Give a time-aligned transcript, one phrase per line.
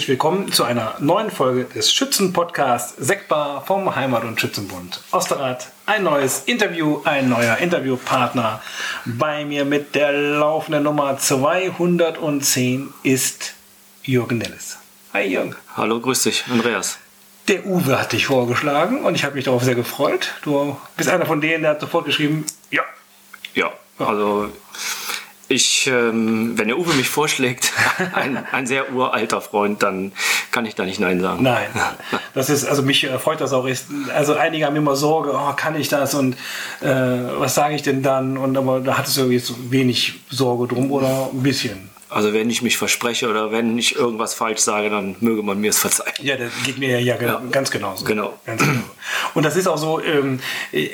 [0.00, 5.70] herzlich willkommen zu einer neuen Folge des Schützenpodcasts Sektbar vom Heimat- und Schützenbund Osterrad.
[5.84, 8.62] Ein neues Interview, ein neuer Interviewpartner.
[9.04, 13.52] Bei mir mit der laufenden Nummer 210 ist
[14.02, 14.78] Jürgen Nellis.
[15.12, 15.54] Hi Jürgen.
[15.76, 16.96] Hallo, grüß dich, Andreas.
[17.48, 20.32] Der Uwe hat dich vorgeschlagen und ich habe mich darauf sehr gefreut.
[20.40, 22.84] Du bist einer von denen, der hat sofort geschrieben, ja.
[23.52, 24.50] Ja, also
[25.50, 27.72] ich, ähm, wenn der Uwe mich vorschlägt,
[28.14, 30.12] ein, ein sehr uralter Freund, dann
[30.52, 31.42] kann ich da nicht Nein sagen.
[31.42, 31.66] Nein,
[32.34, 33.68] das ist, also mich äh, freut das auch.
[34.14, 36.34] Also einige haben immer Sorge, oh, kann ich das und
[36.80, 38.36] äh, was sage ich denn dann?
[38.36, 41.90] Und aber da hattest du jetzt wenig Sorge drum oder ein bisschen.
[42.08, 45.70] Also wenn ich mich verspreche oder wenn ich irgendwas falsch sage, dann möge man mir
[45.70, 46.14] es verzeihen.
[46.20, 47.42] Ja, das geht mir ja, ja.
[47.50, 48.04] ganz genauso.
[48.04, 48.38] Genau.
[48.46, 48.82] Ganz genau.
[49.34, 50.40] Und das ist auch so, ähm,
[50.72, 50.88] äh,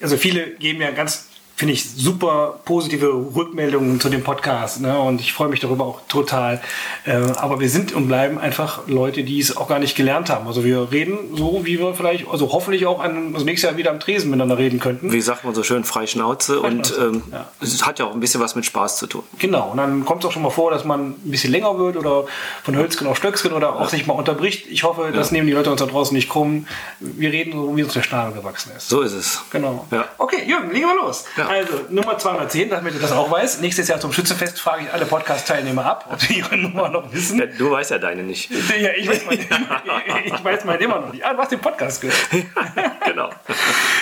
[0.00, 4.80] also viele geben ja ganz finde ich super positive Rückmeldungen zu dem Podcast.
[4.80, 4.98] Ne?
[4.98, 6.60] Und ich freue mich darüber auch total.
[7.04, 10.46] Äh, aber wir sind und bleiben einfach Leute, die es auch gar nicht gelernt haben.
[10.46, 13.90] Also wir reden so, wie wir vielleicht, also hoffentlich auch an, also nächstes Jahr wieder
[13.90, 15.12] am Tresen miteinander reden könnten.
[15.12, 16.60] Wie sagt man so schön, frei Schnauze.
[16.60, 17.48] und ähm, ja.
[17.60, 19.22] es hat ja auch ein bisschen was mit Spaß zu tun.
[19.38, 19.70] Genau.
[19.70, 22.24] Und dann kommt es auch schon mal vor, dass man ein bisschen länger wird oder
[22.64, 23.88] von Hölzchen auf Stöcksken oder auch ja.
[23.88, 24.66] sich mal unterbricht.
[24.68, 25.34] Ich hoffe, das ja.
[25.34, 26.66] nehmen die Leute uns da draußen nicht krumm.
[26.98, 28.88] Wir reden so, wie uns der Schnabel gewachsen ist.
[28.88, 29.42] So ist es.
[29.50, 29.86] Genau.
[30.18, 31.24] Okay, Jürgen, legen wir los.
[31.36, 31.41] Ja.
[31.48, 33.60] Also Nummer 210, damit du das auch weißt.
[33.60, 37.38] Nächstes Jahr zum Schützenfest frage ich alle Podcast-Teilnehmer ab, ob sie ihre Nummer noch wissen.
[37.38, 38.50] Ja, du weißt ja deine nicht.
[38.50, 39.40] Ja, ich weiß meine,
[40.24, 41.24] ich weiß meine immer noch nicht.
[41.24, 42.18] Ah, du hast den Podcast gehört.
[43.06, 43.30] genau.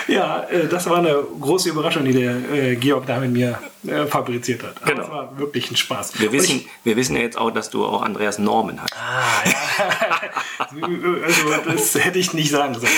[0.08, 4.06] Ja, äh, das war eine große Überraschung, die der äh, Georg da mit mir äh,
[4.06, 4.84] fabriziert hat.
[4.84, 5.02] genau.
[5.02, 6.20] Das war wirklich ein Spaß.
[6.20, 8.92] Wir wissen, ich, wir wissen ja jetzt auch, dass du auch Andreas Norman hast.
[8.94, 10.86] Ah, ja.
[11.24, 12.92] also das hätte ich nicht sagen sollen.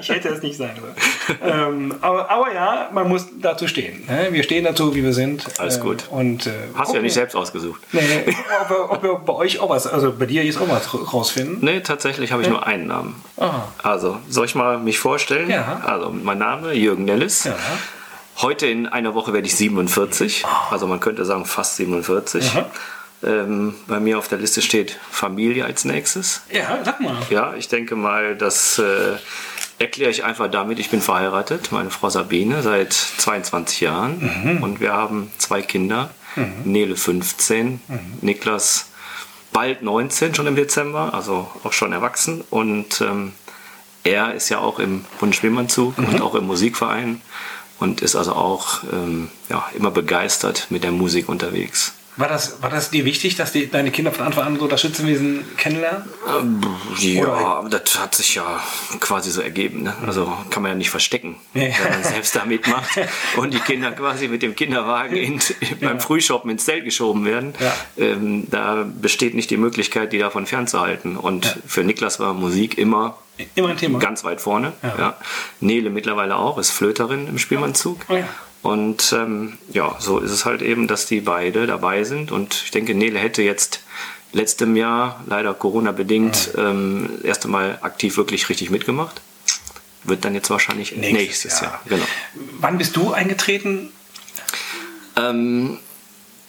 [0.00, 0.94] Ich hätte es nicht sagen sollen.
[1.42, 4.04] Ähm, aber, aber ja, man muss dazu stehen.
[4.08, 4.28] Ne?
[4.30, 5.44] Wir stehen dazu, wie wir sind.
[5.58, 6.04] Alles gut.
[6.10, 7.80] Äh, und, äh, Hast du ja nicht selbst ausgesucht.
[7.92, 8.00] Nee,
[8.60, 11.58] ob, wir, ob wir bei euch auch was, also bei dir jetzt auch was rausfinden?
[11.60, 12.54] Nee, tatsächlich habe ich ja.
[12.54, 13.22] nur einen Namen.
[13.36, 13.72] Aha.
[13.82, 15.50] Also, soll ich mal mich vorstellen?
[15.50, 15.82] Ja.
[15.84, 17.44] Also, mein Name Jürgen Nellis.
[17.44, 17.56] Ja.
[18.38, 20.44] Heute in einer Woche werde ich 47.
[20.70, 22.50] Also, man könnte sagen fast 47.
[23.24, 26.42] Ähm, bei mir auf der Liste steht Familie als nächstes.
[26.50, 27.16] Ja, sag mal.
[27.30, 28.78] Ja, ich denke mal, dass.
[28.78, 29.16] Äh,
[29.82, 34.62] erkläre ich einfach damit, ich bin verheiratet, meine Frau Sabine, seit 22 Jahren mhm.
[34.62, 36.62] und wir haben zwei Kinder, mhm.
[36.64, 38.00] Nele 15, mhm.
[38.20, 38.90] Niklas
[39.52, 43.32] bald 19 schon im Dezember, also auch schon erwachsen und ähm,
[44.04, 46.22] er ist ja auch im Bundesschwimmanzug und mhm.
[46.22, 47.20] auch im Musikverein
[47.78, 51.94] und ist also auch ähm, ja, immer begeistert mit der Musik unterwegs.
[52.16, 54.82] War das, war das dir wichtig, dass die, deine Kinder von Anfang an so das
[54.82, 56.04] Schützenwesen kennenlernen?
[56.28, 56.60] Ähm,
[56.98, 57.68] ja, Oder?
[57.70, 58.60] das hat sich ja
[59.00, 59.84] quasi so ergeben.
[59.84, 59.94] Ne?
[60.06, 61.62] Also kann man ja nicht verstecken, ja.
[61.62, 62.90] wenn man selbst da mitmacht
[63.36, 65.88] und die Kinder quasi mit dem Kinderwagen in, ja.
[65.88, 67.54] beim Frühshoppen ins Zelt geschoben werden.
[67.58, 67.74] Ja.
[67.96, 71.16] Ähm, da besteht nicht die Möglichkeit, die davon fernzuhalten.
[71.16, 73.18] Und für Niklas war Musik immer
[73.54, 73.98] Immer ein Thema.
[73.98, 74.74] Ganz weit vorne.
[74.82, 75.16] Ja.
[75.58, 78.04] Nele mittlerweile auch, ist Flöterin im Spielmannzug.
[78.10, 78.28] Oh ja.
[78.62, 82.30] Und ähm, ja, so ist es halt eben, dass die beide dabei sind.
[82.30, 83.82] Und ich denke, Nele hätte jetzt
[84.32, 86.70] letztem Jahr, leider Corona-bedingt, ja.
[86.70, 89.20] ähm, das erste Mal aktiv wirklich richtig mitgemacht.
[90.04, 91.72] Wird dann jetzt wahrscheinlich nächstes, nächstes Jahr.
[91.72, 91.80] Jahr.
[91.88, 92.04] Genau.
[92.60, 93.92] Wann bist du eingetreten?
[95.16, 95.78] Ähm,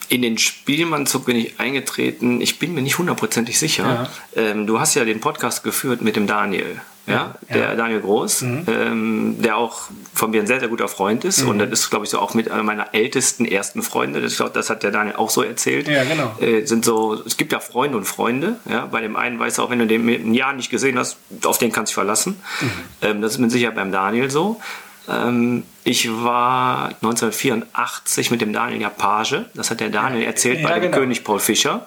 [0.10, 2.42] in den Spielmannzug bin ich eingetreten.
[2.42, 4.10] Ich bin mir nicht hundertprozentig sicher.
[4.36, 4.42] Ja.
[4.42, 6.82] Ähm, du hast ja den Podcast geführt mit dem Daniel.
[7.06, 7.76] Ja, der ja.
[7.76, 8.66] Daniel Groß, mhm.
[8.68, 11.44] ähm, der auch von mir ein sehr, sehr guter Freund ist.
[11.44, 11.50] Mhm.
[11.50, 14.22] Und das ist, glaube ich, so auch mit einer meiner ältesten ersten Freunde.
[14.22, 15.90] Das, das hat der Daniel auch so erzählt.
[15.90, 16.36] Ja, genau.
[16.40, 18.56] Äh, sind so, es gibt ja Freunde und Freunde.
[18.70, 18.86] Ja?
[18.86, 21.58] Bei dem einen weißt du auch, wenn du den ein Jahr nicht gesehen hast, auf
[21.58, 22.42] den kannst du dich verlassen.
[22.62, 22.70] Mhm.
[23.02, 24.62] Ähm, das ist mit Sicherheit beim Daniel so.
[25.10, 29.42] Ähm, ich war 1984 mit dem Daniel Page.
[29.54, 30.98] Das hat der Daniel erzählt ja, bei dem genau.
[31.00, 31.86] König Paul Fischer.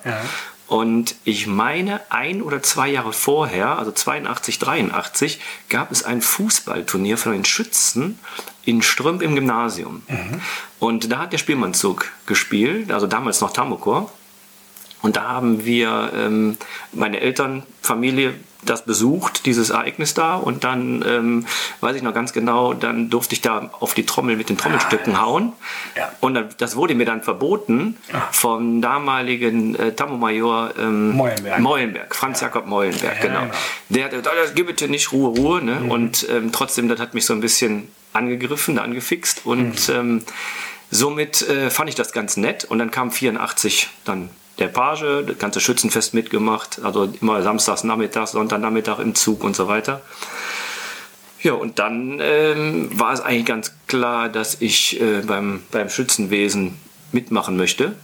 [0.66, 7.18] Und ich meine, ein oder zwei Jahre vorher, also 82, 83, gab es ein Fußballturnier
[7.18, 8.18] von den Schützen
[8.64, 10.02] in Strümp im Gymnasium.
[10.08, 10.40] Mhm.
[10.80, 14.12] Und da hat der Spielmannzug gespielt, also damals noch Tamokor.
[15.06, 16.56] Und da haben wir, ähm,
[16.92, 20.34] meine Eltern, Familie, das besucht, dieses Ereignis da.
[20.34, 21.46] Und dann, ähm,
[21.80, 25.14] weiß ich noch ganz genau, dann durfte ich da auf die Trommel mit den Trommelstücken
[25.14, 25.52] ah, hauen.
[25.96, 26.10] Ja.
[26.18, 28.22] Und dann, das wurde mir dann verboten ah.
[28.32, 31.60] vom damaligen äh, Tammo-Major ähm, Meulenberg.
[31.60, 32.48] Meulenberg, Franz ja.
[32.48, 33.42] Jakob Meulenberg, genau.
[33.42, 33.54] genau.
[33.90, 35.62] Der hat gesagt, gib bitte nicht Ruhe, Ruhe.
[35.62, 35.82] Ne?
[35.82, 35.90] Mhm.
[35.92, 39.46] Und ähm, trotzdem, das hat mich so ein bisschen angegriffen, angefixt.
[39.46, 39.94] Und mhm.
[39.94, 40.22] ähm,
[40.90, 42.64] somit äh, fand ich das ganz nett.
[42.64, 48.32] Und dann kam 84 dann der Page, das ganze Schützenfest mitgemacht, also immer samstags, nachmittags,
[48.32, 50.00] Sonntagnachmittag im Zug und so weiter.
[51.42, 56.78] Ja, und dann ähm, war es eigentlich ganz klar, dass ich äh, beim, beim Schützenwesen
[57.12, 57.94] mitmachen möchte.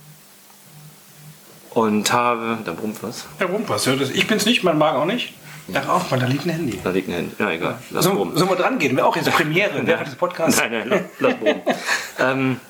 [1.71, 2.59] und habe.
[2.65, 3.25] Da brummt was.
[3.41, 3.87] Ja, brummt was.
[3.87, 5.33] Ja, das, ich bin's nicht, mein Magen auch nicht.
[5.75, 6.79] Ach, auch, weil da liegt ein Handy.
[6.85, 7.35] Da liegt ein Handy.
[7.39, 7.79] Ja, egal.
[7.91, 8.37] Lass So, brummen.
[8.37, 8.97] sollen wir dran gehen?
[8.97, 10.61] Wäre auch jetzt eine Premiere während des Podcasts.
[10.61, 11.63] Nein, nein, lass- lass brummen.
[12.19, 12.61] ähm,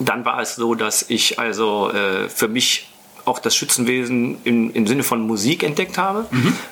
[0.00, 2.90] dann war es so, dass ich also äh, für mich
[3.26, 6.26] auch das Schützenwesen im, im Sinne von Musik entdeckt habe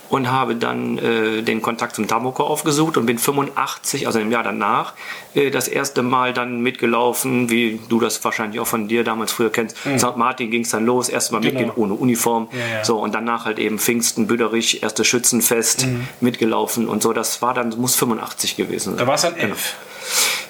[0.08, 4.42] und habe dann äh, den Kontakt zum Tamoko aufgesucht und bin 85, also im Jahr
[4.44, 4.94] danach,
[5.34, 9.50] äh, das erste Mal dann mitgelaufen, wie du das wahrscheinlich auch von dir damals früher
[9.50, 9.76] kennst.
[9.98, 10.16] St.
[10.16, 11.54] Martin ging es dann los, erstmal Genau.
[11.54, 12.48] mitgehen ohne Uniform.
[12.52, 12.84] Ja, ja.
[12.84, 15.86] So, und danach halt eben Pfingsten, Büderich, erstes Schützenfest
[16.20, 17.12] mitgelaufen und so.
[17.12, 18.98] Das war dann, muss 85 gewesen sein.
[18.98, 19.74] Da war es dann elf.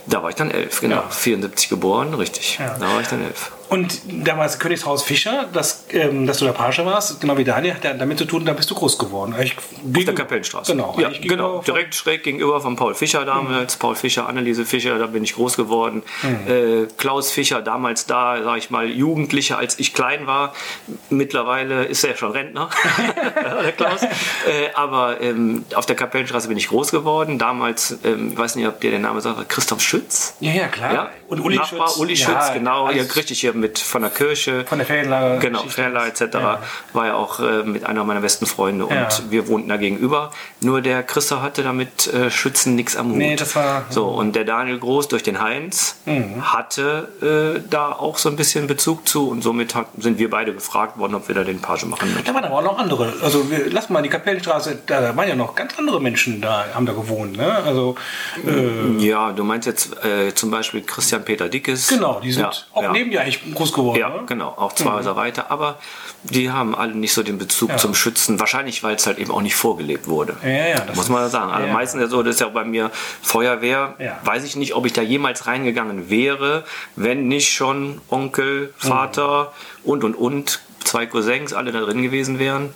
[0.06, 0.96] Da war ich dann elf, genau.
[0.96, 1.08] Ja.
[1.08, 2.58] 74 geboren, richtig.
[2.58, 3.52] Da war ich dann elf.
[3.74, 7.82] Und damals Königshaus Fischer, dass, ähm, dass du der Page warst, genau wie Daniel, hat
[7.82, 9.34] ja damit zu tun, da bist du groß geworden.
[9.42, 10.70] Ich, Auf der Kapellenstraße.
[10.70, 10.94] Genau.
[10.96, 11.60] ja, eigentlich genau.
[11.60, 13.74] Direkt schräg gegenüber von Paul Fischer damals.
[13.74, 16.04] Paul Fischer, Anneliese Fischer, da bin ich groß geworden.
[16.22, 20.54] Äh, Klaus Fischer, damals da, sag ich mal, Jugendlicher, als ich klein war.
[21.10, 22.70] Mittlerweile ist er ja schon Rentner,
[23.64, 24.04] der Klaus.
[24.04, 27.40] Äh, aber ähm, auf der Kapellenstraße bin ich groß geworden.
[27.40, 30.36] Damals, ähm, ich weiß nicht, ob dir der Name sagt, Christoph Schütz.
[30.38, 30.94] Ja, ja, klar.
[30.94, 31.98] Ja, Und Uli Nachbar, Schütz.
[31.98, 32.84] Uli Ja, Schütz, genau.
[32.84, 34.64] alles Hier richtig hier mit von der Kirche.
[34.66, 35.38] Von der Ferienlager.
[35.38, 35.82] Genau, Geschichte.
[35.84, 36.34] Etc.
[36.34, 36.58] Ja.
[36.92, 39.08] War ja auch äh, mit einer meiner besten Freunde und Ja.
[39.30, 40.30] wir wohnten da gegenüber.
[40.60, 43.16] Nur der Christoph hatte damit äh, Schützen nichts am Hut.
[43.16, 46.52] Nee, das war- So, und der Daniel Groß durch den Heinz Mhm.
[46.52, 50.52] hatte äh, da auch so ein bisschen Bezug zu und somit hat, sind wir beide
[50.52, 52.26] gefragt worden, ob wir da den Page machen möchten.
[52.26, 53.12] Da waren aber auch noch andere.
[53.22, 56.84] Also wir, lass mal die Kapellenstraße, da waren ja noch ganz andere Menschen da, haben
[56.86, 57.36] da gewohnt.
[57.38, 57.50] Ne?
[57.64, 57.94] Also
[58.46, 61.88] äh, Ja, du meinst jetzt äh, zum Beispiel Christian Peter Dickes.
[61.88, 62.92] genau, die sind ja, auch ja.
[62.92, 63.98] neben dir eigentlich groß geworden.
[63.98, 64.22] Ja, ne?
[64.26, 65.78] genau, auch zwei Häuser weiter, aber
[66.22, 67.76] die haben alle nicht so den Bezug Ja.
[67.76, 70.36] zum Schützen, wahrscheinlich weil es halt eben auch nicht vorgelebt wurde.
[70.42, 71.50] Ja, ja, das Muss man sagen.
[71.52, 71.72] Also ja.
[71.72, 72.90] meistens ja so, das ist ja bei mir
[73.22, 74.18] Feuerwehr, Ja.
[74.24, 76.64] weiß ich nicht, ob ich da jemals reingegangen wäre,
[76.96, 79.52] wenn nicht schon Onkel, Vater
[79.82, 82.74] und und und zwei Cousins alle da drin gewesen wären.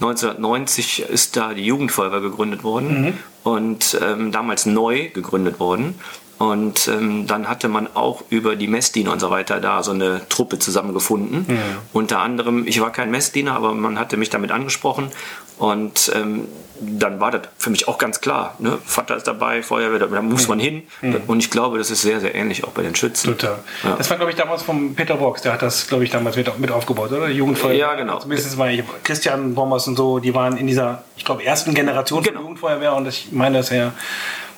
[0.00, 5.98] 1990 ist da die Jugendfeuerwehr gegründet worden und ähm, damals neu gegründet worden.
[6.38, 10.20] Und ähm, dann hatte man auch über die Messdiener und so weiter da so eine
[10.28, 11.46] Truppe zusammengefunden.
[11.92, 15.10] Unter anderem, ich war kein Messdiener, aber man hatte mich damit angesprochen.
[15.58, 16.46] Und ähm,
[16.78, 18.54] dann war das für mich auch ganz klar.
[18.58, 18.76] Ne?
[18.84, 20.82] Vater ist dabei, Feuerwehr, da, muss man hin.
[21.26, 23.28] Und ich glaube, das ist sehr, sehr ähnlich auch bei den Schützen.
[23.28, 23.58] Total.
[23.82, 23.94] Ja.
[23.96, 26.58] Das war, glaube ich, damals vom Peter Box, der hat das, glaube ich, damals mit,
[26.58, 27.28] mit aufgebaut, oder?
[27.28, 27.78] Die Jugendfeuerwehr.
[27.78, 28.18] Ja, genau.
[28.18, 32.22] Zumindest war ich, Christian Bombers und so, die waren in dieser, ich glaube, ersten Generation
[32.22, 32.36] Genau.
[32.36, 33.92] von Jugendfeuerwehr und ich meine, das wäre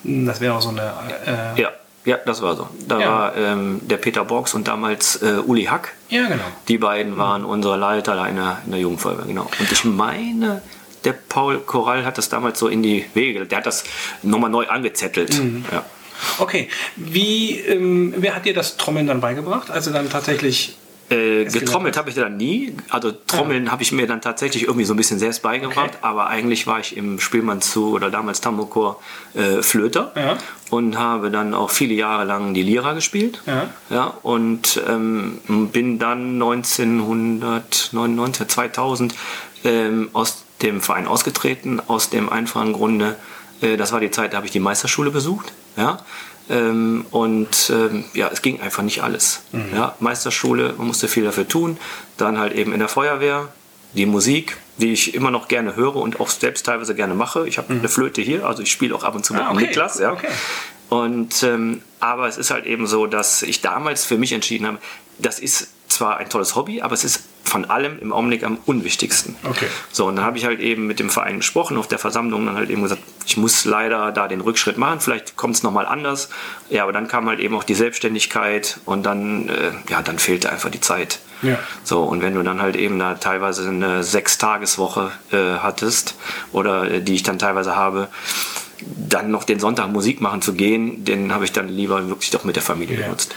[0.04, 0.92] das wäre auch so eine.
[1.56, 1.70] Äh, Ja,
[2.04, 2.68] ja, das war so.
[2.86, 3.08] Da Ja.
[3.10, 5.94] war ähm, der Peter Borgs und damals äh, Uli Hack.
[6.08, 6.42] ja, genau.
[6.68, 9.48] Die beiden waren unsere Leiter da in der, in der Jugendfeuerwehr, genau.
[9.58, 10.62] Und ich meine,
[11.04, 13.84] der Paul Korall hat das damals so in die Wege, der hat das
[14.22, 15.34] nochmal neu angezettelt.
[15.72, 15.84] Ja.
[16.38, 19.70] Okay, wie, ähm, wer hat dir das Trommeln dann beigebracht?
[19.70, 20.76] Also dann tatsächlich.
[21.10, 22.76] Äh, getrommelt habe ich dann nie.
[22.90, 25.92] Also Trommeln habe ich mir dann tatsächlich irgendwie so ein bisschen selbst beigebracht.
[25.94, 25.98] Okay.
[26.02, 29.00] Aber eigentlich war ich im Spielmannszug oder damals Tambourchor
[29.34, 30.36] äh, Flöter Ja.
[30.68, 33.40] und habe dann auch viele Jahre lang die Lira gespielt.
[33.46, 33.70] Ja.
[33.88, 35.38] Ja, und ähm,
[35.72, 39.14] bin dann 1999, 2000
[39.64, 43.16] ähm, aus dem Verein ausgetreten, aus dem einfachen Grunde,
[43.60, 45.52] äh, das war die Zeit, da habe ich die Meisterschule besucht.
[45.76, 45.98] Ja,
[46.50, 49.42] ähm, und ähm, ja, es ging einfach nicht alles.
[49.74, 51.78] Ja, Meisterschule, man musste viel dafür tun.
[52.16, 53.48] Dann halt eben in der Feuerwehr,
[53.94, 57.48] die Musik, die ich immer noch gerne höre und auch selbst teilweise gerne mache.
[57.48, 59.66] Ich habe eine Flöte hier, also ich spiele auch ab und zu mit Ah, okay.
[59.66, 59.98] Niklas.
[59.98, 60.12] Ja.
[60.12, 60.28] Okay.
[60.88, 64.78] Und ähm, aber es ist halt eben so, dass ich damals für mich entschieden habe,
[65.18, 69.34] das ist zwar ein tolles Hobby, aber es ist von allem im Augenblick am unwichtigsten.
[69.42, 69.66] Okay.
[69.90, 72.56] So, und dann habe ich halt eben mit dem Verein gesprochen, auf der Versammlung dann
[72.56, 76.28] halt eben gesagt, ich muss leider da den Rückschritt machen, vielleicht kommt es nochmal anders.
[76.68, 80.50] Ja, aber dann kam halt eben auch die Selbstständigkeit und dann, äh, ja, dann fehlte
[80.52, 81.20] einfach die Zeit.
[81.42, 81.58] Ja.
[81.84, 86.16] So, und wenn du dann halt eben da teilweise eine Sechstageswoche äh, hattest
[86.52, 88.08] oder äh, die ich dann teilweise habe,
[88.80, 92.44] dann noch den Sonntag Musik machen zu gehen, den habe ich dann lieber wirklich doch
[92.44, 93.06] mit der Familie Ja.
[93.06, 93.34] genutzt.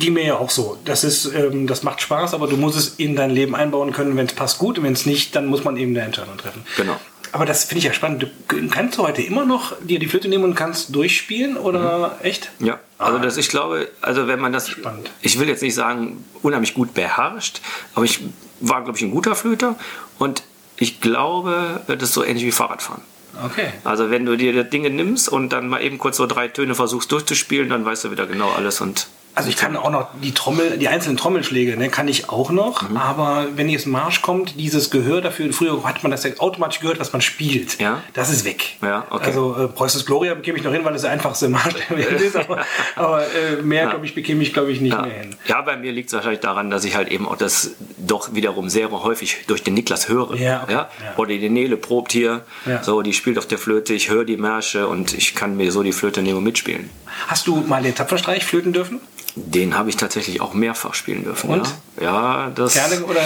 [0.00, 0.78] Die mir ja auch so.
[0.84, 4.16] Das ist, ähm, das macht Spaß, aber du musst es in dein Leben einbauen können.
[4.16, 4.78] Wenn es passt, gut.
[4.78, 6.62] Und wenn es nicht, dann muss man eben eine Entscheidung treffen.
[6.76, 6.96] Genau.
[7.32, 8.22] Aber das finde ich ja spannend.
[8.24, 12.50] Du kannst du heute immer noch dir die Flöte nehmen und kannst durchspielen oder echt?
[12.58, 13.20] Ja, also Ah.
[13.20, 15.10] das, ich glaube, also wenn man das, Spannend.
[15.22, 17.60] ich will jetzt nicht sagen, unheimlich gut beherrscht,
[17.94, 18.20] aber ich
[18.60, 19.76] war, glaube ich, ein guter Flöter
[20.18, 20.42] und
[20.76, 23.02] ich glaube, das ist so ähnlich wie Fahrradfahren.
[23.44, 23.68] Okay.
[23.84, 27.12] Also wenn du dir Dinge nimmst und dann mal eben kurz so drei Töne versuchst
[27.12, 29.06] durchzuspielen, dann weißt du wieder genau alles und
[29.40, 32.90] Also ich kann auch noch die Trommel, die einzelnen Trommelschläge, ne, kann ich auch noch.
[32.90, 32.98] Mhm.
[32.98, 37.00] Aber wenn jetzt Marsch kommt, dieses Gehör dafür, früher hat man das ja automatisch gehört,
[37.00, 37.80] was man spielt.
[37.80, 38.02] Ja.
[38.12, 38.76] Das ist weg.
[38.82, 39.28] Ja, okay.
[39.28, 41.74] Also äh, Preußens Gloria bekäme ich noch hin, weil das der einfachste Marsch
[42.20, 42.36] ist.
[42.36, 42.66] Aber,
[42.96, 43.90] aber äh, mehr, ja.
[43.90, 45.00] glaube ich, bekäme ich, glaube ich, nicht ja.
[45.00, 45.36] mehr hin.
[45.46, 48.68] Ja, bei mir liegt es wahrscheinlich daran, dass ich halt eben auch das doch wiederum
[48.68, 50.36] sehr häufig durch den Niklas höre.
[50.36, 50.72] Ja, okay.
[50.74, 50.88] ja?
[51.16, 52.42] Oder die Nele probt hier,
[52.82, 55.82] so, die spielt auf der Flöte, ich höre die Märsche und ich kann mir so
[55.82, 56.90] die Flöte nehmen und mitspielen.
[57.26, 59.00] Hast du mal den Tapferstreich flöten dürfen?
[59.36, 61.50] Den habe ich tatsächlich auch mehrfach spielen dürfen.
[61.50, 61.74] Und?
[62.00, 62.74] Ja, ja das.
[62.74, 63.22] Gerne oder?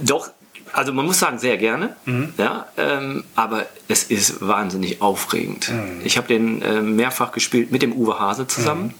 [0.00, 0.30] Doch,
[0.72, 1.96] also man muss sagen, sehr gerne.
[2.04, 2.34] Mhm.
[2.38, 5.70] Ja, ähm, aber es ist wahnsinnig aufregend.
[5.70, 6.00] Mhm.
[6.04, 8.84] Ich habe den äh, mehrfach gespielt mit dem Uwe Hase zusammen.
[8.84, 8.94] Mhm.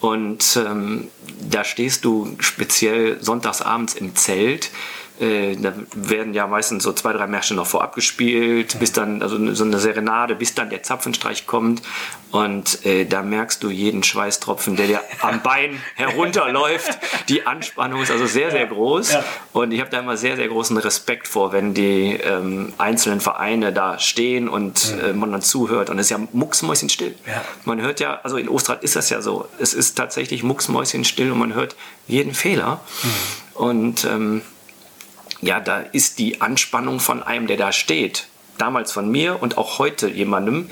[0.00, 1.08] Und ähm,
[1.50, 4.70] da stehst du speziell sonntagsabends im Zelt
[5.20, 9.54] äh, da werden ja meistens so zwei, drei Märsche noch vorab gespielt, bis dann, also
[9.54, 11.82] so eine Serenade, bis dann der Zapfenstreich kommt.
[12.32, 16.98] Und äh, da merkst du jeden Schweißtropfen, der dir am Bein herunterläuft.
[17.28, 19.12] Die Anspannung ist also sehr, sehr groß.
[19.12, 19.24] Ja.
[19.52, 23.72] Und ich habe da immer sehr, sehr großen Respekt vor, wenn die ähm, einzelnen Vereine
[23.72, 25.88] da stehen und äh, man dann zuhört.
[25.88, 27.14] Und es ist ja mucksmäuschenstill.
[27.26, 27.42] Ja.
[27.64, 29.48] Man hört ja, also in Ostrad ist das ja so.
[29.58, 31.74] Es ist tatsächlich mucksmäuschenstill und man hört
[32.06, 32.80] jeden Fehler.
[33.02, 33.08] Mhm.
[33.54, 34.42] Und ähm,
[35.40, 38.26] ja, da ist die Anspannung von einem, der da steht,
[38.58, 40.70] damals von mir und auch heute jemandem,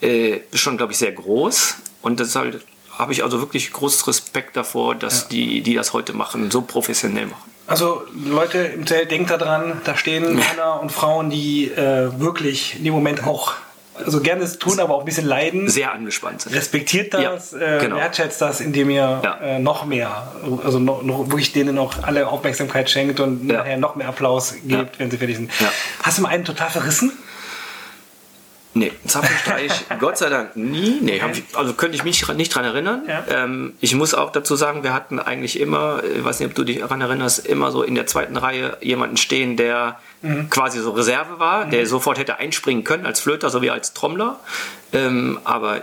[0.00, 1.76] äh, schon, glaube ich, sehr groß.
[2.02, 2.62] Und deshalb
[2.98, 5.28] habe ich also wirklich großen Respekt davor, dass ja.
[5.30, 7.50] die, die das heute machen, so professionell machen.
[7.66, 12.84] Also Leute im Zelt, denkt daran, da stehen Männer und Frauen, die äh, wirklich in
[12.84, 13.54] dem Moment auch
[13.94, 15.68] also gerne es tun, aber auch ein bisschen leiden.
[15.68, 16.54] Sehr angespannt sind.
[16.54, 17.96] Respektiert das, ja, genau.
[17.96, 19.38] äh, wertschätzt das, indem ihr ja.
[19.40, 20.32] äh, noch mehr,
[20.64, 23.58] also noch, noch, wirklich denen noch alle Aufmerksamkeit schenkt und ja.
[23.58, 25.50] nachher noch mehr Applaus gebt, wenn sie fertig sind.
[26.02, 27.12] Hast du mal einen total verrissen?
[28.72, 30.98] Nee, Zapfenstreich, Gott sei Dank nie.
[31.00, 33.02] Nee, ich, also könnte ich mich nicht dran erinnern.
[33.08, 33.24] Ja.
[33.28, 36.62] Ähm, ich muss auch dazu sagen, wir hatten eigentlich immer, ich weiß nicht, ob du
[36.62, 40.50] dich daran erinnerst, immer so in der zweiten Reihe jemanden stehen, der mhm.
[40.50, 41.70] quasi so Reserve war, mhm.
[41.70, 44.38] der sofort hätte einspringen können als Flöter sowie als Trommler.
[44.92, 45.82] Ähm, aber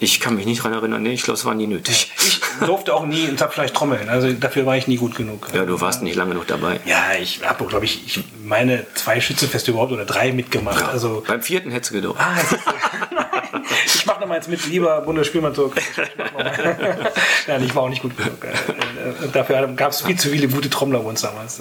[0.00, 2.12] ich kann mich nicht daran erinnern, nee, ich glaube, es war nie nötig.
[2.16, 5.48] Ich durfte auch nie in Zapfenstreich trommeln, also dafür war ich nie gut genug.
[5.52, 6.80] Ja, du warst nicht lange genug dabei.
[6.84, 10.80] Ja, ich habe, glaube ich, ich, meine zwei Schützenfeste überhaupt oder drei mitgemacht.
[10.80, 12.20] Ja, also, beim vierten hättest du gedurft.
[12.20, 12.36] Ah,
[13.86, 15.74] ich mache noch mal jetzt mit, lieber Bundesspielmannzug.
[17.46, 18.44] ja, ich war auch nicht gut genug.
[18.44, 21.60] Äh, äh, dafür gab es viel zu viele gute Trommler bei uns damals.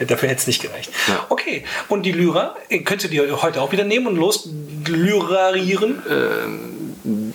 [0.00, 0.90] Äh, dafür hätte es nicht gereicht.
[1.06, 1.26] Ja.
[1.28, 4.48] Okay, und die Lyra, könntest du die heute auch wieder nehmen und los
[4.86, 6.02] lyrarieren?
[6.10, 6.76] Ähm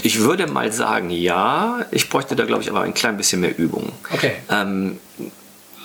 [0.04, 1.86] ich würde mal sagen, ja.
[1.92, 3.92] Ich bräuchte da, glaube ich, aber ein klein bisschen mehr Übung.
[4.14, 4.34] Okay.
[4.50, 5.00] Ähm,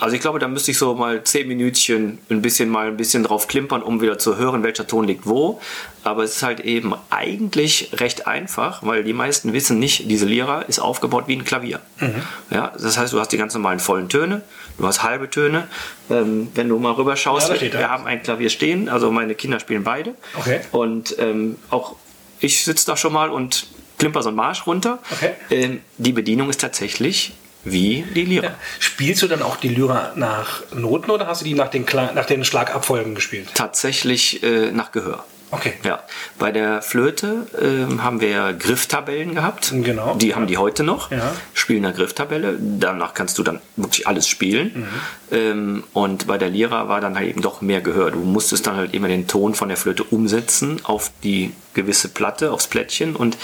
[0.00, 3.22] also ich glaube, da müsste ich so mal zehn Minütchen ein bisschen mal ein bisschen
[3.22, 5.60] drauf klimpern, um wieder zu hören, welcher Ton liegt wo.
[6.04, 10.62] Aber es ist halt eben eigentlich recht einfach, weil die meisten wissen nicht, diese Lira
[10.62, 11.80] ist aufgebaut wie ein Klavier.
[12.00, 12.22] Mhm.
[12.50, 14.42] Ja, das heißt, du hast die ganz normalen vollen Töne,
[14.80, 15.68] du hast halbe Töne.
[16.10, 19.60] Ähm, wenn du mal rüber schaust, ja, wir haben ein Klavier stehen, also meine Kinder
[19.60, 20.14] spielen beide.
[20.38, 20.60] Okay.
[20.72, 21.96] Und ähm, auch
[22.40, 23.66] ich sitze da schon mal und
[23.98, 24.98] klimper so einen Marsch runter.
[25.12, 25.32] Okay.
[25.50, 27.32] Ähm, die Bedienung ist tatsächlich
[27.64, 28.44] wie die Lyra.
[28.46, 28.54] Ja.
[28.78, 31.84] Spielst du dann auch die Lyra nach Noten oder hast du die nach den,
[32.14, 33.48] nach den Schlagabfolgen gespielt?
[33.54, 35.24] Tatsächlich äh, nach Gehör.
[35.50, 35.74] Okay.
[35.84, 36.02] Ja.
[36.38, 39.72] Bei der Flöte äh, haben wir Grifftabellen gehabt.
[39.74, 40.14] Genau.
[40.14, 41.10] Die haben die heute noch.
[41.10, 41.32] Ja.
[41.54, 42.56] Spielen eine Grifftabelle.
[42.60, 44.72] Danach kannst du dann wirklich alles spielen.
[44.74, 45.36] Mhm.
[45.36, 48.10] Ähm, und bei der Lira war dann halt eben doch mehr Gehör.
[48.10, 52.52] Du musstest dann halt immer den Ton von der Flöte umsetzen auf die gewisse Platte,
[52.52, 53.16] aufs Plättchen.
[53.16, 53.36] Und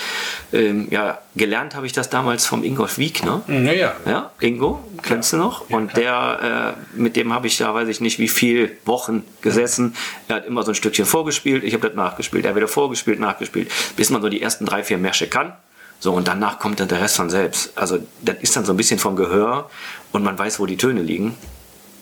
[0.52, 3.42] ähm, ja, gelernt habe ich das damals vom Ingolf Wiegner.
[3.49, 3.95] Ja, ja.
[4.06, 5.68] ja Ingo, kennst du noch?
[5.68, 9.25] Ja, und der, äh, mit dem habe ich da, weiß ich nicht, wie viele Wochen
[9.40, 9.95] gesessen.
[10.28, 12.45] Er hat immer so ein Stückchen vorgespielt, ich habe das nachgespielt.
[12.45, 15.52] Er hat wieder vorgespielt, nachgespielt, bis man so die ersten drei, vier Märsche kann.
[15.99, 17.73] So, und danach kommt dann der Rest von selbst.
[17.76, 19.71] Also, das ist dann so ein bisschen vom Gehör
[20.12, 21.37] und man weiß, wo die Töne liegen.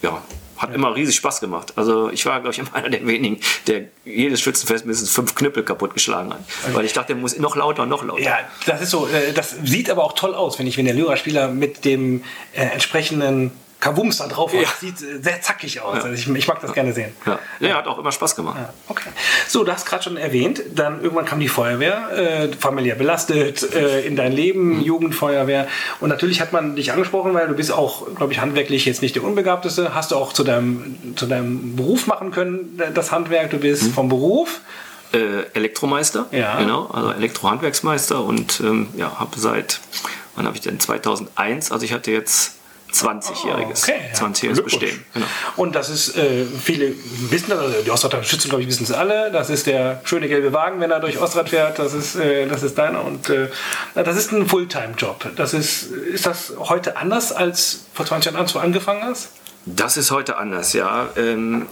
[0.03, 0.21] Ja,
[0.65, 0.77] hat ja.
[0.77, 1.73] immer riesig Spaß gemacht.
[1.77, 5.63] Also ich war, glaube ich, immer einer der wenigen, der jedes Schützenfest mindestens fünf Knüppel
[5.63, 6.41] kaputtgeschlagen hat.
[6.65, 6.75] Okay.
[6.75, 8.23] Weil ich dachte, der muss noch lauter, noch lauter.
[8.23, 9.07] Ja, das ist so.
[9.07, 12.65] Äh, das sieht aber auch toll aus, wenn ich, wenn der Lyra-Spieler mit dem äh,
[12.65, 13.53] entsprechenden
[13.85, 14.61] Kavums da drauf ja.
[14.81, 15.99] sieht äh, sehr zackig aus.
[15.99, 16.05] Ja.
[16.05, 17.13] Also ich, ich, mag das gerne sehen.
[17.27, 17.39] Ja.
[17.61, 18.57] ja, hat auch immer Spaß gemacht.
[18.59, 18.73] Ja.
[18.89, 19.11] Okay.
[19.47, 24.01] So, du hast gerade schon erwähnt, dann irgendwann kam die Feuerwehr, äh, familiär belastet, äh,
[24.07, 24.81] in dein Leben, mhm.
[24.81, 25.69] Jugendfeuerwehr.
[26.01, 29.17] Und natürlich hat man dich angesprochen, weil du bist auch, glaube ich, handwerklich jetzt nicht
[29.17, 29.95] der Unbegabteste.
[29.95, 33.51] Hast du auch zu deinem, zu deinem Beruf machen können, das Handwerk.
[33.51, 33.93] Du bist mhm.
[33.93, 34.63] vom Beruf
[35.13, 36.59] äh, Elektromeister, ja.
[36.59, 39.81] genau, also Elektrohandwerksmeister und ähm, ja, habe seit,
[40.37, 42.55] wann habe ich denn, 2001, also ich hatte jetzt
[42.95, 44.19] 20-jähriges Okay, ja.
[44.19, 45.05] 20-jähriges Bestehen.
[45.13, 45.27] Genau.
[45.57, 46.95] Und das ist, äh, viele
[47.31, 49.31] wissen das, also die Ostrad Schützen, glaube ich, wissen es alle.
[49.31, 51.79] Das ist der schöne gelbe Wagen, wenn er durch Ostrad fährt.
[51.79, 53.05] Das ist, äh, das ist deiner.
[53.05, 53.49] Und äh,
[53.95, 55.27] das ist ein Fulltime-Job.
[55.37, 59.29] Das ist, ist das heute anders als vor 20 Jahren, als du angefangen hast?
[59.67, 61.09] Das ist heute anders, ja.
[61.17, 61.67] Ähm,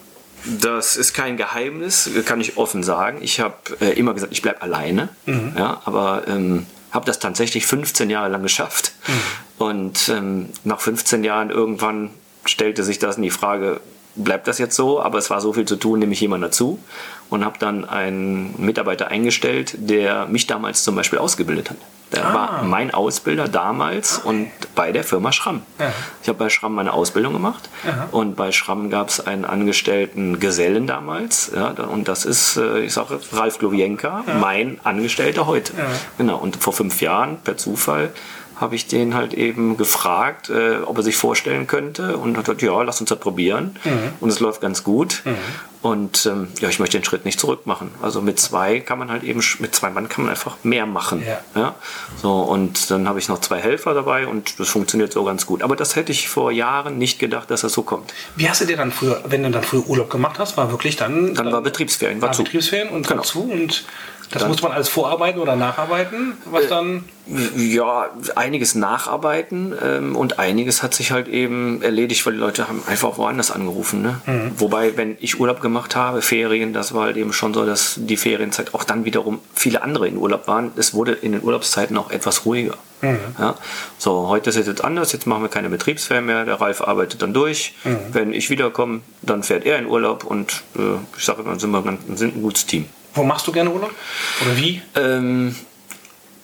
[0.45, 3.19] das ist kein Geheimnis, kann ich offen sagen.
[3.21, 8.11] Ich habe äh, immer gesagt, ich bleibe alleine, ja, aber ähm, habe das tatsächlich 15
[8.11, 8.92] Jahre lang geschafft.
[9.58, 12.11] Und ähm, nach 15 Jahren irgendwann
[12.44, 13.80] stellte sich das in die Frage,
[14.14, 15.00] bleibt das jetzt so?
[15.02, 16.78] Aber es war so viel zu tun, nehme ich jemanden dazu
[17.31, 21.76] und habe dann einen Mitarbeiter eingestellt, der mich damals zum Beispiel ausgebildet hat.
[22.12, 22.35] Der Ah.
[22.35, 25.62] war mein Ausbilder damals und bei der Firma Schramm.
[25.78, 25.90] Ja.
[26.23, 28.09] Ich habe bei Schramm meine Ausbildung gemacht Aha.
[28.12, 31.52] und bei Schramm gab es einen angestellten Gesellen damals.
[31.57, 35.73] Ja, und das ist, äh, ich sage, Ralf Glowienka, mein Angestellter heute.
[35.73, 35.85] Ja.
[36.19, 36.37] Genau.
[36.37, 38.11] Und vor fünf Jahren, per Zufall,
[38.62, 42.62] habe ich den halt eben gefragt, äh, ob er sich vorstellen könnte und hat gesagt,
[42.62, 43.76] ja, lass uns das probieren.
[43.85, 44.12] Mhm.
[44.21, 45.23] Und es läuft ganz gut.
[45.83, 47.90] Und ähm, ja, ich möchte den Schritt nicht zurück machen.
[48.00, 51.25] Also mit zwei kann man halt eben, mit zwei Mann kann man einfach mehr machen.
[51.57, 51.75] Ja.
[52.23, 55.61] So, und dann habe ich noch zwei Helfer dabei und das funktioniert so ganz gut.
[55.62, 58.14] Aber das hätte ich vor Jahren nicht gedacht, dass das so kommt.
[58.37, 60.95] Wie hast du dir dann früher, wenn du dann früher Urlaub gemacht hast, war wirklich
[60.95, 62.45] dann, Dann war Betriebsferien, war war zu.
[62.45, 63.23] Betriebsferien und Genau.
[63.23, 63.85] dazu und
[64.33, 67.05] das Äh, muss man alles vorarbeiten oder nacharbeiten, was dann
[67.57, 72.83] Ja, einiges nacharbeiten ähm, und einiges hat sich halt eben erledigt, weil die Leute haben
[72.89, 74.03] einfach woanders angerufen.
[74.03, 74.21] Ne?
[74.27, 74.53] Mhm.
[74.59, 78.17] Wobei, wenn ich Urlaub gemacht habe, Ferien, das war halt eben schon so, dass die
[78.17, 80.73] Ferienzeit auch dann wiederum viele andere in Urlaub waren.
[80.77, 82.75] Es wurde in den Urlaubszeiten auch etwas ruhiger.
[83.03, 83.19] Mhm.
[83.39, 83.55] Ja?
[83.99, 87.23] So, heute ist es jetzt anders, jetzt machen wir keine Betriebsferien mehr, der Ralf arbeitet
[87.23, 87.75] dann durch.
[87.85, 87.99] Mhm.
[88.12, 91.83] Wenn ich wiederkomme, dann fährt er in Urlaub und äh, ich sage, dann sind wir
[91.83, 92.87] ganz, sind ein gutes Team.
[93.14, 93.90] Wo machst du gerne Urlaub?
[94.45, 94.83] Oder wie?
[94.97, 95.54] Ähm,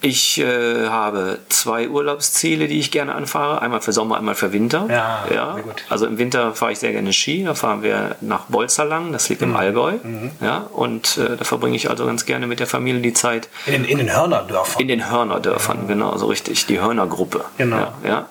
[0.01, 3.61] ich äh, habe zwei Urlaubsziele, die ich gerne anfahre.
[3.61, 4.85] Einmal für Sommer, einmal für Winter.
[4.89, 5.83] Ja, sehr gut.
[5.89, 7.43] Also im Winter fahre ich sehr gerne Ski.
[7.43, 9.29] Da fahren wir nach Bolzerlang, das Mhm.
[9.33, 9.93] liegt im Allgäu.
[10.39, 13.49] Ja, und äh, da verbringe ich also ganz gerne mit der Familie die Zeit.
[13.65, 14.81] In den, in den Hörnerdörfern.
[14.81, 16.65] In den Hörnerdörfern, genau, so richtig.
[16.67, 17.43] Die Hörnergruppe.
[17.57, 17.77] Genau.
[17.77, 18.29] Ja, ja.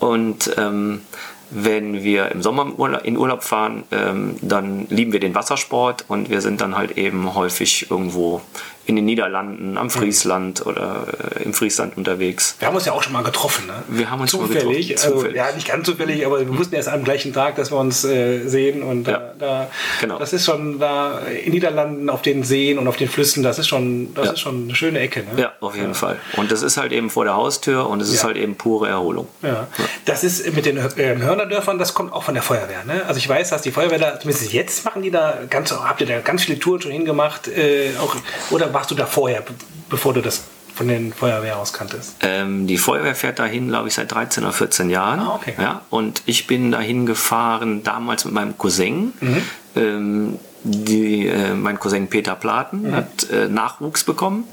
[0.00, 1.02] Und ähm,
[1.50, 2.66] wenn wir im Sommer
[3.04, 7.34] in Urlaub fahren, ähm, dann lieben wir den Wassersport und wir sind dann halt eben
[7.34, 8.40] häufig irgendwo
[8.86, 11.06] in den Niederlanden, am Friesland oder
[11.38, 12.56] äh, im Friesland unterwegs.
[12.58, 13.72] Wir haben uns ja auch schon mal getroffen, ne?
[13.88, 14.88] Wir haben uns mal zufällig.
[14.88, 15.36] getroffen, Also, zufällig.
[15.36, 18.46] ja, nicht ganz zufällig, aber wir wussten erst am gleichen Tag, dass wir uns äh,
[18.46, 18.82] sehen.
[18.82, 19.70] Und Ja, da, da,
[20.00, 20.18] genau.
[20.18, 23.68] das ist schon da in Niederlanden auf den Seen und auf den Flüssen, das ist
[23.68, 24.32] schon, das Ja.
[24.32, 25.20] ist schon eine schöne Ecke.
[25.20, 25.28] Ne?
[25.42, 26.18] Ja, auf jeden Fall.
[26.36, 28.24] Und das ist halt eben vor der Haustür und es ist Ja.
[28.28, 29.28] halt eben pure Erholung.
[29.42, 29.66] Ja.
[30.04, 32.84] Das ist mit den ähm, Hörnerdörfern, das kommt auch von der Feuerwehr.
[32.84, 33.02] Ne?
[33.06, 36.06] Also ich weiß, dass die Feuerwehr da, zumindest jetzt machen die da ganz, habt ihr
[36.06, 38.14] da ganz viele Touren schon hingemacht, äh, auch,
[38.50, 39.54] oder warst du da vorher, be-
[39.88, 40.42] bevor du das
[40.74, 42.16] von den Feuerwehr aus kanntest?
[42.20, 45.20] Ähm, die Feuerwehr fährt dahin, glaube ich, seit 13 oder 14 Jahren.
[45.20, 45.54] Ah, okay.
[45.58, 49.12] ja, und ich bin dahin gefahren damals mit meinem Cousin.
[49.20, 49.42] Mhm.
[49.76, 52.94] Ähm, die, äh, mein Cousin Peter Platen Mhm.
[52.96, 54.44] hat äh, Nachwuchs bekommen.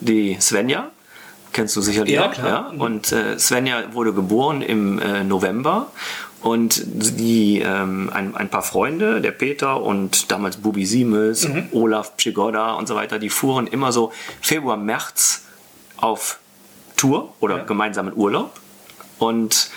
[0.00, 0.88] Die Svenja.
[1.52, 2.32] Kennst du sicherlich Ja, auch.
[2.32, 2.72] klar.
[2.72, 2.80] Mhm.
[2.80, 5.86] Und äh, Svenja wurde geboren im äh, November.
[6.44, 11.68] Und die, ähm, ein, ein paar Freunde, der Peter und damals Bubi Siemens, Mhm.
[11.72, 15.44] Olaf Pschigoda und so weiter, die fuhren immer so Februar, März
[15.96, 16.38] auf
[16.96, 17.64] Tour oder Ja.
[17.64, 18.60] gemeinsamen Urlaub.
[19.18, 19.70] Und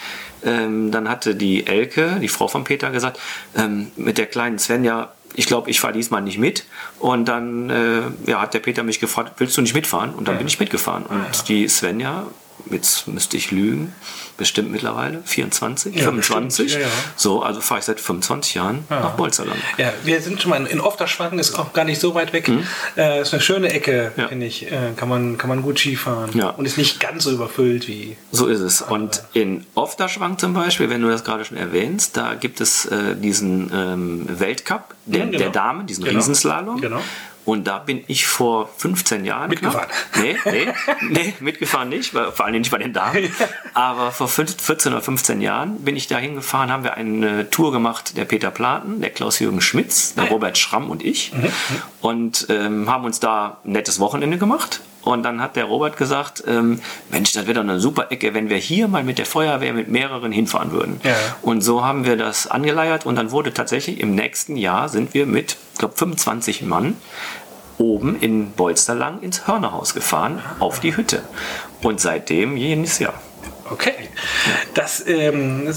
[0.44, 3.18] ähm, dann hatte die Elke, die Frau von Peter, gesagt,
[3.56, 6.66] ähm, mit der kleinen Svenja, ich glaube, ich fahre diesmal nicht mit.
[7.00, 10.10] Und dann äh, ja, hat der Peter mich gefragt, willst du nicht mitfahren?
[10.14, 10.40] Und dann Ja.
[10.40, 11.06] bin ich mitgefahren.
[11.06, 12.26] Und die Svenja,
[12.72, 13.94] jetzt müsste ich lügen,
[14.38, 16.66] bestimmt mittlerweile 24, Ja, 25.
[16.66, 16.84] bestimmt.
[16.84, 16.94] Ja, ja.
[17.16, 19.60] So, also fahre ich seit 25 Jahren nach Bolzerland.
[19.78, 22.50] Ja, wir sind schon mal in Ofterschwagen, ist auch gar nicht so weit weg.
[22.96, 24.28] Äh, ist eine schöne Ecke, Mhm.
[24.30, 24.72] Finde ich.
[24.72, 26.32] Äh, kann, man, kann man gut Skifahren.
[26.38, 26.50] Ja.
[26.50, 28.16] Und ist nicht ganz so überfüllt wie.
[28.32, 28.82] So ist es.
[28.82, 33.16] Und in Ofterschwang zum Beispiel, wenn du das gerade schon erwähnst, da gibt es äh,
[33.16, 35.44] diesen ähm, Weltcup der, Mhm, genau.
[35.44, 36.18] der Damen, diesen Genau.
[36.18, 36.82] Riesenslalom.
[36.82, 37.02] Genau.
[37.48, 39.88] Und da bin ich vor 15 Jahren Mitgefahren.
[40.12, 40.68] knapp- Nee, nee,
[41.10, 43.34] nee, mitgefahren nicht, weil, vor allem nicht bei den Damen.
[43.74, 47.72] Aber vor 15 14 oder 15 Jahren bin ich da hingefahren, haben wir eine Tour
[47.72, 50.28] gemacht, der Peter Platen, der Klaus-Jürgen Schmitz, der Ah.
[50.28, 51.32] Robert Schramm und ich.
[51.34, 51.50] Mhm,
[52.02, 54.82] Und ähm, haben uns da ein nettes Wochenende gemacht.
[55.08, 58.50] Und dann hat der Robert gesagt, ähm, Mensch, das wäre doch eine super Ecke, wenn
[58.50, 61.00] wir hier mal mit der Feuerwehr mit mehreren hinfahren würden.
[61.04, 61.16] Ja.
[61.42, 65.26] Und so haben wir das angeleiert und dann wurde tatsächlich im nächsten Jahr sind wir
[65.26, 66.98] mit, ich glaube, 25 Mann
[67.78, 71.22] oben in Bolsterlang ins Hörnerhaus gefahren, auf die Hütte.
[71.82, 73.14] Und seitdem jedes Jahr.
[73.72, 73.94] Okay.
[74.74, 75.68] Das, ähm,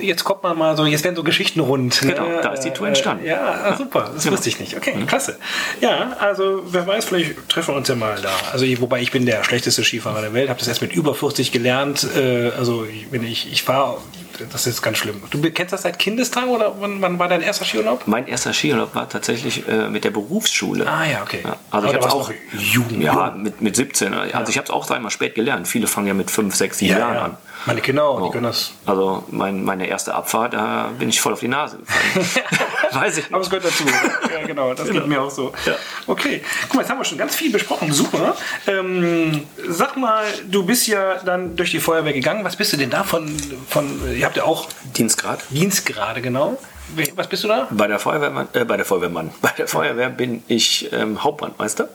[0.00, 2.02] jetzt kommt man mal so, jetzt werden so Geschichten rund.
[2.02, 2.12] ne?
[2.14, 3.24] Genau, da ist die Tour entstanden.
[3.24, 4.10] Äh, ja, ah, super.
[4.14, 4.36] Das Genau.
[4.36, 4.76] wusste ich nicht.
[4.76, 5.38] Okay, klasse.
[5.80, 8.30] Ja, also wer weiß, vielleicht treffen wir uns ja mal da.
[8.52, 11.14] Also ich, wobei ich bin der schlechteste Skifahrer der Welt, habe das erst mit über
[11.14, 12.06] 40 gelernt.
[12.16, 13.98] Äh, also ich, bin ich, ich fahre
[14.50, 15.22] das ist ganz schlimm.
[15.30, 18.06] Du kennst das seit Kindestagen oder wann, wann war dein erster Skiurlaub?
[18.06, 20.86] Mein erster Skiurlaub war tatsächlich äh, mit der Berufsschule.
[20.86, 21.40] Ah ja, okay.
[21.44, 23.00] Ja, also Aber ich habe auch jung.
[23.00, 24.14] Ja, mit, mit 17.
[24.14, 25.68] Also ich habe es auch einmal spät gelernt.
[25.68, 27.24] Viele fangen ja mit 5, 6, 7 ja, Jahren ja.
[27.24, 27.36] an.
[27.66, 28.26] Meine Kinder, auch, So.
[28.26, 28.72] die können das.
[28.86, 32.46] Also mein, meine erste Abfahrt, da bin ich voll auf die Nase gefallen.
[32.92, 33.84] Weiß ich Aber es gehört dazu.
[34.32, 35.52] ja, genau, das geht mir auch so.
[35.66, 35.74] Ja.
[36.06, 37.92] Okay, guck mal, jetzt haben wir schon ganz viel besprochen.
[37.92, 38.36] Super.
[38.66, 42.44] Ähm, sag mal, du bist ja dann durch die Feuerwehr gegangen.
[42.44, 43.34] Was bist du denn da von,
[43.68, 45.40] von ihr habt ja auch Dienstgrad.
[45.50, 46.58] Dienstgrade, genau.
[47.16, 47.66] Was bist du da?
[47.70, 51.88] Bei der Feuerwehrmann, äh, bei der Feuerwehrmann, bei der Feuerwehr bin ich ähm, Hauptbrandmeister.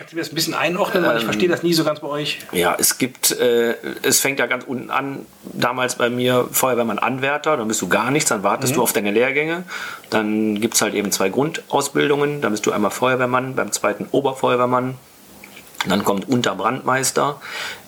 [0.00, 1.04] Kannst du mir das ein bisschen einordnen?
[1.04, 2.38] Weil ich verstehe das nie so ganz bei euch.
[2.52, 7.58] Ja, es gibt, äh, es fängt ja ganz unten an, damals bei mir Feuerwehrmann Anwärter,
[7.58, 9.64] dann bist du gar nichts, dann wartest du auf deine Lehrgänge.
[10.08, 14.94] Dann gibt es halt eben zwei Grundausbildungen, dann bist du einmal Feuerwehrmann, beim zweiten Oberfeuerwehrmann.
[15.86, 17.38] Dann kommt Unterbrandmeister.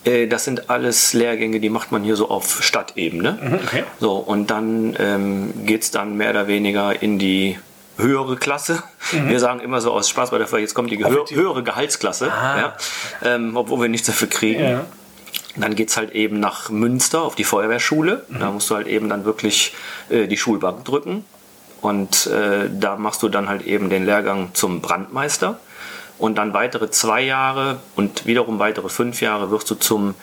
[0.05, 3.61] Äh, das sind alles Lehrgänge, die macht man hier so auf Stadtebene.
[3.65, 3.85] okay.
[4.01, 7.57] So, und dann ähm, geht es dann mehr oder weniger in die
[7.99, 8.83] höhere Klasse.
[9.11, 12.33] Wir sagen immer so aus Spaß bei der Feuerwehr, jetzt kommt die gehö höhere Gehaltsklasse,
[12.33, 12.59] Ah.
[12.59, 12.77] ja,
[13.23, 14.63] ähm, obwohl wir nichts dafür kriegen.
[14.63, 14.85] Ja.
[15.57, 18.25] Dann geht es halt eben nach Münster auf die Feuerwehrschule.
[18.31, 19.75] Da musst du halt eben dann wirklich
[20.09, 21.25] äh, die Schulbank drücken.
[21.83, 25.59] Und äh, da machst du dann halt eben den Lehrgang zum Brandmeister.
[26.17, 30.15] Und dann weitere zwei Jahre und wiederum weitere fünf Jahre wirst du zum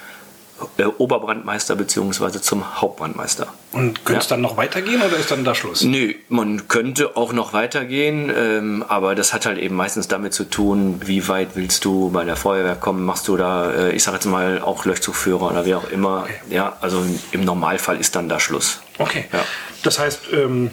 [0.98, 2.40] Oberbrandmeister bzw.
[2.42, 3.48] zum Hauptbrandmeister.
[3.72, 4.36] Und könnte es Ja.
[4.36, 5.84] dann noch weitergehen oder ist dann da Schluss?
[5.84, 10.44] Nö, man könnte auch noch weitergehen, ähm, aber das hat halt eben meistens damit zu
[10.44, 14.14] tun, wie weit willst du bei der Feuerwehr kommen, machst du da, äh, ich sag
[14.16, 16.28] jetzt mal, auch Löschzugführer oder wie auch immer.
[16.50, 18.82] Ja, also im Normalfall ist dann da Schluss.
[18.98, 19.26] Okay.
[19.32, 19.44] Ja.
[19.84, 20.72] Das heißt, ähm,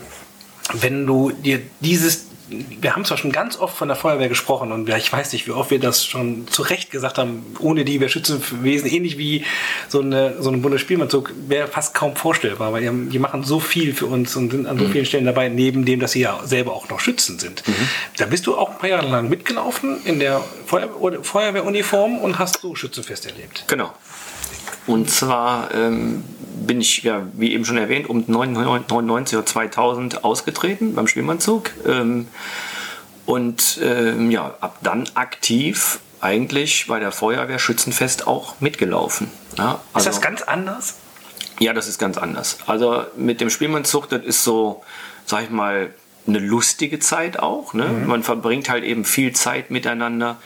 [0.72, 4.88] wenn du dir dieses, wir haben zwar schon ganz oft von der Feuerwehr gesprochen und
[4.88, 8.08] ich weiß nicht, wie oft wir das schon zu Recht gesagt haben, ohne die wäre
[8.08, 9.44] Schützenwesen ähnlich wie
[9.88, 14.06] so, eine, so ein Bundesspielmannzug, wäre fast kaum vorstellbar, weil die, machen so viel für
[14.06, 16.88] uns und sind an so vielen Stellen dabei, neben dem, dass sie ja selber auch
[16.88, 17.64] noch Schützen sind.
[18.16, 22.74] Da bist du auch ein paar Jahre lang mitgelaufen in der Feuerwehruniform und hast so
[22.74, 23.64] Schützenfest erlebt.
[23.66, 23.92] Genau.
[24.86, 26.24] Und zwar ähm,
[26.66, 31.70] bin ich, ja, wie eben schon erwähnt, um 99 oder 2000 ausgetreten beim Spielmannzug.
[31.86, 32.28] Ähm,
[33.24, 39.30] und ähm, ja, ab dann aktiv eigentlich bei der Feuerwehr Schützenfest auch mitgelaufen.
[39.58, 40.94] Ja, Ist also- das ganz anders?
[41.58, 42.58] ja, das ist ganz anders.
[42.66, 44.82] Also mit dem Spielmannzug, das ist so,
[45.24, 45.90] sag ich mal,
[46.26, 47.72] eine lustige Zeit auch.
[47.72, 47.84] Ne?
[48.06, 50.36] Man verbringt halt eben viel Zeit miteinander,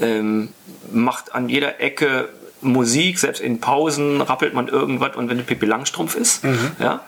[0.00, 0.52] ähm,
[0.92, 2.28] macht an jeder Ecke
[2.60, 6.42] Musik, selbst in Pausen rappelt man irgendwas und wenn eine Pippi Langstrumpf ist.
[6.78, 7.00] Ja?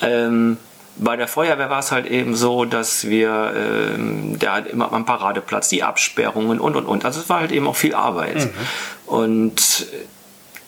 [0.00, 0.56] Ähm,
[0.96, 5.68] bei der Feuerwehr war es halt eben so, dass wir, ähm, hat immer am Paradeplatz,
[5.68, 7.04] die Absperrungen und und und.
[7.04, 8.48] Also es war halt eben auch viel Arbeit.
[9.06, 9.86] Und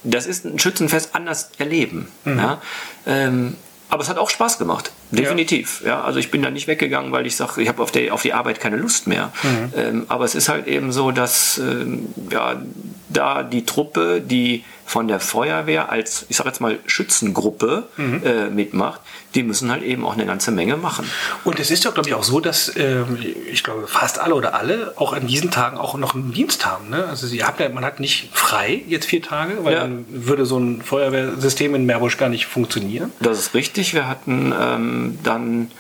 [0.03, 2.09] das ist ein Schützenfest anders erleben.
[2.25, 2.61] Ja?
[3.07, 3.57] Ähm,
[3.89, 5.83] aber es hat auch Spaß gemacht, definitiv.
[5.85, 6.03] Ja.
[6.03, 8.33] also ich bin da nicht weggegangen, weil ich sage, ich habe auf, der- auf die
[8.33, 9.33] Arbeit keine Lust mehr.
[9.77, 12.61] Ähm, aber es ist halt eben so, dass ähm, ja,
[13.09, 19.01] da die Truppe, die von der Feuerwehr als, ich sage jetzt mal, Schützengruppe äh, mitmacht,
[19.35, 21.11] die müssen halt eben auch eine ganze Menge machen.
[21.45, 23.19] Und es ist ja, glaube ich, auch so, dass ähm,
[23.51, 26.89] ich glaube, fast alle oder alle auch an diesen Tagen auch noch einen Dienst haben.
[26.89, 27.05] Ne?
[27.09, 29.81] Also sie habt ja, man hat nicht frei jetzt vier Tage, weil Ja.
[29.81, 33.13] dann würde so ein Feuerwehrsystem in Meerbusch gar nicht funktionieren.
[33.21, 33.93] Das ist richtig.
[33.93, 35.71] Wir hatten ähm, dann,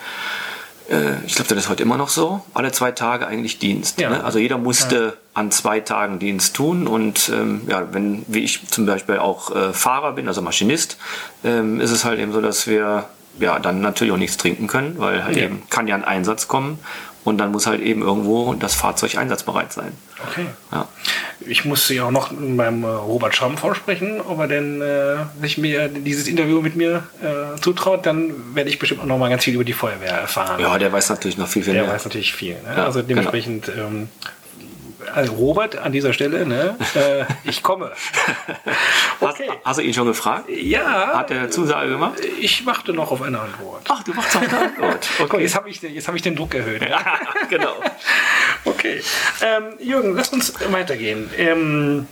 [0.90, 4.00] äh, ich glaube, das ist heute immer noch so, alle zwei Tage eigentlich Dienst.
[4.00, 4.10] Ja.
[4.10, 4.24] Ne?
[4.24, 6.86] Also jeder musste an zwei Tagen Dienst tun.
[6.86, 10.96] Und ähm, ja, wenn, wie ich zum Beispiel auch äh, Fahrer bin, also Maschinist,
[11.44, 13.04] ähm, ist es halt eben so, dass wir
[13.38, 15.44] ja dann natürlich auch nichts trinken können, weil halt Ja.
[15.44, 16.78] eben kann ja ein Einsatz kommen.
[17.26, 19.90] Und dann muss halt eben irgendwo das Fahrzeug einsatzbereit sein.
[20.30, 20.46] Okay.
[20.70, 20.86] Ja.
[21.40, 25.58] Ich musste ja auch noch beim äh, Robert Schramm vorsprechen, ob er denn äh, sich
[25.58, 29.42] mir dieses Interview mit mir äh, zutraut, dann werde ich bestimmt auch noch mal ganz
[29.42, 30.60] viel über die Feuerwehr erfahren.
[30.60, 31.92] ja, der weiß natürlich noch viel, viel Der mehr.
[31.92, 32.54] weiß natürlich viel.
[32.54, 32.74] Ne?
[32.76, 34.35] Ja, also dementsprechend, ähm, also
[35.38, 36.76] Robert an dieser Stelle, ne?
[36.94, 37.92] äh, ich komme.
[39.20, 39.48] Okay.
[39.48, 40.48] Hast, hast du ihn schon gefragt?
[40.48, 42.20] Ja, Hat er Zusage gemacht?
[42.40, 43.82] ich warte noch auf eine Antwort.
[43.88, 45.08] Ach, du machst eine Antwort.
[45.28, 46.82] Guck, jetzt habe ich, jetzt hab ich den Druck erhöht.
[47.50, 47.74] genau.
[48.64, 49.00] Okay.
[49.42, 51.30] Ähm, Jürgen, lass uns weitergehen.
[51.38, 52.08] Ähm,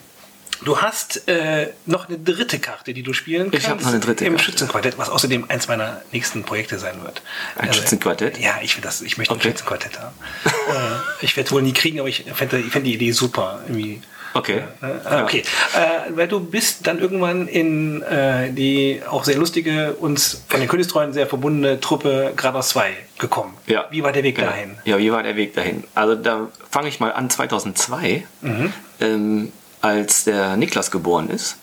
[0.64, 3.64] du hast äh, noch eine dritte Karte, die du spielen kannst.
[3.66, 4.44] Ich hab noch eine dritte Im Karte.
[4.50, 7.22] Schützenquartett, was außerdem eins meiner nächsten Projekte sein wird.
[7.56, 8.38] Ein Schützenquartett?
[8.38, 9.48] Ja, ich, will das, ich möchte Okay.
[9.48, 10.14] ein Schützenquartett haben.
[10.44, 13.60] äh, ich werde es wohl nie kriegen, aber ich fände fänd die Idee super.
[13.66, 14.00] Irgendwie.
[14.36, 14.64] Okay.
[14.82, 15.44] Äh, okay,
[15.76, 20.68] äh, weil du bist dann irgendwann in äh, die auch sehr lustige, uns von den
[20.68, 23.54] Königstreuen sehr verbundene Truppe Gradus 2 gekommen.
[23.68, 23.86] Ja.
[23.92, 24.48] Wie war der Weg Genau.
[24.48, 24.76] dahin?
[24.84, 25.84] Ja, wie war der Weg dahin?
[25.94, 28.72] Also da fange ich mal an 2002, Mhm.
[29.00, 29.52] ähm,
[29.84, 31.56] als der Niklas geboren ist.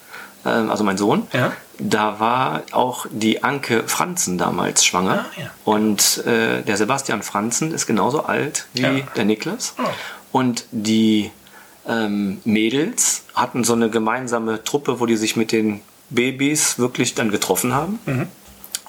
[0.44, 1.52] ähm, also mein Sohn, Ja.
[1.78, 5.26] da war auch die Anke Franzen damals schwanger.
[5.36, 5.50] Ah, ja.
[5.64, 8.90] Und äh, der Sebastian Franzen ist genauso alt wie Ja.
[9.16, 9.74] der Niklas.
[9.78, 9.88] Oh.
[10.38, 11.30] Und die
[11.88, 15.80] ähm, Mädels hatten so eine gemeinsame Truppe, wo die sich mit den
[16.10, 17.98] Babys wirklich dann getroffen haben.
[18.06, 18.26] Mhm.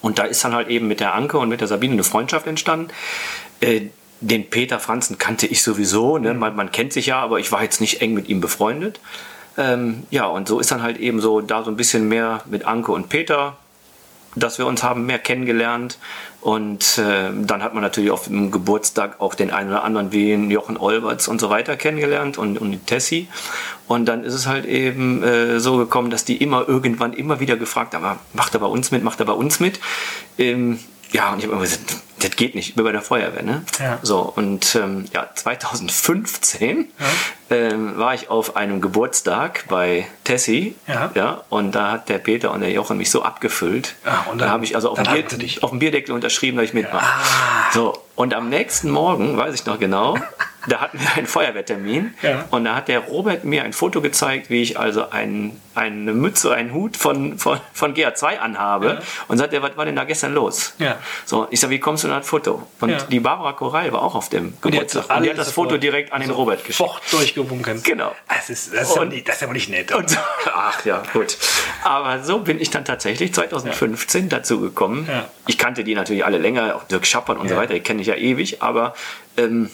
[0.02, 2.46] Und da ist dann halt eben mit der Anke und mit der Sabine eine Freundschaft
[2.48, 2.90] entstanden.
[3.62, 3.90] Äh,
[4.24, 6.24] den Peter Franzen kannte ich sowieso, Mhm.
[6.24, 6.34] ne?
[6.34, 9.00] man, man kennt sich ja, aber ich war jetzt nicht eng mit ihm befreundet.
[9.58, 12.66] Ähm, ja, und so ist dann halt eben so da so ein bisschen mehr mit
[12.66, 13.58] Anke und Peter,
[14.36, 16.00] dass wir uns haben mehr kennengelernt.
[16.42, 20.34] Und äh, dann hat man natürlich auf dem Geburtstag auch den einen oder anderen wie
[20.34, 23.28] Jochen Olberts und so weiter kennengelernt und, und die Tessie.
[23.88, 27.56] Und dann ist es halt eben äh, so gekommen, dass die immer irgendwann immer wieder
[27.56, 29.80] gefragt haben, macht er bei uns mit, macht er bei uns mit.
[30.40, 30.80] Ähm,
[31.12, 33.44] ja, und ich habe immer gesagt, das geht nicht, ich bin bei der Feuerwehr.
[33.44, 33.64] Ne?
[33.80, 34.00] Ja.
[34.02, 36.90] So, und ähm, ja, 2015
[37.50, 40.76] ähm, war ich auf einem Geburtstag bei Tessie.
[40.88, 41.12] Ja.
[41.16, 43.96] Ja, und da hat der Peter und der Jochen mich so abgefüllt.
[44.06, 45.26] Ah, und da dann- habe ich also auf dem, Bier,
[45.62, 47.06] auf dem Bierdeckel unterschrieben, dass ich mitmache.
[47.74, 50.18] So, und am nächsten Morgen, weiß ich noch genau,
[50.68, 52.14] da hatten wir einen Feuerwehrtermin.
[52.22, 52.46] Ja.
[52.52, 56.54] Und da hat der Robert mir ein Foto gezeigt, wie ich also ein, eine Mütze,
[56.54, 59.02] einen Hut von, von, von GA2 anhabe.
[59.28, 60.74] Und sagt er, was war denn da gestern los?
[60.80, 60.98] Ja.
[61.26, 62.66] So, ich sage, wie kommst du an das Foto?
[62.80, 62.98] Und Ja.
[63.04, 65.10] die Barbara Korall war auch auf dem Geburtstag.
[65.16, 66.90] Und die hat das Foto direkt an den Robert geschickt.
[67.12, 67.82] Durchgewunken.
[67.84, 68.16] Genau.
[68.30, 69.94] Das ist, das ist, ja, Und- nicht, das ist ja wohl nicht nett.
[69.94, 70.18] Und,
[70.54, 71.38] ach ja, gut.
[71.84, 75.08] Aber so bin ich dann tatsächlich 2015 dazu gekommen.
[75.10, 75.26] Ja.
[75.48, 77.60] Ich kannte die natürlich alle länger, auch Dirk Schappern und so Ja.
[77.62, 78.94] weiter, die kenne ich ja ewig, aber
[79.38, 79.70] ähm,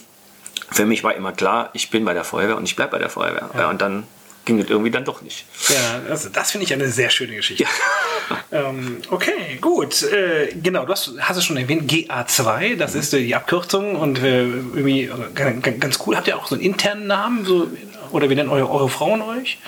[0.71, 3.09] für mich war immer klar, ich bin bei der Feuerwehr und ich bleibe bei der
[3.09, 3.49] Feuerwehr.
[3.55, 3.69] Ja.
[3.69, 4.05] Und dann
[4.45, 5.45] ging es irgendwie dann doch nicht.
[5.69, 7.65] Ja, das, das finde ich eine sehr schöne Geschichte.
[8.51, 10.03] ähm, okay, gut.
[10.03, 14.19] Äh, genau, du hast, hast es schon erwähnt, GA2, das ist äh, die Abkürzung und
[14.19, 16.15] äh, irgendwie äh, ganz, cool.
[16.15, 17.45] Habt ihr auch so einen internen Namen?
[17.45, 17.69] So,
[18.11, 19.59] oder wie nennen eure, eure Frauen euch?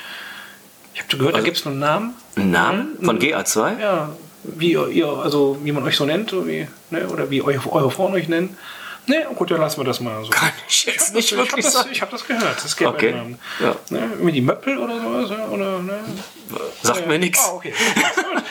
[0.94, 2.16] Ich habe gehört, da gibt es einen Namen.
[2.36, 3.80] Ein Name von GA2?
[3.80, 4.10] Ja,
[4.44, 8.14] wie ihr, also wie man euch so nennt, wie, ne, oder wie eure, eure Frauen
[8.14, 8.58] euch nennen.
[9.08, 10.30] Ne, gut, dann lassen wir das mal so.
[10.30, 11.88] Kann ich jetzt hab nicht das, wirklich ich habe sagen.
[11.90, 12.64] das, ich hab das gehört.
[12.64, 13.14] Das gäbe Okay.
[13.14, 13.40] einen.
[13.60, 13.76] Ja.
[13.90, 16.00] Ne, irgendwie die Möppel oder sowas, oder, ne?
[16.84, 17.40] Sagt mir nichts.
[17.44, 17.74] Ah, okay.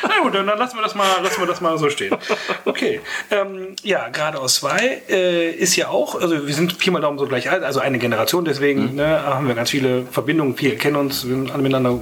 [0.03, 2.17] Na gut, dann lassen wir das mal, lassen wir das mal so stehen.
[2.65, 3.01] Okay.
[3.31, 7.27] Ähm, ja, geradeaus 2 äh, ist ja auch, also wir sind Pi mal Daumen so
[7.27, 11.27] gleich alt, also eine Generation, deswegen ne, haben wir ganz viele Verbindungen, viele kennen uns,
[11.29, 12.01] wir sind alle miteinander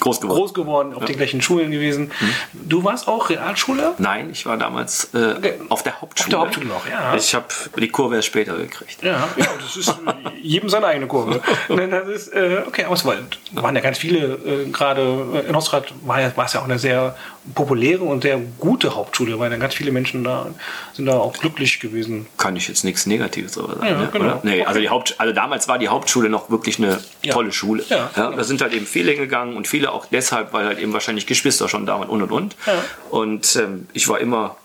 [0.00, 0.38] Groß geworden.
[0.38, 2.10] groß geworden, auf den gleichen Schulen gewesen.
[2.52, 3.94] Du warst auch Realschule?
[3.98, 5.54] Nein, ich war damals äh, Okay.
[5.68, 6.26] auf der Hauptschule.
[6.26, 7.14] Auf der Hauptschule noch, ja.
[7.16, 7.46] Ich habe
[7.78, 9.02] die Kurve erst später gekriegt.
[9.02, 9.94] Ja, ja, das ist
[10.42, 11.40] jedem seine eigene Kurve.
[11.96, 13.14] Das ist, äh, okay, aber es war-
[13.52, 16.78] waren ja ganz viele, äh, gerade in Ostrad war, ja, war es ja auch eine
[16.78, 17.16] sehr
[17.54, 20.46] populäre und sehr gute Hauptschule, weil dann ganz viele Menschen da
[20.94, 22.26] sind da auch glücklich gewesen.
[22.38, 23.86] kann ich jetzt nichts Negatives darüber sagen.
[23.86, 24.08] Ja, ne?
[24.12, 24.24] genau.
[24.24, 24.40] Oder?
[24.42, 24.80] Nee, also, Okay.
[24.80, 27.32] die Haupt, also damals war die Hauptschule noch wirklich eine Ja.
[27.32, 27.84] tolle Schule.
[27.88, 28.32] Ja, genau.
[28.32, 31.68] Da sind halt eben viele hingegangen und viele auch deshalb, weil halt eben wahrscheinlich Geschwister
[31.68, 32.56] schon da waren und und und.
[32.66, 32.72] Ja.
[33.10, 34.56] Und ähm, ich war immer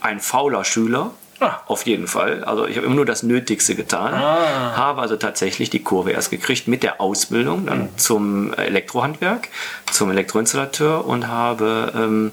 [0.00, 1.10] ein fauler Schüler.
[1.40, 1.58] Ah.
[1.66, 2.44] Auf jeden Fall.
[2.44, 4.14] Also ich habe immer nur das Nötigste getan.
[4.14, 4.76] Ah.
[4.76, 7.98] Habe also tatsächlich die Kurve erst gekriegt mit der Ausbildung dann Mhm.
[7.98, 9.48] zum Elektrohandwerk,
[9.90, 12.30] zum Elektroinstallateur und habe ähm,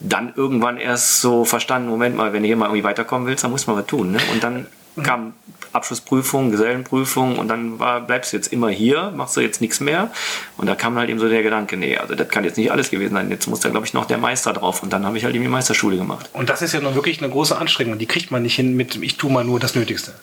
[0.00, 3.50] dann irgendwann erst so verstanden, Moment mal, wenn du hier mal irgendwie weiterkommen willst, dann
[3.50, 4.12] muss man was tun.
[4.12, 4.18] Ne?
[4.32, 5.02] Und dann Mhm.
[5.02, 5.32] kam
[5.72, 10.10] Abschlussprüfung, Gesellenprüfung und dann war, bleibst du jetzt immer hier, machst du jetzt nichts mehr.
[10.56, 12.90] Und da kam halt eben so der Gedanke, nee, also das kann jetzt nicht alles
[12.90, 13.30] gewesen sein.
[13.30, 14.82] Jetzt muss da, glaube ich, noch der Meister drauf.
[14.82, 16.30] Und dann habe ich halt eben die Meisterschule gemacht.
[16.32, 17.98] Und das ist ja nun wirklich eine große Anstrengung.
[17.98, 20.14] Die kriegt man nicht hin mit, ich tue mal nur das Nötigste.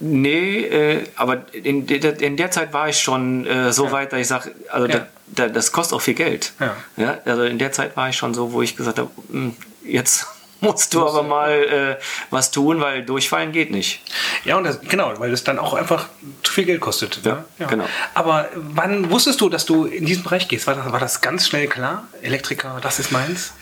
[0.00, 4.20] Nee, äh, aber in, der- in der Zeit war ich schon äh, so weit, dass
[4.20, 4.98] ich sage, also Ja.
[4.98, 6.52] da, da, das kostet auch viel Geld.
[6.96, 7.18] Ja.
[7.24, 10.26] also in der Zeit war ich schon so, wo ich gesagt habe, hm, jetzt
[10.64, 11.50] musst du aber mal
[11.98, 14.00] äh, was tun, weil durchfallen geht nicht.
[14.44, 16.08] Ja, und das, genau, weil es dann auch einfach
[16.42, 17.20] zu viel Geld kostet.
[17.24, 17.66] Ja, ne?
[17.68, 17.86] genau.
[18.14, 20.66] Aber wann wusstest du, dass du in diesen Bereich gehst?
[20.66, 22.08] War das, war das ganz schnell klar?
[22.22, 23.52] Elektriker, das ist meins?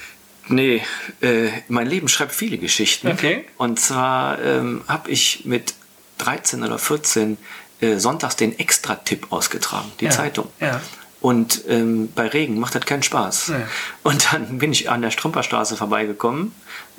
[0.48, 0.82] Nee,
[1.20, 3.08] äh, mein Leben schreibt viele Geschichten.
[3.08, 3.44] Okay.
[3.58, 5.74] Und zwar ähm, habe ich mit
[6.18, 7.38] 13 oder 14
[7.80, 10.48] äh, sonntags den Extra-Tipp ausgetragen, die Ja, Zeitung.
[10.60, 10.80] ja.
[11.20, 13.50] Und ähm, bei Regen macht das keinen Spaß.
[13.50, 13.54] Nee.
[14.02, 16.52] Und dann bin ich an der Strümperstraße vorbeigekommen,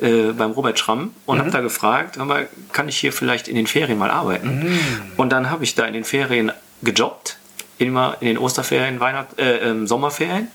[0.04, 1.42] äh, beim Robert Schramm, und Mhm.
[1.42, 4.60] habe da gefragt, hör mal, kann ich hier vielleicht in den Ferien mal arbeiten?
[4.70, 4.80] Mhm.
[5.18, 6.52] Und dann habe ich da in den Ferien
[6.84, 7.38] gejobbt,
[7.80, 10.50] immer in den Osterferien, Weihnacht, äh, ähm, Sommerferien.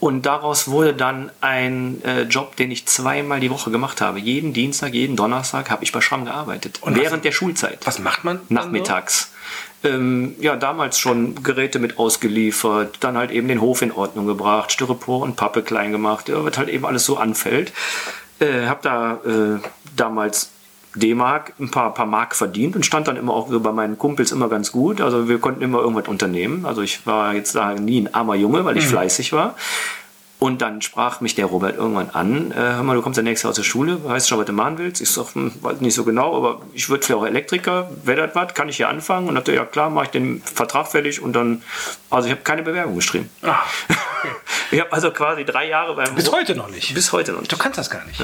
[0.00, 4.20] Und daraus wurde dann ein äh, Job, den ich zweimal die Woche gemacht habe.
[4.20, 6.78] Jeden Dienstag, jeden Donnerstag habe ich bei Schramm gearbeitet.
[6.82, 7.80] Und was- während der Schulzeit.
[7.84, 8.38] Was macht man?
[8.48, 9.32] Nachmittags.
[9.82, 14.70] Ähm, ja, damals schon Geräte mit ausgeliefert, dann halt eben den Hof in Ordnung gebracht,
[14.72, 17.72] Styropor und Pappe klein gemacht, ja, was halt eben alles so anfällt.
[18.40, 19.58] Äh, hab da äh,
[19.96, 20.50] damals
[20.94, 24.32] D-Mark, ein paar, paar Mark verdient und stand dann immer auch so bei meinen Kumpels
[24.32, 25.00] immer ganz gut.
[25.00, 26.64] Also wir konnten immer irgendwas unternehmen.
[26.64, 29.54] Also ich war jetzt da nie ein armer Junge, weil ich fleißig war.
[30.40, 33.42] Und dann sprach mich der Robert irgendwann an, äh, hör mal, du kommst ja nächstes
[33.42, 35.00] Jahr aus der Schule, weißt du schon, was du machen willst?
[35.00, 38.36] Ich sag, hm, weiß nicht so genau, aber ich würde vielleicht auch Elektriker, wäre das
[38.36, 39.26] was, kann ich hier anfangen?
[39.28, 41.62] Und dann hat er, ja klar, mache ich den Vertrag fertig und dann,
[42.08, 43.28] also ich habe keine Bewerbung geschrieben.
[43.42, 43.56] Ah,
[44.70, 46.92] Ich habe also quasi drei Jahre beim bis heute noch nicht.
[46.92, 47.50] Bis heute noch nicht.
[47.50, 48.22] Du kannst das gar nicht.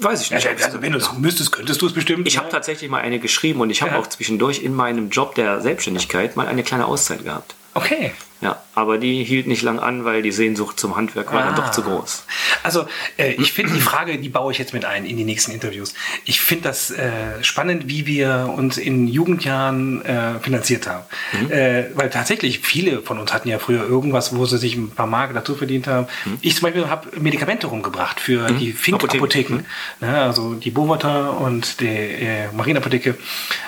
[0.00, 0.48] Weiß ich nicht.
[0.64, 2.26] Also, wenn du es müsstest, könntest du es bestimmt.
[2.26, 3.98] Ich habe tatsächlich mal eine geschrieben und ich habe Ja.
[3.98, 7.54] auch zwischendurch in meinem Job der Selbstständigkeit mal eine kleine Auszeit gehabt.
[7.74, 8.12] Okay.
[8.42, 11.56] Ja, aber die hielt nicht lang an, weil die Sehnsucht zum Handwerk war dann Ah.
[11.56, 12.24] doch zu groß.
[12.64, 15.52] Also äh, ich finde die Frage, die baue ich jetzt mit ein in die nächsten
[15.52, 15.94] Interviews.
[16.24, 17.08] Ich finde das äh,
[17.42, 21.04] spannend, wie wir uns in Jugendjahren äh, finanziert haben.
[21.50, 25.06] Äh, weil tatsächlich viele von uns hatten ja früher irgendwas, wo sie sich ein paar
[25.06, 26.06] Mark dazu verdient haben.
[26.40, 29.64] Ich zum Beispiel habe Medikamente rumgebracht für die Fink-Apotheken.
[30.00, 33.16] Ne, also die Bovater und die äh, Marienapotheke,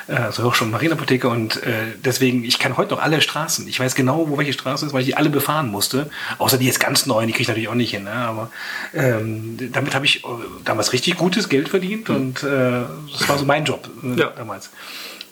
[0.09, 1.73] äh, also auch schon Marienapotheke und äh,
[2.05, 3.69] deswegen, ich kann heute noch alle Straßen.
[3.69, 6.09] Ich weiß genau, wo welche Straße ist, weil ich die alle befahren musste.
[6.38, 8.05] Außer die jetzt ganz neu, die kriege ich natürlich auch nicht hin.
[8.05, 8.12] Ne?
[8.12, 8.50] Aber
[8.94, 10.29] ähm, damit habe ich äh,
[10.64, 14.29] damals richtig gutes Geld verdient und äh, das war so mein Job äh, Ja.
[14.35, 14.70] damals.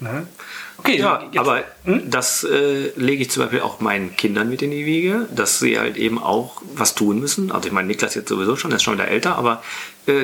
[0.01, 0.27] Ne?
[0.79, 1.63] Okay, Ja, jetzt- aber
[2.07, 5.79] das äh, lege ich zum Beispiel auch meinen Kindern mit in die Wiege, dass sie
[5.79, 7.53] halt eben auch was tun müssen.
[7.53, 9.63] Also ich meine, Niklas jetzt sowieso schon, ist schon wieder älter, aber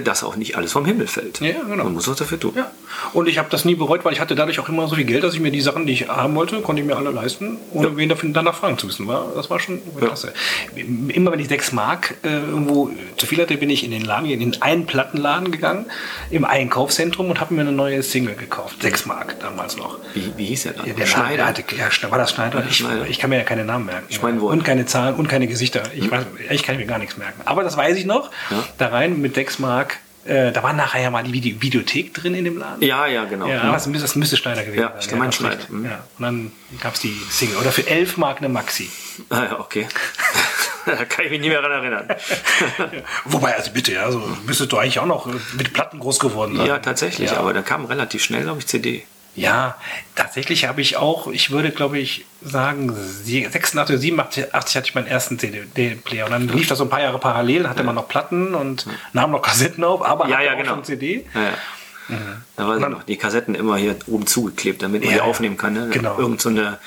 [0.02, 1.40] dass auch nicht alles vom Himmel fällt.
[1.40, 1.84] Ja, genau.
[1.84, 2.52] Man muss was dafür tun.
[2.56, 2.70] Ja.
[3.12, 5.22] Und ich habe das nie bereut, weil ich hatte dadurch auch immer so viel Geld,
[5.22, 7.96] dass ich mir die Sachen, die ich haben wollte, konnte ich mir alle leisten, ohne
[7.96, 9.06] wen dafür danach fragen zu müssen.
[9.06, 10.32] War, das war schon klasse.
[10.74, 14.28] Immer wenn ich sechs Mark äh, irgendwo zu viel hatte, bin ich in den Laden,
[14.28, 15.86] in den einen Plattenladen gegangen,
[16.30, 18.82] im Einkaufszentrum und habe mir eine neue Single gekauft.
[18.82, 19.98] Sechs Mark damals noch.
[20.14, 20.86] Wie, wie hieß der dann?
[20.86, 21.46] Ja, der Schneider.
[21.46, 22.64] Hatte, ja, war das Schneider?
[22.68, 23.06] Ich, Schneider.
[23.06, 24.06] ich kann mir ja keine Namen merken.
[24.08, 24.52] Ich mein wohl.
[24.52, 25.84] und keine Zahlen und keine Gesichter.
[25.94, 27.42] Ich, weiß, ich kann mir gar nichts merken.
[27.44, 28.30] Aber das weiß ich noch.
[28.50, 28.64] Ja.
[28.78, 29.67] Da rein mit sechs Mark.
[30.24, 32.82] Äh, da war nachher ja mal die Vide Videothek drin in dem Laden.
[32.82, 33.46] Ja, ja, genau.
[33.48, 34.98] Ja, das müsste, das müsste Schneider gewesen Ja, sein.
[35.00, 35.64] ich meine das Schneider.
[35.68, 35.84] Mhm.
[35.86, 36.04] Ja.
[36.18, 36.52] Und dann
[36.82, 37.56] gab es die Single.
[37.56, 38.90] Oder für 11 Mark eine Maxi.
[39.30, 39.86] Ah, ja, okay.
[40.86, 42.08] da kann ich mich nicht mehr daran erinnern.
[43.24, 45.26] Wobei, also bitte, ja, also müsstest du eigentlich auch noch
[45.56, 46.66] mit Platten groß geworden sein.
[46.66, 47.38] ja, tatsächlich, Ja.
[47.38, 49.04] aber da kam relativ schnell, glaube ich, CD.
[49.38, 49.76] Ja,
[50.14, 54.94] tatsächlich habe ich auch, ich würde glaube ich sagen, sie- 86 oder 87 hatte ich
[54.94, 56.24] meinen ersten CD-Player.
[56.26, 59.30] Und dann lief das so ein paar Jahre parallel, hatte man noch Platten und nahm
[59.30, 60.70] noch Kassetten auf, aber Ja, hatte ja, auch genau.
[60.74, 61.26] schon CD.
[61.34, 61.48] Ja, ja.
[62.56, 65.30] Da weiß ich noch, die Kassetten immer hier oben zugeklebt, damit man Ja, die ja.
[65.30, 65.74] aufnehmen kann.
[65.74, 65.88] Ne?
[65.92, 66.18] Genau.
[66.18, 66.78] Irgend so eine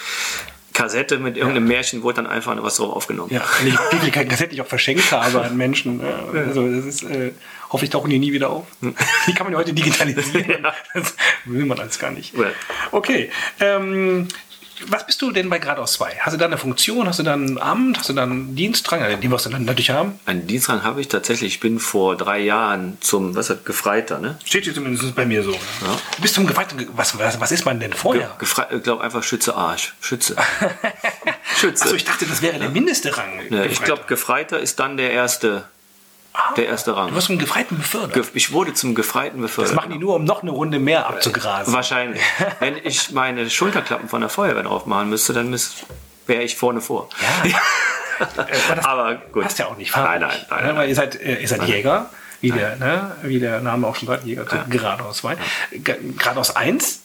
[0.81, 3.31] Kassette mit irgendeinem Märchen wurde dann einfach was drauf aufgenommen.
[3.31, 6.01] Ja, und ich, wie viele Kassetten ich auch verschenkt habe an Menschen.
[6.33, 7.33] Also das ist, äh,
[7.69, 8.65] hoffe ich tauchen die nie wieder auf.
[9.27, 10.67] Die kann man ja heute digitalisieren.
[10.93, 11.15] Das
[11.45, 12.35] will man alles gar nicht.
[12.35, 12.47] Ja.
[12.91, 13.29] Okay.
[13.59, 14.27] Ähm,
[14.87, 16.17] was bist du denn bei Geradeaus 2?
[16.19, 17.07] Hast du da eine Funktion?
[17.07, 17.99] Hast du da ein Amt?
[17.99, 18.99] Hast du da einen Dienstrang?
[19.01, 20.19] Ja, Den wirst du dann natürlich haben.
[20.25, 21.53] Einen Dienstrang habe ich tatsächlich.
[21.55, 24.37] Ich bin vor drei Jahren zum, was hat, Gefreiter, ne?
[24.43, 25.51] Steht hier zumindest bei mir so.
[25.51, 26.87] Du bist zum Geweihten.
[26.95, 28.35] Was, was, was ist man denn vorher?
[28.39, 29.93] Gefre ich glaube einfach Schütze Arsch.
[30.01, 30.35] Schütze.
[31.57, 31.83] Schütze.
[31.85, 33.39] Achso, ich dachte, das wäre der mindeste Rang.
[33.49, 33.85] ja, ich Gefreiter.
[33.85, 35.63] glaube, Gefreiter ist dann der erste,
[36.57, 37.09] der erste Rang.
[37.09, 38.31] Du wirst zum Gefreiten befördert.
[38.33, 39.71] Ich wurde zum Gefreiten befördert.
[39.71, 41.73] das machen die nur, um noch eine Runde mehr abzugrasen.
[41.73, 42.21] Wahrscheinlich.
[42.59, 45.57] Wenn ich meine Schulterklappen von der Feuerwehr drauf machen müsste, dann
[46.27, 47.09] wäre ich vorne vor.
[47.43, 47.59] Ja.
[48.37, 49.43] Aber das Aber gut.
[49.43, 49.95] passt ja auch nicht.
[49.95, 50.75] Nein, nein, nein, Ne, nein.
[50.77, 54.07] Weil ihr seid, äh, ihr seid Jäger, wie der, ne, wie der Name auch schon
[54.07, 55.37] sagt, Jäger geradeaus 2.
[55.83, 57.00] Geradeaus 1,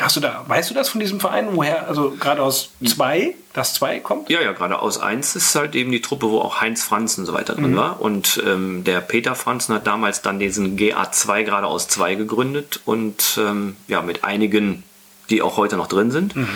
[0.00, 4.00] hast du da, weißt du das von diesem Verein, woher, also geradeaus 2, das 2
[4.00, 4.30] kommt?
[4.30, 7.26] Ja, ja, gerade aus 1 ist halt eben die Truppe, wo auch Heinz Franzen und
[7.26, 7.62] so weiter Mhm.
[7.62, 8.00] drin war.
[8.00, 13.38] Und ähm, der Peter Franzen hat damals dann diesen GA2 gerade aus 2 gegründet und
[13.40, 14.82] ähm, ja, mit einigen,
[15.30, 16.36] die auch heute noch drin sind.
[16.36, 16.48] Mhm.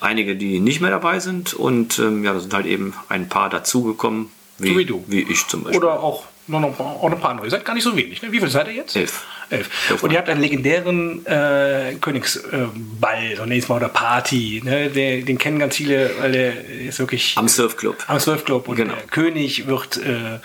[0.00, 3.50] Einige, die nicht mehr dabei sind und ähm, ja, da sind halt eben ein paar
[3.50, 5.04] dazugekommen, wie, So wie du.
[5.08, 5.78] wie ich zum Beispiel.
[5.82, 7.46] Oder auch noch, noch, auch noch ein paar andere.
[7.46, 8.22] Ihr seid gar nicht so wenig.
[8.22, 8.32] Ne?
[8.32, 8.96] Wie viel seid ihr jetzt?
[8.96, 9.24] Elf.
[9.50, 9.68] Elf.
[9.90, 14.60] Elf Und ihr habt einen legendären äh, Königsball, so nächstes Mal, oder Party.
[14.64, 14.90] Ne?
[14.90, 17.96] Der, den kennen ganz viele, weil der ist wirklich Am Surfclub.
[18.06, 18.68] am Surfclub.
[18.68, 18.94] Und Genau.
[18.94, 20.38] der König wird äh,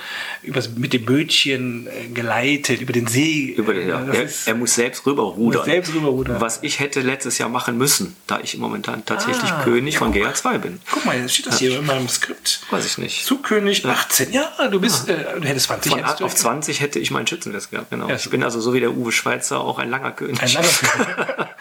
[0.43, 3.53] übers, mit dem Bötchen äh, geleitet über den See.
[3.57, 4.03] Über den, ja.
[4.05, 5.57] Er, ist- er muss selbst rüberrudern.
[5.59, 6.41] Muss selbst rüberrudern.
[6.41, 10.57] Was ich hätte letztes Jahr machen müssen, da ich momentan tatsächlich Ah, König von GA2
[10.57, 10.79] bin.
[10.91, 12.61] Guck mal, jetzt steht das hier in meinem Skript.
[12.71, 13.25] Weiß ich nicht.
[13.25, 14.31] Zugkönig 18.
[14.33, 17.11] Ja, du bist, äh, du hättest 20 Von hättest 8 du- auf 20 hätte ich
[17.11, 18.09] meinen Schützenwest gehabt, genau.
[18.09, 20.41] Ja, ich bin also so wie der Uwe Schweizer auch ein langer König.
[20.41, 20.67] Ein langer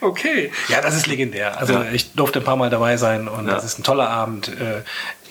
[0.00, 1.58] Okay, ja, das ist legendär.
[1.58, 1.86] Also Ja.
[1.92, 3.54] ich durfte ein paar Mal dabei sein und Ja.
[3.54, 4.48] das ist ein toller Abend.
[4.48, 4.82] Äh,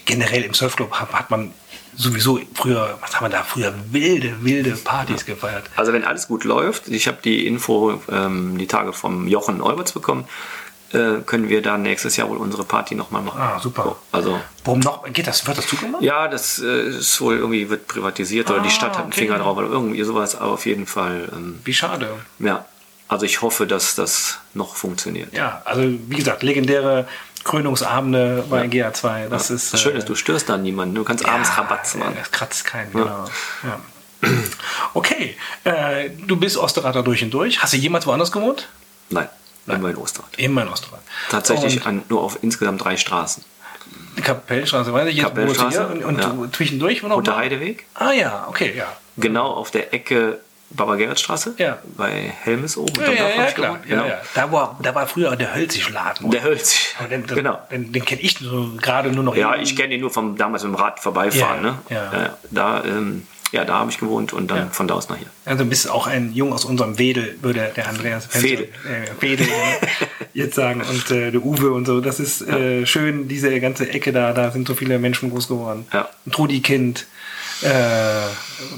[0.06, 1.54] generell im Surfclub hat, man
[1.96, 5.64] sowieso früher, was haben wir da früher wilde, wilde Partys gefeiert.
[5.76, 9.92] Also wenn alles gut läuft, ich habe die Info ähm, die Tage vom Jochen Euberts
[9.92, 10.26] bekommen,
[10.94, 13.42] äh, können wir dann nächstes Jahr wohl unsere Party nochmal machen.
[13.42, 13.96] Ah, super.
[14.12, 15.04] Also Warum noch?
[15.12, 15.46] Geht das?
[15.48, 16.02] Wird das zugemacht?
[16.04, 19.22] ja, das äh, ist wohl irgendwie wird privatisiert oder die Ah, Stadt hat einen okay.
[19.22, 22.08] Finger drauf oder irgendwie sowas, aber auf jeden Fall, ähm, Wie schade.
[22.40, 22.66] ja.
[23.10, 25.34] Also ich hoffe, dass das noch funktioniert.
[25.34, 27.08] Ja, also wie gesagt, legendäre
[27.44, 29.30] Krönungsabende bei GA2.
[29.30, 29.56] Das Ja.
[29.56, 30.96] ist Das Schöne äh, ist, du störst da niemanden.
[30.96, 32.16] Du kannst abends Rabatz machen.
[32.18, 33.26] Das kratzt keinen, genau.
[33.64, 33.80] Ja.
[34.94, 37.62] Okay, äh, du bist Osterrater durch und durch.
[37.62, 38.68] Hast du jemals woanders gewohnt?
[39.10, 39.28] Nein,
[39.68, 40.30] immer in Osterrad.
[40.38, 41.02] Immer in Osterrad.
[41.30, 43.44] Tatsächlich Und an, nur auf insgesamt drei Straßen.
[44.22, 45.88] Kapellstraße, weiß ich jetzt, Kapellstraße?
[45.88, 46.30] Und, und ja.
[46.30, 47.36] du zwischendurch war noch mal?
[47.36, 48.86] Heideweg, Ah ja, okay, ja.
[49.18, 50.40] genau auf der Ecke
[50.76, 51.78] Baba-Gerrit-Straße, Ja.
[51.98, 52.94] bei Helmes oben.
[53.00, 53.80] Ja, ja, ja, klar.
[53.88, 54.06] Genau.
[54.06, 54.22] ja.
[54.34, 56.32] Da, war, da war früher der Hölzig-Laden.
[56.32, 56.96] Der Hölz.
[57.00, 57.60] Aber den, genau.
[57.72, 59.36] den, den kenne ich so gerade nur noch.
[59.36, 59.64] Ja, eben.
[59.64, 61.64] ich kenne ihn nur vom damals mit dem Rad vorbeifahren.
[61.64, 61.78] Ja, ne?
[61.90, 64.68] Ja, da, ähm, ja, da habe ich gewohnt und dann Ja.
[64.72, 65.28] von da aus nach hier.
[65.46, 68.66] Also du bist auch ein Jung aus unserem Wedel, würde der Andreas Wedel.
[68.86, 69.48] äh, Wedel
[70.34, 70.82] jetzt sagen.
[70.82, 72.02] Und äh, der Uwe und so.
[72.02, 74.34] Das ist äh, schön, diese ganze Ecke da.
[74.34, 75.86] Da sind so viele Menschen groß geworden.
[75.94, 76.10] Ja.
[76.26, 77.06] Ein Trudi-Kind.
[77.62, 77.70] Äh,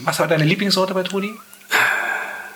[0.03, 1.33] was war deine Lieblingssorte bei Trudi?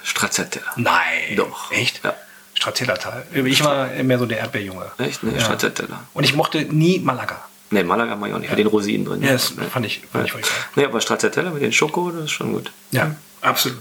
[0.04, 0.66] Stracciatella.
[0.76, 1.36] Nein.
[1.36, 1.72] Doch.
[1.72, 2.02] Echt?
[2.04, 2.14] Ja.
[2.56, 3.24] Stracciatella-Tal.
[3.46, 4.92] Ich war mehr so der Erdbeerjunge.
[4.98, 5.24] Echt?
[5.24, 5.34] Ne?
[5.34, 5.40] Ja.
[5.42, 6.04] Stracciatella.
[6.14, 7.42] Und ich mochte nie Malaga.
[7.72, 9.22] Ne, Malaga mag ich auch nicht, mit den Rosinen drin.
[9.22, 9.64] Ja, das ne?
[9.66, 10.56] fand ich, fand ich furchtbar.
[10.76, 12.72] Ne, aber Stracciatella mit den Schoko, das ist schon gut.
[12.92, 13.80] Ja, absolut.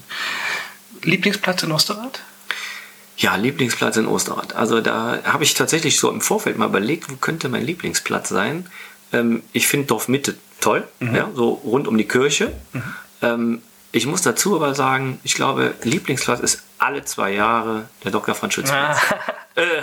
[1.03, 2.21] Lieblingsplatz in Osterrad?
[3.17, 4.55] Ja, Lieblingsplatz in Osterrad.
[4.55, 8.67] Also da habe ich tatsächlich so im Vorfeld mal überlegt, wo könnte mein Lieblingsplatz sein.
[9.13, 11.15] Ähm, ich finde Dorfmitte toll, Mhm.
[11.15, 12.53] ja, so rund um die Kirche.
[13.23, 18.35] Ähm, ich muss dazu aber sagen, ich glaube, Lieblingsplatz ist alle zwei Jahre der Dr.
[18.35, 18.99] Franz Schützenplatz.
[19.57, 19.81] Äh,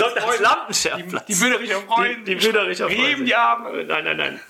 [0.00, 0.40] Dr.
[0.40, 1.26] Lampenschärfplatz.
[1.26, 2.24] Die Bödericher Freunde.
[2.24, 3.84] Die, die Bürgericher Heben die Arme.
[3.84, 4.40] Nein, nein, nein.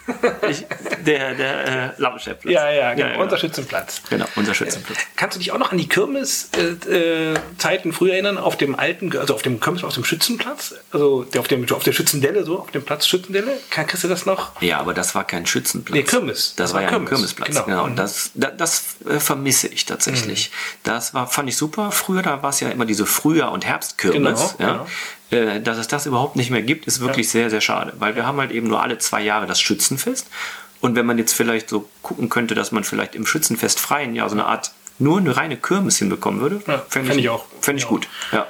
[0.49, 0.65] Ich,
[1.05, 2.53] der der äh, Lampenschärfplatz.
[2.53, 3.09] Ja, ja, genau.
[3.09, 3.23] genau.
[3.23, 4.03] Unser Schützenplatz.
[4.09, 4.99] Genau, unser Schützenplatz.
[5.17, 8.39] Kannst du dich auch noch an die Kirmes-Zeiten äh, früher erinnern?
[8.39, 10.75] Auf dem alten, also auf dem Kirmes, auf dem Schützenplatz?
[10.93, 13.59] Also auf, dem, auf der Schützendelle, so, auf dem Platz Schützendelle?
[13.71, 14.61] Kann, kriegst du das noch?
[14.63, 15.95] Ja, aber das war kein Schützenplatz.
[15.95, 16.55] Nee, Kirmes.
[16.57, 17.11] Das, war ja ein Kirmes.
[17.11, 17.49] Kirmesplatz.
[17.49, 17.65] Genau.
[17.67, 17.87] Genau.
[17.87, 17.97] Mhm.
[17.97, 20.51] Das, das, das äh, vermisse ich tatsächlich.
[20.83, 21.93] Das war, fand ich super.
[21.93, 24.57] Früher, da war es ja immer diese Frühjahr- und Herbstkirmes.
[24.59, 24.87] Genau, ja.
[25.31, 27.93] Äh, Dass es das überhaupt nicht mehr gibt, ist wirklich sehr, sehr schade.
[27.99, 30.29] Weil wir haben halt eben nur alle zwei Jahre das Schützenfest.
[30.81, 34.29] Und wenn man jetzt vielleicht so gucken könnte, dass man vielleicht im Schützenfest freien Jahr
[34.29, 37.45] so eine Art nur eine reine Kirmes hinbekommen würde, Ja, fände fänd ich auch.
[37.61, 37.89] Fände ich Ja.
[37.89, 38.09] gut.
[38.33, 38.47] Ja.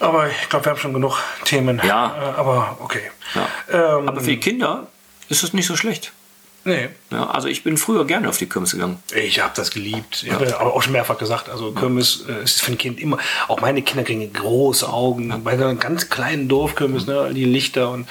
[0.00, 1.80] Aber ich glaube, wir haben schon genug Themen.
[1.86, 2.32] Ja.
[2.34, 3.10] Äh, aber okay.
[3.34, 3.98] Ja.
[3.98, 4.88] Ähm, Aber für die Kinder
[5.28, 6.12] ist es nicht so schlecht.
[6.64, 6.88] Nee.
[7.10, 9.02] Ja, also ich bin früher gerne auf die Kirmes gegangen.
[9.14, 10.22] Ich habe das geliebt.
[10.26, 13.18] Ich habe aber auch schon mehrfach gesagt, also Kirmes äh, ist für ein Kind immer,
[13.48, 15.42] auch meine Kinder kriegen große Augen.
[15.44, 18.06] Bei so einem ganz kleinen Dorfkirmes, ne, die Lichter und,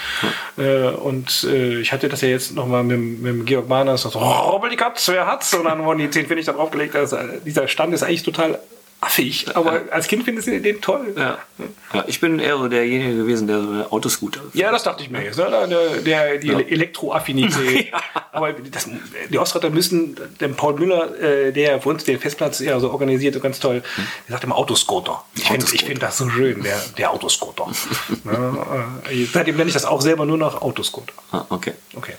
[0.58, 4.10] äh, und äh, ich hatte das ja jetzt nochmal mit, dem- mit Georg Mahner, so,
[4.10, 5.54] Robbel die Katz, wer hat's?
[5.54, 6.95] Und dann wurden die 10 Pfennig da draufgelegt.
[6.95, 8.60] Also, äh, dieser Stand ist eigentlich total
[9.02, 11.14] affig, aber als Kind findest du den toll.
[11.18, 11.39] Ja.
[11.93, 14.41] ja, ich bin eher so derjenige gewesen, der so eine Autoscooter.
[14.54, 15.38] Ja, das dachte ich mir jetzt.
[15.38, 15.49] Ne?
[15.49, 17.91] Der, der, die Elektroaffinität.
[18.32, 18.88] Aber das,
[19.30, 23.34] die Ostrater müssen, dem Paul Müller, äh, der für uns den Festplatz ja so organisiert,
[23.34, 23.82] so ganz toll,
[24.28, 25.26] der sagt immer Autoscooter.
[25.36, 27.68] Ich finde find das so schön, der, der Autoscooter.
[28.26, 31.14] ja, äh, seitdem nenne ich das auch selber nur noch Autoscooter.
[31.32, 31.74] Ah, okay.
[31.95, 32.14] Okay.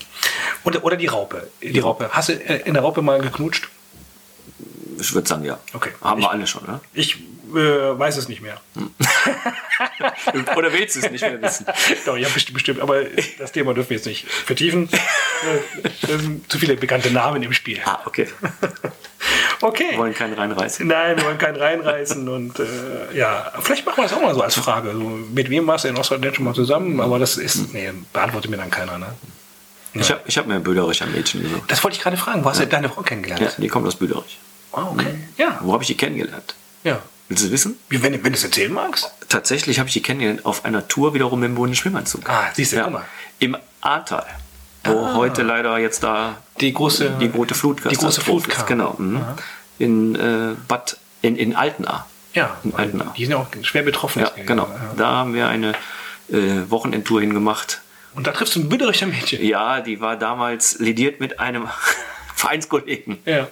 [0.65, 1.49] Und, oder die Raupe.
[1.63, 2.11] Die Raupe.
[2.11, 3.69] Hast du äh, in der Raupe mal geknutscht?
[5.01, 5.59] Ich würde sagen, ja.
[5.73, 5.91] Okay.
[6.01, 6.81] Haben Ich- wir alle schon, ne?
[6.95, 7.17] Ich
[7.55, 8.61] äh, weiß es nicht mehr.
[10.57, 11.67] Oder willst du es nicht mehr wissen?
[12.07, 12.81] Doch, ja, bestimmt, bestimmt.
[12.81, 13.03] Aber
[13.39, 14.89] das Thema dürfen wir jetzt nicht vertiefen.
[15.43, 17.81] Äh, sind zu viele bekannte Namen im Spiel.
[17.85, 18.29] Ah, okay.
[19.61, 19.87] Okay.
[19.91, 20.87] Wir wollen keinen reinreißen.
[20.87, 22.29] Nein, wir wollen keinen reinreißen.
[22.29, 22.65] Und äh,
[23.13, 24.93] ja, vielleicht machen wir das auch mal so als Frage.
[24.93, 27.01] So, mit wem warst du in Ostdeutschland schon mal zusammen?
[27.01, 28.99] Aber das ist, nee, beantwortet mir dann keiner.
[28.99, 29.07] Ne?
[29.95, 31.63] Ich habe ich hab mir ein Böderischer Mädchen gesucht.
[31.67, 32.45] Das wollte ich gerade fragen.
[32.45, 33.43] Wo hast du deine Frau kennengelernt?
[33.43, 34.39] Ja, die kommt aus Böderich.
[34.73, 35.15] Ah, okay.
[35.37, 36.55] Ja, Wo habe ich die kennengelernt?
[36.85, 37.01] ja.
[37.29, 37.79] Willst du wissen?
[37.89, 39.11] Wie, Wenn, wenn du es erzählen magst.
[39.31, 42.29] Tatsächlich habe ich die kennengelernt auf einer Tour wiederum mit dem Bodenschwimmanzug.
[42.29, 43.05] Ah, siehst du, guck mal.
[43.39, 44.27] Im Ahrtal.
[44.85, 48.61] Wo heute leider jetzt da Die große, die große Flut die große Flut kam.
[48.61, 48.67] ist.
[48.67, 48.95] Genau.
[48.99, 49.23] Mhm.
[49.79, 52.07] In äh, Bad, in, in Altenahr.
[52.35, 53.15] Ja, In Altenahr.
[53.17, 54.21] die sind ja auch schwer betroffen.
[54.21, 54.69] Ja, genau.
[54.99, 55.73] Da haben wir eine
[56.31, 57.81] äh, Wochenendtour hingemacht.
[58.15, 59.43] Und da triffst du ein büdderischer Mädchen.
[59.43, 61.69] Ja, die war damals lidiert mit einem
[62.35, 63.19] Vereinskollegen.
[63.25, 63.49] Ja.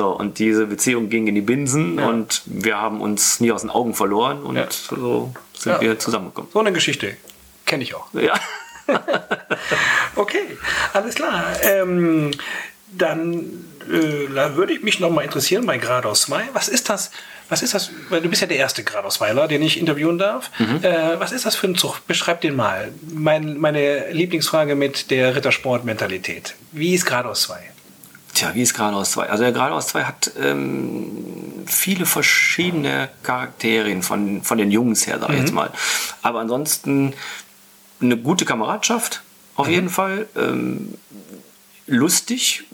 [0.00, 3.68] So, und diese Beziehung ging in die Binsen und wir haben uns nie aus den
[3.68, 4.66] Augen verloren und Ja.
[4.70, 5.80] so sind Ja.
[5.82, 6.48] wir zusammengekommen.
[6.54, 7.18] So eine Geschichte.
[7.66, 8.06] Kenne ich auch.
[8.14, 8.32] Ja.
[10.16, 10.56] Okay,
[10.94, 11.44] alles klar.
[11.62, 12.30] Ähm,
[12.96, 16.48] dann äh, würde ich mich noch mal interessieren bei Geradeaus 2.
[16.54, 17.10] Was ist das?
[17.50, 17.90] Was ist das?
[18.08, 20.50] Weil du bist ja der erste Geradeausweiler, den ich interviewen darf.
[20.82, 22.00] Äh, was ist das für ein Zug?
[22.06, 22.90] Beschreib den mal.
[23.12, 26.54] Mein, meine Lieblingsfrage mit der Rittersport-Mentalität.
[26.72, 27.58] Wie ist Geradeaus 2?
[28.34, 29.28] Tja, wie ist Geradeaus 2?
[29.28, 35.30] Also der Geradeaus 2 hat ähm, viele verschiedene Charakterien von, von den Jungs her, sag
[35.30, 35.70] ich jetzt mal.
[36.22, 37.14] Aber ansonsten
[38.00, 39.22] eine gute Kameradschaft,
[39.56, 40.26] auf jeden Fall.
[40.36, 40.94] Ähm,
[41.86, 42.64] lustig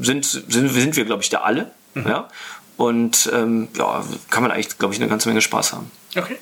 [0.00, 1.70] sind, sind, sind wir, glaube ich, da alle.
[1.94, 2.28] Ja?
[2.76, 5.90] Und ähm, ja, kann man eigentlich, glaube ich, eine ganze Menge Spaß haben.
[6.16, 6.38] Okay.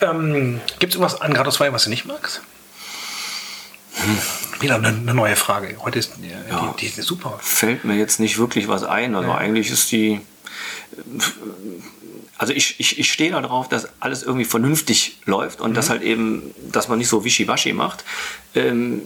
[0.00, 2.42] Ähm, Gibt es irgendwas an Gradus 2, was du nicht magst?
[4.60, 5.76] Wieder eine, eine neue Frage.
[5.80, 6.12] Heute ist
[6.50, 6.74] Ja.
[6.78, 7.38] die, die ist super.
[7.42, 9.14] Fällt mir jetzt nicht wirklich was ein.
[9.14, 10.20] Also eigentlich ist die.
[12.36, 16.54] Also ich, ich, ich stehe darauf, dass alles irgendwie vernünftig läuft und dass halt eben,
[16.72, 18.04] dass man nicht so wischiwaschi macht.
[18.54, 19.02] Ähm,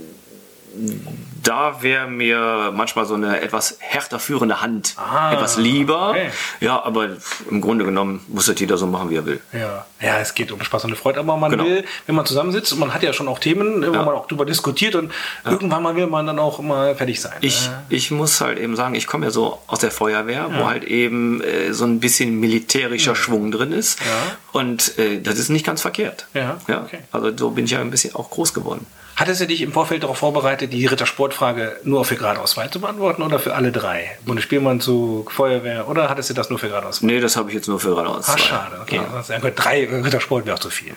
[1.43, 6.11] da wäre mir manchmal so eine etwas härter führende Hand Ah, etwas lieber.
[6.11, 6.31] okay.
[6.61, 7.09] Ja, aber
[7.51, 9.41] im Grunde genommen muss das jeder so machen, wie er will.
[9.53, 9.87] Ja.
[10.01, 11.65] ja, es geht um Spaß und Freude, aber man Genau.
[11.65, 14.03] will, wenn man zusammensitzt, und man hat ja schon auch Themen, wo Ja.
[14.05, 15.13] man auch drüber diskutiert und
[15.45, 17.35] irgendwann mal will man dann auch mal fertig sein.
[17.41, 20.67] Ich, Äh, ich muss halt eben sagen, ich komme ja so aus der Feuerwehr, wo
[20.67, 24.01] halt eben äh, so ein bisschen militärischer Schwung drin ist.
[24.01, 24.07] Ja.
[24.53, 26.27] Und äh, das ist nicht ganz verkehrt.
[26.35, 26.83] Ja, ja.
[26.83, 26.99] okay.
[27.13, 28.87] Also so bin ich ja ein bisschen auch groß geworden.
[29.19, 33.23] Hattest du dich im Vorfeld darauf vorbereitet, die Rittersportfrage nur für geradeaus 2 zu beantworten
[33.23, 34.17] oder für alle drei?
[34.25, 37.07] Bundesspielmannzug, Feuerwehr oder hattest du das nur für geradeaus 2?
[37.07, 38.29] Nee, das habe ich jetzt nur für geradeaus.
[38.29, 38.39] Ah, zwei.
[38.39, 38.79] schade.
[38.81, 39.01] Okay.
[39.29, 39.43] Ja.
[39.43, 40.93] Wir, drei Rittersport wäre auch zu viel.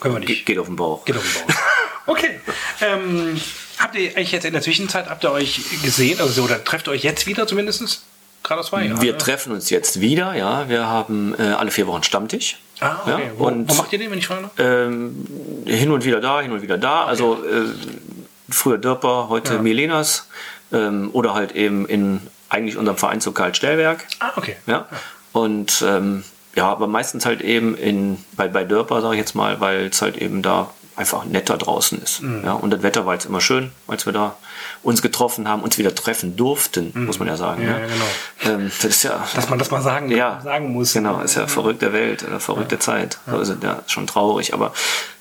[0.00, 0.46] Können wir Ge nicht.
[0.46, 1.04] geht auf den Bauch.
[1.04, 1.60] Geht auf den Bauch.
[2.08, 2.38] Okay.
[2.80, 3.38] Ähm,
[3.78, 6.92] habt ihr eigentlich jetzt in der Zwischenzeit, habt ihr euch gesehen, also oder trefft ihr
[6.92, 8.04] euch jetzt wieder zumindest?
[8.44, 8.84] Geradeaus 2?
[8.84, 10.68] Ja, Wir treffen uns jetzt wieder, ja.
[10.68, 12.58] Wir haben äh, alle vier Wochen Stammtisch.
[12.80, 13.10] Ah, okay.
[13.10, 14.52] Ja, wo, und wo macht ihr den, wenn ich fragen darf?
[14.58, 15.26] ähm,
[15.66, 17.04] hin und wieder da, hin und wieder da.
[17.04, 17.68] Also äh,
[18.50, 19.62] früher Dörper, heute Ja.
[19.62, 20.28] Milenas.
[20.72, 24.04] Ähm, oder halt eben in eigentlich unserem Verein zu Karl Stellwerk.
[24.18, 24.56] Ah, okay.
[24.66, 24.86] Ja.
[25.32, 26.24] Und ähm,
[26.56, 30.02] ja, aber meistens halt eben in, bei, bei Dörper, sage ich jetzt mal, weil es
[30.02, 32.22] halt eben da einfach netter draußen ist.
[32.22, 32.42] Mhm.
[32.44, 34.36] Ja, und das Wetter war jetzt immer schön, als wir da
[34.82, 37.62] uns getroffen haben, uns wieder treffen durften, muss man ja sagen.
[37.62, 37.68] Mhm.
[37.68, 37.80] Ja, ne?
[37.80, 38.56] ja, genau.
[38.56, 40.94] Ähm, das ist ja, Dass man das mal sagen, ja, sagen muss.
[40.94, 43.18] Genau, ist ja verrückte Welt oder verrückte Zeit.
[43.26, 44.72] So ist es ja schon traurig, aber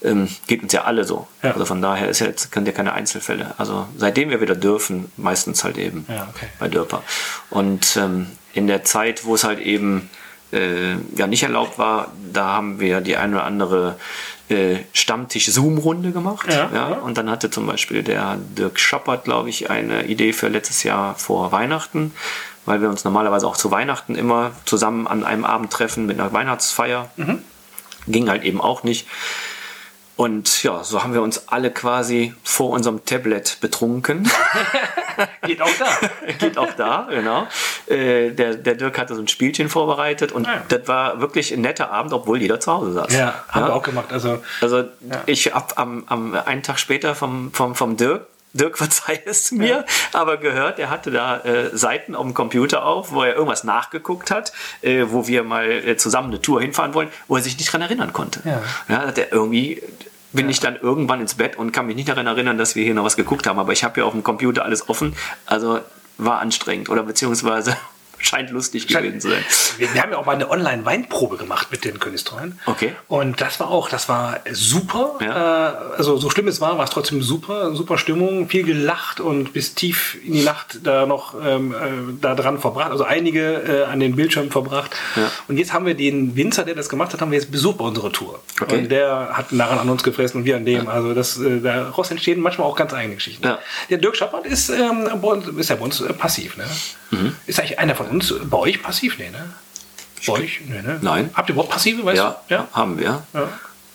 [0.04, 1.28] ähm, geht uns ja alle so.
[1.44, 1.52] Ja.
[1.52, 3.54] Also von daher ist ja jetzt sind ja keine Einzelfälle.
[3.58, 6.48] Also seitdem wir wieder dürfen, meistens halt eben Ja, okay.
[6.60, 7.04] bei Dörper.
[7.50, 10.10] Und ähm, in der Zeit, wo es halt eben
[10.52, 13.98] äh, ja nicht erlaubt war, da haben wir die eine oder andere
[14.50, 16.52] äh, Stammtisch-Zoom-Runde gemacht.
[16.52, 16.88] Ja, Ja.
[16.98, 21.16] Und dann hatte zum Beispiel der Dirk Schappert, glaube ich, eine Idee für letztes Jahr
[21.16, 22.14] vor Weihnachten,
[22.66, 26.32] weil wir uns normalerweise auch zu Weihnachten immer zusammen an einem Abend treffen mit einer
[26.32, 27.10] Weihnachtsfeier.
[27.16, 27.40] Mhm.
[28.08, 29.08] Ging halt eben auch nicht.
[30.18, 34.30] Und ja, so haben wir uns alle quasi vor unserem Tablet betrunken.
[35.46, 35.88] Geht auch da.
[36.40, 37.48] Geht auch da, genau.
[37.88, 40.62] Äh, der, der Dirk hatte so ein Spielchen vorbereitet und Ah, ja.
[40.70, 43.14] das war wirklich ein netter Abend, obwohl jeder zu Hause saß.
[43.14, 44.12] Ja, haben wir auch gemacht.
[44.12, 44.86] Also, Also
[45.26, 48.26] ich habe am, am einen Tag später vom, vom, vom Dirk,
[48.56, 53.12] Dirk verzeih es mir, aber gehört, er hatte da äh, Seiten auf dem Computer auf,
[53.12, 57.10] wo er irgendwas nachgeguckt hat, äh, wo wir mal äh, zusammen eine Tour hinfahren wollen,
[57.28, 58.42] wo er sich nicht dran erinnern konnte.
[58.46, 58.62] Ja.
[58.88, 59.82] Ja, hat er irgendwie
[60.32, 62.94] bin ich dann irgendwann ins Bett und kann mich nicht daran erinnern, dass wir hier
[62.94, 65.80] noch was geguckt haben, aber ich habe ja auf dem Computer alles offen, also
[66.18, 67.78] war anstrengend oder beziehungsweise
[68.26, 69.44] scheint lustig gewesen zu sein.
[69.78, 72.60] wir, wir haben ja auch mal eine Online-Weinprobe gemacht mit den Königstreuen.
[72.66, 72.94] Okay.
[73.08, 75.16] Und das war auch, das war super.
[75.22, 75.92] Ja.
[75.92, 77.76] Äh, also so schlimm es war, war es trotzdem super.
[77.76, 81.76] Super Stimmung, viel gelacht und bis tief in die Nacht da noch ähm, äh,
[82.22, 82.92] da dran verbracht.
[82.92, 84.96] Also einige äh, an den Bildschirmen verbracht.
[85.16, 85.32] Ja.
[85.48, 87.86] Und jetzt haben wir den Winzer, der das gemacht hat, haben wir jetzt besucht bei
[87.86, 88.40] unserer Tour.
[88.60, 88.80] Okay.
[88.80, 90.88] Und der hat nachher an uns gefressen und wir an dem.
[90.88, 93.46] Also das, äh, daraus entstehen manchmal auch ganz eigene Geschichten.
[93.46, 93.60] Ja.
[93.90, 95.10] Der Dirk Schappert ist, ähm,
[95.58, 96.58] ist ja bei uns äh, passiv.
[96.58, 96.66] Ne?
[97.12, 97.36] Mhm.
[97.46, 98.15] Ist eigentlich einer von uns
[98.46, 99.18] bei euch passiv?
[99.18, 99.50] Nee, ne?
[100.28, 100.62] Bei euch?
[100.68, 101.00] Nee, ne?
[101.02, 101.30] Nein.
[101.34, 102.54] Habt ihr überhaupt passive, weißt Ja, du?
[102.54, 102.68] Ja.
[102.74, 103.06] haben wir.
[103.06, 103.24] ja.
[103.34, 103.50] Darf,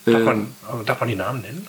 [0.06, 1.66] Ähm, man, also darf man die Namen nennen?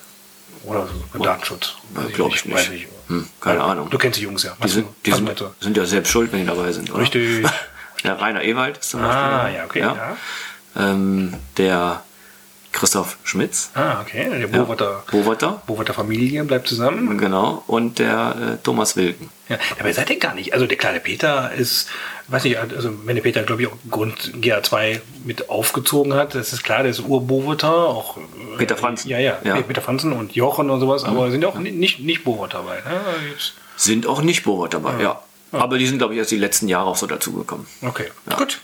[0.64, 1.74] Oder so, Datenschutz?
[1.96, 2.88] Weiß glaub ich weiß nicht.
[3.08, 3.90] Hm, keine Weil, Ahnung.
[3.90, 4.56] Du kennst die Jungs ja.
[4.64, 7.02] Die sind, die sind, sind ja selbst schuld, wenn die dabei sind, oder?
[7.02, 7.46] Richtig.
[8.04, 9.56] Der Rainer Ewald ist zum Ah, Beispiel.
[9.56, 9.80] ja, okay.
[9.80, 10.18] Ja.
[10.76, 12.04] Ähm, der
[12.74, 14.30] Christoph Schmitz, Ah, okay.
[14.40, 17.18] Der Boverter, Boverter, Boverter Familie bleibt zusammen.
[17.18, 19.30] genau, und der äh, Thomas Wilken.
[19.50, 20.54] Ja, dabei seid ihr gar nicht.
[20.54, 21.90] Also der kleine Peter ist,
[22.30, 26.54] weiß nicht, also wenn der Peter, glaube ich, auch Grund GA2 mit aufgezogen hat, das
[26.54, 28.22] ist klar, der ist Urboverter, auch äh,
[28.58, 29.10] Peter Franzen.
[29.10, 29.62] Ja, ja, Ja.
[29.62, 32.76] Peter Franzen und Jochen und sowas, aber sind ja auch ni- nicht, nicht Boverter dabei.
[32.78, 33.02] Ne?
[33.76, 35.22] Sind auch nicht Boverter dabei, ja.
[35.52, 37.68] Aber die sind, glaube ich, erst die letzten Jahre auch so dazugekommen.
[37.82, 38.06] Okay,
[38.38, 38.60] gut.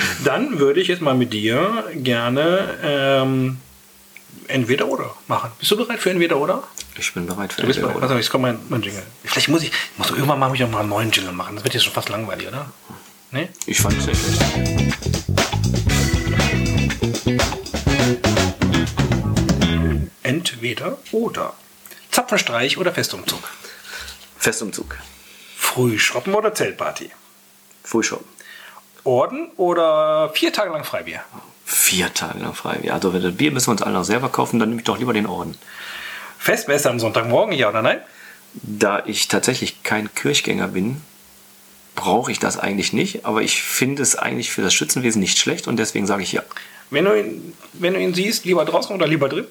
[0.24, 3.58] Dann würde ich jetzt mal mit dir gerne ähm,
[4.46, 5.50] entweder oder machen.
[5.58, 6.62] Bist du bereit für entweder oder?
[6.98, 8.02] Ich bin bereit für Du bist den bereit.
[8.02, 9.02] Also jetzt kommt mein, mein Jingle.
[9.24, 11.56] Vielleicht muss ich, muss irgendwann mal, muss ich auch mal einen neuen Jingle machen.
[11.56, 12.70] Das wird jetzt schon fast langweilig, oder?
[13.30, 13.48] Nee?
[13.66, 14.68] Ich fand es nicht schlecht.
[20.22, 21.54] Entweder oder.
[22.10, 23.48] Zapfenstreich oder Festumzug.
[24.38, 24.96] Festumzug.
[25.56, 27.10] Frühschoppen oder Zeltparty.
[27.84, 28.26] Frühschoppen.
[29.08, 31.22] Orden oder vier Tage lang Freibier.
[31.64, 32.78] Vier Tage lang frei.
[32.82, 34.86] Ja, also wenn das Bier müssen wir uns alle noch selber kaufen, dann nehme ich
[34.86, 35.56] doch lieber den Orden.
[36.38, 38.00] Festmesse am Sonntagmorgen, ja oder nein?
[38.52, 41.00] Da ich tatsächlich kein Kirchgänger bin,
[41.94, 45.68] brauche ich das eigentlich nicht, aber ich finde es eigentlich für das Schützenwesen nicht schlecht
[45.68, 46.42] und deswegen sage ich ja.
[46.90, 49.46] Wenn du ihn, wenn du ihn siehst, lieber draußen oder lieber drin?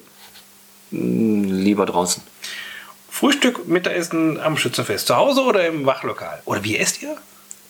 [0.90, 2.22] Lieber draußen.
[3.10, 5.08] Frühstück, Mittagessen am Schützenfest.
[5.08, 6.42] Zu Hause oder im Wachlokal?
[6.44, 7.16] Oder wie esst ihr?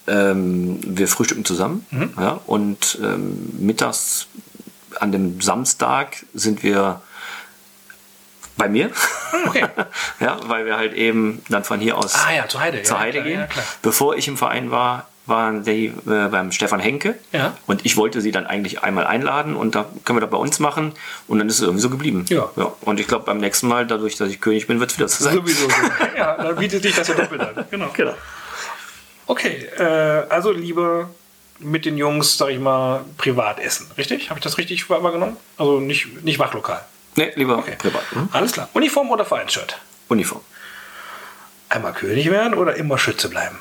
[0.08, 1.86] Ähm, wir frühstücken zusammen.
[2.18, 4.26] Ja, und ähm, mittags
[4.98, 7.00] an dem Samstag sind wir
[8.56, 8.90] bei mir.
[9.46, 9.66] Okay.
[10.20, 12.82] ja, weil wir halt eben dann von hier aus Ah ja, zur Heide.
[12.82, 13.40] zur ja, Heide klar, gehen.
[13.40, 13.62] Ja.
[13.82, 17.14] Bevor ich im Verein war, waren die äh, beim Stefan Henke.
[17.32, 17.56] Ja.
[17.66, 20.58] Und ich wollte sie dann eigentlich einmal einladen und da können wir das bei uns
[20.58, 20.92] machen.
[21.28, 22.24] Und dann ist es irgendwie so geblieben.
[22.28, 22.48] Ja.
[22.80, 25.22] Und ich glaube, beim nächsten Mal, dadurch, dass ich König bin, wird es wieder so
[25.22, 25.34] sein.
[25.34, 25.76] Sowieso so.
[26.16, 27.66] ja, dann bietet sich das ja doppelt an.
[27.70, 27.90] Genau.
[27.94, 28.14] Genau.
[29.28, 29.82] Okay, äh,
[30.28, 31.10] also lieber
[31.60, 33.90] mit den Jungs, sag ich mal, privat essen.
[33.96, 34.30] Richtig?
[34.30, 35.36] Habe ich das richtig wahrgenommen?
[35.56, 36.84] Also nicht, nicht Wachlokal.
[37.16, 37.76] Nee, lieber Okay.
[37.78, 38.02] privat.
[38.12, 38.28] Hm?
[38.32, 38.68] Alles klar.
[38.72, 39.78] Uniform oder Vereinsshirt?
[40.08, 40.40] Uniform.
[41.68, 43.58] Einmal König werden oder immer Schütze bleiben?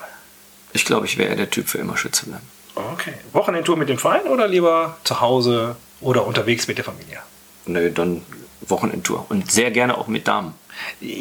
[0.73, 2.47] Ich glaube, ich wäre der Typ für immer Schütze bleiben.
[2.75, 3.13] Okay.
[3.33, 7.19] Wochenendtour mit dem Verein oder lieber zu Hause oder unterwegs mit der Familie?
[7.65, 8.21] Nö, dann
[8.61, 9.25] Wochenendtour.
[9.29, 10.53] Und sehr gerne auch mit Damen.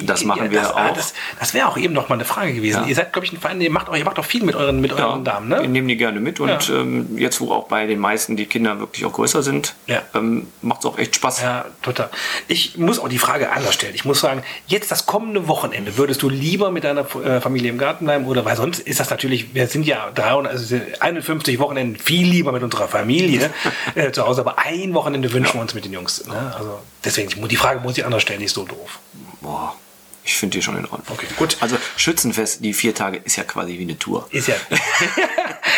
[0.02, 0.92] Das machen wir das, auch.
[0.94, 2.82] Das, das wäre auch eben noch mal eine Frage gewesen.
[2.82, 2.88] Ja.
[2.88, 4.80] Ihr seid, glaube ich, ein Verein, ihr macht auch, ihr macht auch viel mit euren,
[4.80, 5.68] mit euren Damen, Wir ne?
[5.68, 6.74] nehmen die gerne mit und Ja.
[6.74, 10.02] ähm, jetzt, wo auch bei den meisten die Kinder wirklich auch größer sind, Ja.
[10.14, 11.42] ähm, macht es auch echt Spaß.
[11.42, 12.10] Ja, total.
[12.48, 13.94] Ich muss auch die Frage anders stellen.
[13.94, 17.78] Ich muss sagen, jetzt das kommende Wochenende, würdest du lieber mit deiner äh, Familie im
[17.78, 21.96] Garten bleiben oder, weil sonst ist das natürlich, wir sind ja 300, also 51 Wochenenden
[22.00, 23.50] viel lieber mit unserer Familie
[23.94, 26.26] äh, zu Hause, aber ein Wochenende wünschen wir uns mit den Jungs.
[26.26, 26.54] Ne?
[26.56, 28.98] Also deswegen, die Frage muss ich anders stellen, nicht so doof.
[29.46, 29.76] Boah,
[30.24, 31.04] ich finde die schon in Ordnung.
[31.06, 31.56] Okay, gut.
[31.60, 34.26] Also Schützenfest, die vier Tage, ist ja quasi wie eine Tour.
[34.32, 34.56] Ist ja,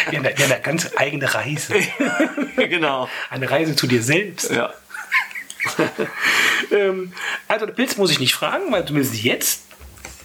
[0.08, 1.74] wir, haben da, wir haben da ganz eigene Reise.
[2.56, 3.10] genau.
[3.28, 4.50] Eine Reise zu dir selbst.
[4.50, 4.72] Ja.
[6.70, 7.12] Ähm,
[7.46, 9.62] also Pilz muss ich nicht fragen, weil zumindest jetzt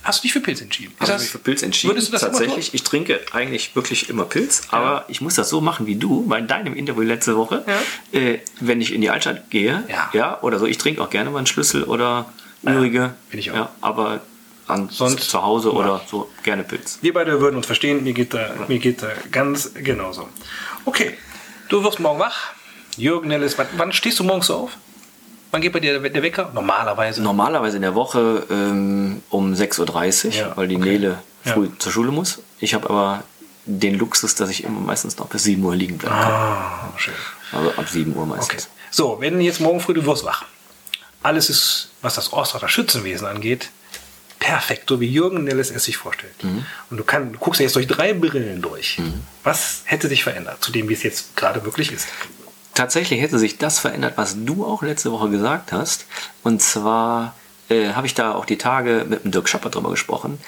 [0.04, 0.94] hast du dich für Pilz entschieden.
[1.02, 1.94] Ich habe mich für Pilz entschieden.
[1.94, 5.62] Würdest du das Tatsächlich, ich trinke eigentlich wirklich immer Pilz, aber ich muss das so
[5.62, 7.64] machen wie du bei deinem Interview letzte Woche.
[7.66, 8.20] Ja.
[8.20, 9.84] Äh, wenn ich in die Altstadt gehe,
[10.14, 10.42] Ja.
[10.42, 12.32] oder so, ich trinke auch gerne mal einen Schlüssel oder
[12.66, 13.14] Ürige.
[13.30, 13.56] find ich auch.
[13.56, 14.22] Ja, aber
[14.90, 17.00] Sonst- zu Hause oder so gerne Pilz.
[17.02, 20.30] Wir beide würden uns verstehen, mir geht da, mir geht da ganz genauso.
[20.86, 21.18] Okay,
[21.70, 22.54] du wirst morgen wach.
[22.96, 24.72] Jürgen Nellis, wann, wann stehst du morgens auf?
[25.52, 26.50] Wann geht bei dir der, Wecker?
[26.54, 27.22] Normalerweise.
[27.22, 30.86] Normalerweise in der Woche ähm, um 6.30 Uhr, Ja, weil die okay.
[30.92, 31.54] Nele Ja.
[31.54, 32.40] früh zur Schule muss.
[32.60, 33.24] Ich habe aber
[33.66, 36.16] den Luxus, dass ich immer meistens noch bis 7 Uhr liegen bleibe.
[36.16, 37.14] Ah, schön.
[37.52, 38.36] Also ab 7 Uhr Okay.
[38.38, 38.70] meistens.
[38.92, 40.46] So, wenn jetzt morgen früh du wirst wach.
[41.24, 43.70] Alles ist, was das Ostrater Schützenwesen angeht,
[44.40, 46.34] perfekt, so wie Jürgen Nellis es sich vorstellt.
[46.90, 48.98] Und du, kann, du guckst ja jetzt durch drei Brillen durch.
[49.44, 52.08] Was hätte sich verändert zu dem, wie es jetzt gerade wirklich ist?
[52.74, 56.06] Tatsächlich hätte sich das verändert, was du auch letzte Woche gesagt hast.
[56.44, 57.36] Und zwar
[57.70, 60.40] äh, habe ich da auch die Tage mit dem Dirk Schapper drüber gesprochen.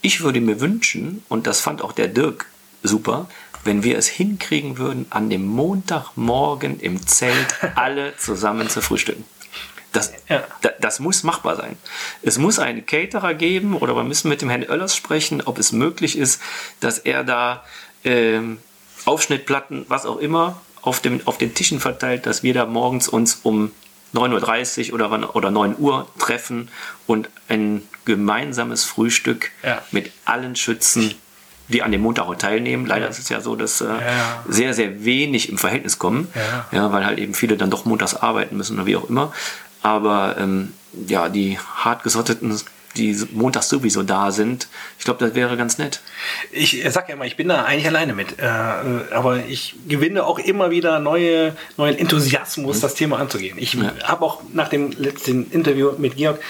[0.00, 2.46] Ich würde mir wünschen, und das fand auch der Dirk
[2.82, 3.28] super,
[3.64, 9.24] wenn wir es hinkriegen würden, an dem Montagmorgen im Zelt alle zusammen zu frühstücken.
[9.96, 10.44] Das, Ja.
[10.62, 11.76] da, das muss machbar sein.
[12.22, 15.72] Es muss einen Caterer geben oder wir müssen mit dem Herrn Oellers sprechen, ob es
[15.72, 16.40] möglich ist,
[16.80, 17.62] dass er da
[18.04, 18.58] ähm,
[19.04, 23.40] Aufschnittplatten, was auch immer, auf, dem, auf den Tischen verteilt, dass wir da morgens uns
[23.42, 23.72] um
[24.14, 26.68] 9.30 Uhr oder, wann, oder 9 Uhr treffen
[27.06, 29.82] und ein gemeinsames Frühstück Ja.
[29.90, 31.14] mit allen Schützen,
[31.68, 32.86] die an dem Montag auch teilnehmen.
[32.86, 34.44] Leider ist es ja so, dass äh, Ja.
[34.48, 36.66] sehr, sehr wenig im Verhältnis kommen, Ja.
[36.70, 39.32] ja, weil halt eben viele dann doch montags arbeiten müssen oder wie auch immer.
[39.86, 40.72] Aber ähm,
[41.06, 42.60] ja, die hartgesotteten,
[42.96, 44.66] die montags sowieso da sind,
[44.98, 46.00] ich glaube, das wäre ganz nett.
[46.50, 48.36] Ich sag ja immer, ich bin da eigentlich alleine mit.
[48.40, 53.58] Äh, äh, aber ich gewinne auch immer wieder neue, neuen Enthusiasmus, das Thema anzugehen.
[53.60, 53.92] Ich Ja.
[54.02, 56.40] habe auch nach dem letzten Interview mit Georg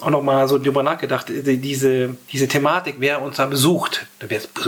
[0.00, 4.04] auch noch mal so drüber nachgedacht, diese, diese Thematik, wer uns da besucht.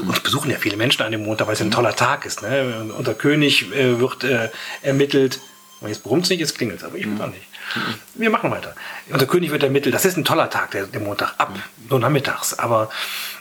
[0.08, 2.40] Uns besuchen ja viele Menschen an dem Montag, weil es ein toller Tag ist.
[2.40, 2.90] Ne?
[2.96, 4.48] Unser König äh, wird äh,
[4.80, 5.40] ermittelt.
[5.84, 7.42] Und jetzt brummt es nicht, jetzt klingelt es, aber ich will auch nicht.
[8.14, 8.74] Wir machen weiter.
[9.10, 9.94] Unser König wird ermittelt.
[9.94, 11.52] Das ist ein toller Tag, der, der Montag, ab
[11.90, 12.58] so nachmittags.
[12.58, 12.88] Aber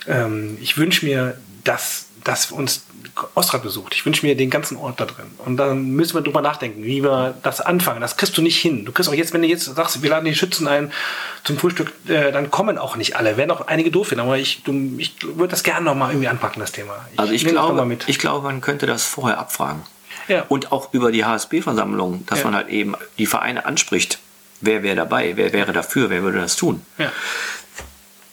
[0.07, 2.83] ähm, ich wünsche mir, dass, dass uns
[3.33, 3.95] Ostrat besucht.
[3.95, 5.27] Ich wünsche mir den ganzen Ort da drin.
[5.37, 8.01] Und dann müssen wir drüber nachdenken, wie wir das anfangen.
[8.01, 8.83] Das kriegst du nicht hin.
[8.83, 10.91] Du kriegst auch jetzt, wenn du jetzt sagst, wir laden die Schützen ein
[11.45, 13.37] zum Frühstück, äh, dann kommen auch nicht alle.
[13.37, 14.25] Werden auch einige doof finden.
[14.25, 17.07] Aber ich, du, ich würde das gerne noch mal irgendwie anpacken, das Thema.
[17.15, 19.81] Also ich das noch glaube, ich glaube, man könnte das vorher abfragen.
[20.27, 20.45] Ja.
[20.49, 22.45] Und auch über die HSB-Versammlung, dass Ja.
[22.45, 24.19] man halt eben die Vereine anspricht.
[24.61, 25.33] Wer wäre dabei?
[25.35, 26.09] Wer wäre dafür?
[26.09, 26.81] Wer würde das tun?
[26.97, 27.11] ja.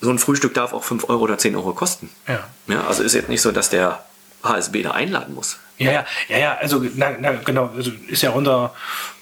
[0.02, 2.08] So ein Frühstück darf auch 5 Euro oder 10 Euro kosten.
[2.26, 2.46] Ja.
[2.68, 4.02] Ja, also ist jetzt nicht so, dass der
[4.42, 5.58] HSB da einladen muss.
[5.76, 8.72] Ja, ja, ja, ja, also na, na, genau, also ist ja unser,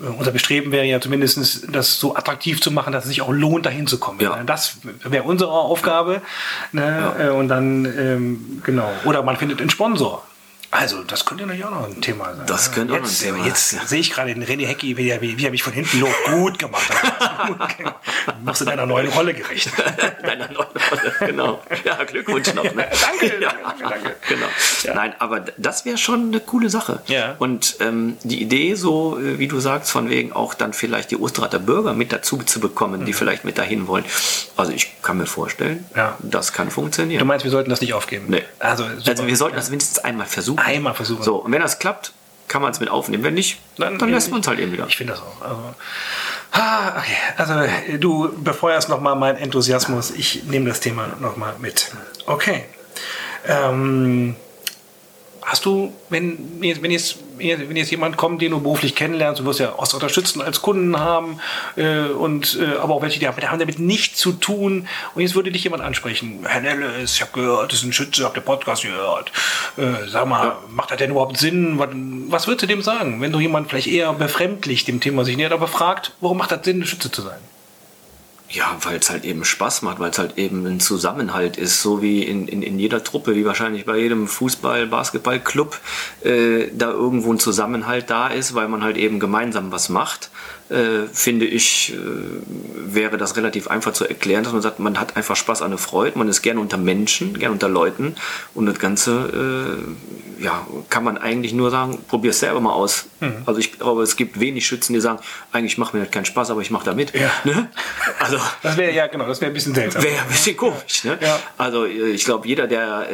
[0.00, 3.30] äh, unser Bestreben wäre ja zumindest das so attraktiv zu machen, dass es sich auch
[3.32, 4.20] lohnt, dahin zu kommen.
[4.20, 4.36] Ja.
[4.36, 4.44] Ne?
[4.44, 6.22] Das wäre unsere Aufgabe.
[6.70, 7.14] Ne?
[7.18, 8.88] Äh, Und dann, ähm, genau.
[9.04, 10.24] Oder man findet einen Sponsor.
[10.70, 12.46] Also, das könnte natürlich auch noch ein Thema sein.
[12.46, 13.86] Das könnte auch noch ein jetzt, Thema Jetzt sein.
[13.86, 16.14] sehe ich gerade den René Hecki, wie er, wie er mich von hinten lobt.
[16.26, 16.88] Gut gemacht.
[18.44, 19.70] Machst du deiner neuen Rolle gerecht.
[20.22, 21.62] Deiner neuen Rolle, genau.
[21.84, 22.64] Ja, Glückwunsch noch.
[22.64, 22.86] Ne?
[23.00, 24.16] Danke, ja, danke, danke.
[24.28, 24.46] Genau.
[24.82, 24.94] Ja.
[24.94, 27.00] Nein, aber das wäre schon eine coole Sache.
[27.06, 27.36] Ja.
[27.38, 31.16] Und ähm, die Idee, so äh, wie du sagst, von wegen auch dann vielleicht die
[31.16, 34.04] Osterrater Bürger mit dazu zu bekommen, die vielleicht mit dahin wollen.
[34.56, 35.96] Also ich kann mir vorstellen, Mhm.
[35.96, 36.16] Ja.
[36.20, 37.18] das kann funktionieren.
[37.20, 38.26] Du meinst, wir sollten das nicht aufgeben?
[38.28, 38.42] Nee.
[38.58, 39.10] Also, super.
[39.10, 40.57] Also wir sollten das mindestens einmal versuchen.
[40.60, 41.22] Einmal versuchen.
[41.22, 42.12] So, und wenn das klappt,
[42.48, 43.22] kann man es mit aufnehmen.
[43.22, 44.86] Wenn nicht, dann, eben lässt man es halt eben wieder.
[44.88, 45.42] Ich finde das auch.
[45.42, 45.74] Also,
[46.52, 47.16] ah, okay.
[47.36, 50.10] also du befeuerst nochmal meinen Enthusiasmus.
[50.10, 51.92] Ich nehme das Thema nochmal mit.
[52.26, 52.64] Okay.
[53.46, 54.34] Ähm,
[55.48, 59.46] hast du, wenn jetzt, wenn, jetzt, wenn jetzt jemand kommt, den du beruflich kennenlernst, du
[59.46, 61.40] wirst ja Osterter Schützen als Kunden haben,
[61.76, 64.86] äh, und, äh, aber auch welche, die haben, die haben damit nichts zu tun.
[65.14, 66.44] Und jetzt würde dich jemand ansprechen.
[66.44, 69.32] Herr Nelles, ich habe gehört, das ist ein Schütze, habt ihr Podcast gehört.
[69.78, 71.78] Äh, sag mal, macht das denn überhaupt Sinn?
[71.78, 71.88] Was,
[72.28, 75.52] was würdest du dem sagen, wenn du jemand vielleicht eher befremdlich dem Thema sich nähert,
[75.52, 77.38] aber fragt, warum macht das Sinn, ein Schütze zu sein?
[78.50, 82.00] Ja, weil es halt eben Spaß macht, weil es halt eben ein Zusammenhalt ist, so
[82.00, 85.78] wie in, in, in jeder Truppe, wie wahrscheinlich bei jedem Fußball-, Basketball-Club
[86.24, 90.30] äh, da irgendwo ein Zusammenhalt da ist, weil man halt eben gemeinsam was macht.
[90.70, 91.96] Äh, finde ich, äh,
[92.94, 95.78] wäre das relativ einfach zu erklären, dass man sagt, man hat einfach Spaß an der
[95.78, 98.16] Freude, man ist gerne unter Menschen, gerne unter Leuten
[98.54, 99.78] und das Ganze,
[100.38, 103.06] äh, ja, kann man eigentlich nur sagen, probier es selber mal aus.
[103.46, 105.18] Also ich glaube, es gibt wenig Schützen, die sagen,
[105.52, 107.14] eigentlich macht mir das keinen Spaß, aber ich mache da mit.
[107.14, 107.30] Ja.
[107.44, 107.68] Ne?
[108.20, 110.02] Also Das wäre ja, genau, das wäre ein bisschen seltsam.
[110.02, 111.18] Wäre ein bisschen komisch, ne?
[111.20, 111.38] Ja.
[111.56, 113.06] Also äh, ich glaube, jeder, der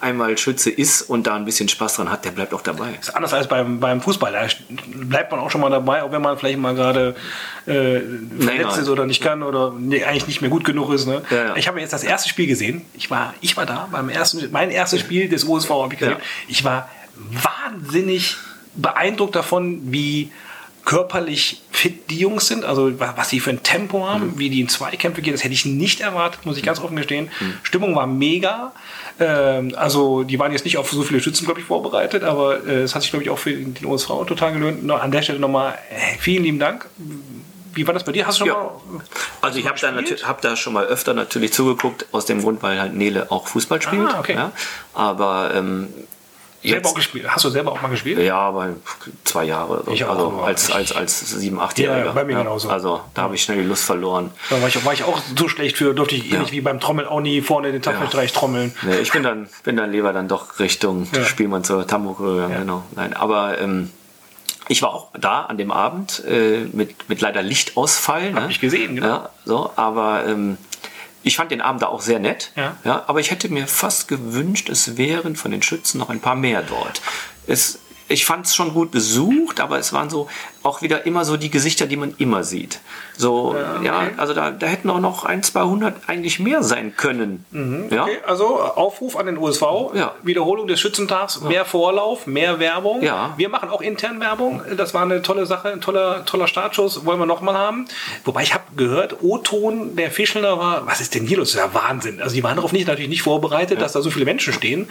[0.00, 2.90] einmal Schütze ist und da ein bisschen Spaß dran hat, der bleibt auch dabei.
[2.98, 4.32] ist anders als beim, beim Fußball.
[4.32, 4.46] Da
[4.86, 7.14] bleibt man auch schon mal dabei, auch wenn man vielleicht mal gerade
[7.66, 8.00] äh,
[8.40, 8.80] verletzt nein.
[8.80, 11.06] ist oder nicht kann oder nee, eigentlich nicht mehr gut genug ist.
[11.06, 11.22] Ne?
[11.30, 11.56] Ja, ja.
[11.56, 12.82] Ich habe jetzt das erste Spiel gesehen.
[12.94, 16.16] Ich war, ich war da beim ersten, mein erstes Spiel des USV habe ich gesehen.
[16.48, 18.36] Ich war wahnsinnig
[18.74, 20.30] beeindruckt davon, wie
[20.84, 24.38] körperlich fit die Jungs sind, also wa- was sie für ein Tempo haben, Mhm.
[24.38, 27.28] wie die in Zweikämpfe gehen, das hätte ich nicht erwartet, muss ich ganz offen gestehen.
[27.62, 28.72] Stimmung war mega.
[29.20, 32.82] Ähm, also die waren jetzt nicht auf so viele Schützen, glaube ich, vorbereitet, aber äh,
[32.82, 34.84] es hat sich, glaube ich, auch für den OSV total gelohnt.
[34.84, 36.86] Noch an der Stelle nochmal äh, vielen lieben Dank.
[37.74, 38.26] Wie war das bei dir?
[38.26, 38.54] Hast du schon Ja.
[38.62, 39.00] mal
[39.40, 39.92] Also ich habe da,
[40.26, 43.80] hab da schon mal öfter natürlich zugeguckt, aus dem Grund, weil halt Nele auch Fußball
[43.82, 44.14] spielt.
[44.14, 44.34] Ah, okay.
[44.34, 44.52] ja?
[44.94, 45.88] Aber ähm,
[46.62, 47.26] selber auch gespielt?
[47.28, 48.18] Hast du selber auch mal gespielt?
[48.18, 48.70] ja, aber
[49.24, 49.92] zwei Jahre so.
[49.92, 52.06] Ich auch, also als, als, als sieben, achtjähriger.
[52.06, 52.68] Ja, bei mir genauso.
[52.68, 54.30] Also da habe ich schnell die Lust verloren.
[54.50, 57.06] Da war ich, war ich auch so schlecht für, durfte ich ähnlich wie beim Trommeln
[57.08, 58.74] auch nie vorne den Tafelstreich trommeln.
[58.82, 61.24] Nee, ich bin dann, bin dann lieber dann doch Richtung Ja.
[61.24, 62.58] Spielmann zur Tamburg gegangen, Ja.
[62.58, 62.82] genau.
[62.96, 63.90] Nein, aber ähm,
[64.70, 68.32] ich war auch da an dem Abend äh, mit, mit leider Lichtausfall.
[68.32, 68.46] ne?
[68.50, 69.06] ich gesehen, genau.
[69.08, 70.58] Ja, so, aber ähm,
[71.22, 72.52] ich fand den Abend da auch sehr nett.
[72.56, 72.76] Ja.
[72.84, 76.36] Ja, aber ich hätte mir fast gewünscht, es wären von den Schützen noch ein paar
[76.36, 77.00] mehr dort.
[77.46, 80.28] Es, ich fand es schon gut besucht, aber es waren so
[80.62, 82.80] auch wieder immer so die Gesichter, die man immer sieht.
[83.16, 84.10] So, ja, okay.
[84.16, 87.44] also da, da hätten auch noch ein, 200 eigentlich mehr sein können.
[87.90, 88.04] Ja?
[88.04, 89.62] Okay, also Aufruf an den USV,
[89.94, 90.14] Ja.
[90.22, 93.02] Wiederholung des Schützentags, mehr Vorlauf, mehr Werbung.
[93.02, 93.34] Ja.
[93.36, 94.62] Wir machen auch intern Werbung.
[94.76, 97.86] Das war eine tolle Sache, ein toller, toller Startschuss, wollen wir nochmal haben.
[98.24, 101.52] Wobei ich habe gehört, O-Ton der Fischelner war, was ist denn hier los?
[101.52, 102.20] Das ist ja Wahnsinn.
[102.20, 104.90] Also die waren darauf nicht, natürlich nicht vorbereitet, dass da so viele Menschen stehen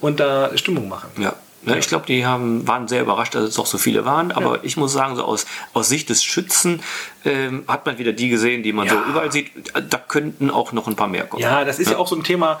[0.00, 1.10] und da Stimmung machen.
[1.18, 1.34] Ja.
[1.66, 4.32] Ja, ich glaube, die haben, waren sehr überrascht, dass es doch so viele waren.
[4.32, 6.82] Aber ich muss sagen, so aus, aus Sicht des Schützen
[7.24, 8.92] ähm, hat man wieder die gesehen, die man Ja.
[8.92, 9.50] so überall sieht.
[9.88, 11.42] Da könnten auch noch ein paar mehr kommen.
[11.42, 12.60] Ja, das ist ja, auch so ein Thema,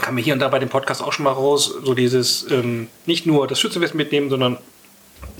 [0.00, 2.88] kam mir hier und da bei dem Podcast auch schon mal raus, so dieses, ähm,
[3.06, 4.58] nicht nur das Schützenfest mitnehmen, sondern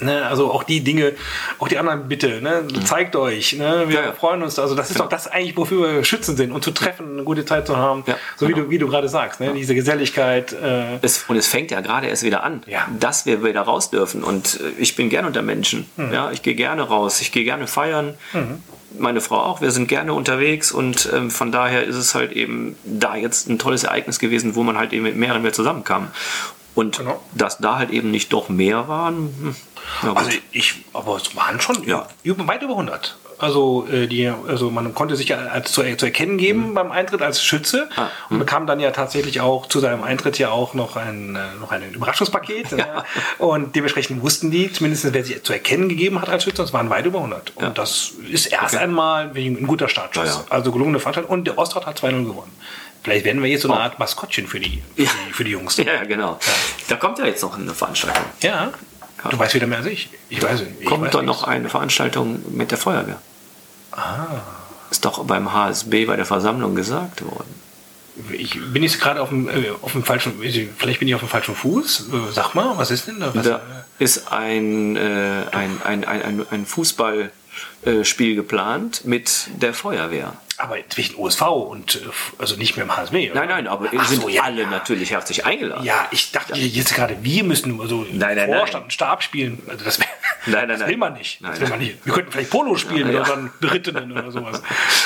[0.00, 1.14] Ne, also auch die Dinge,
[1.58, 4.56] auch die anderen bitte, ne, zeigt euch, ne, wir Ja, freuen uns.
[4.56, 7.44] Also das ist doch das eigentlich, wofür wir Schützen sind und zu treffen, eine gute
[7.44, 8.66] Zeit zu haben, Ja, so wie genau.
[8.66, 10.52] du wie du gerade sagst, ne, diese Geselligkeit.
[10.52, 12.86] Äh, Es, und es fängt ja gerade erst wieder an, Ja.
[13.00, 14.22] dass wir wieder raus dürfen.
[14.22, 15.86] Und äh, ich bin gerne unter Menschen.
[15.96, 16.12] Mhm.
[16.12, 18.14] Ja, ich gehe gerne raus, ich gehe gerne feiern.
[18.96, 19.60] Meine Frau auch.
[19.60, 23.58] Wir sind gerne unterwegs und ähm, von daher ist es halt eben da jetzt ein
[23.58, 26.08] tolles Ereignis gewesen, wo man halt eben mit mehreren wieder zusammenkam.
[26.74, 27.20] Und Genau.
[27.34, 29.56] dass da halt eben nicht doch mehr waren, hm,
[30.02, 32.06] ja, also ich, aber es waren schon Ja.
[32.22, 33.16] über, weit über 100.
[33.40, 37.22] Also, äh, die, also man konnte sich ja als zu, zu erkennen geben beim Eintritt
[37.22, 38.02] als Schütze Mhm.
[38.02, 41.54] Ah, und bekam dann ja tatsächlich auch zu seinem Eintritt ja auch noch ein, äh,
[41.60, 42.72] noch ein Überraschungspaket.
[42.76, 43.04] ne?
[43.38, 46.90] Und dementsprechend wussten die, zumindest wer sich zu erkennen gegeben hat als Schütze, es waren
[46.90, 47.52] weit über 100.
[47.54, 47.70] Und Ja.
[47.70, 50.26] das ist erst einmal wegen ein guter Startschuss.
[50.26, 50.44] Ja, ja.
[50.50, 51.30] Also gelungene Veranstaltung.
[51.32, 52.50] Und der Ostrat hat 2-0 gewonnen.
[53.04, 55.10] Vielleicht werden wir jetzt so eine Art Maskottchen für die, für Ja.
[55.28, 55.76] die, für die Jungs.
[55.86, 56.40] Ja, genau.
[56.88, 58.24] Da kommt ja jetzt noch eine Veranstaltung.
[58.42, 58.72] Ja.
[59.30, 60.10] Du weißt wieder mehr als ich.
[60.28, 60.72] Ich weiß nicht.
[60.80, 61.40] Ich kommt weiß doch nichts.
[61.40, 63.20] noch eine Veranstaltung mit der Feuerwehr.
[63.92, 64.26] Ah.
[64.90, 67.54] Ist doch beim HSB bei der Versammlung gesagt worden.
[68.32, 70.34] ich bin jetzt gerade auf dem, äh, auf dem falschen,
[70.76, 72.08] vielleicht bin ich auf dem falschen Fuß.
[72.08, 73.34] Äh, sag mal, was ist denn da?
[73.34, 73.60] Was, Da
[73.98, 80.34] ist ein, äh, ein, ein, ein, ein, ein Fußballspiel geplant mit der Feuerwehr.
[80.58, 82.00] Aber zwischen OSV und, äh,
[82.38, 83.30] also nicht mehr im HSW.
[83.30, 83.40] oder?
[83.40, 84.70] Nein, nein, aber Ach sind so, ja, alle ja.
[84.70, 85.84] natürlich herzlich eingeladen.
[85.84, 89.62] Ja, ich dachte jetzt gerade, wir müssen also Nein, nein, Vorstand und Stab spielen.
[89.68, 90.08] Also das, Nein,
[90.68, 91.40] nein, das will man nicht.
[91.42, 92.06] Das Nein, will man nicht.
[92.06, 93.36] Wir könnten vielleicht Polo spielen Ja, oder ja.
[93.36, 94.62] dann Berittenen oder sowas.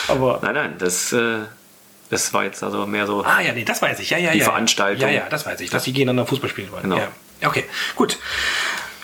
[0.08, 1.38] Aber Nein, nein, das, äh,
[2.10, 3.24] das war jetzt also mehr so.
[3.24, 4.10] Ah ja, nee, das weiß ich.
[4.10, 4.44] Ja, ja, Die ja.
[4.44, 5.02] Veranstaltung.
[5.02, 6.82] Ja, ja, das weiß ich, dass die gegeneinander Fußball spielen wollen.
[6.82, 6.96] Genau.
[6.98, 7.08] Ja.
[7.44, 7.64] Okay,
[7.96, 8.18] gut.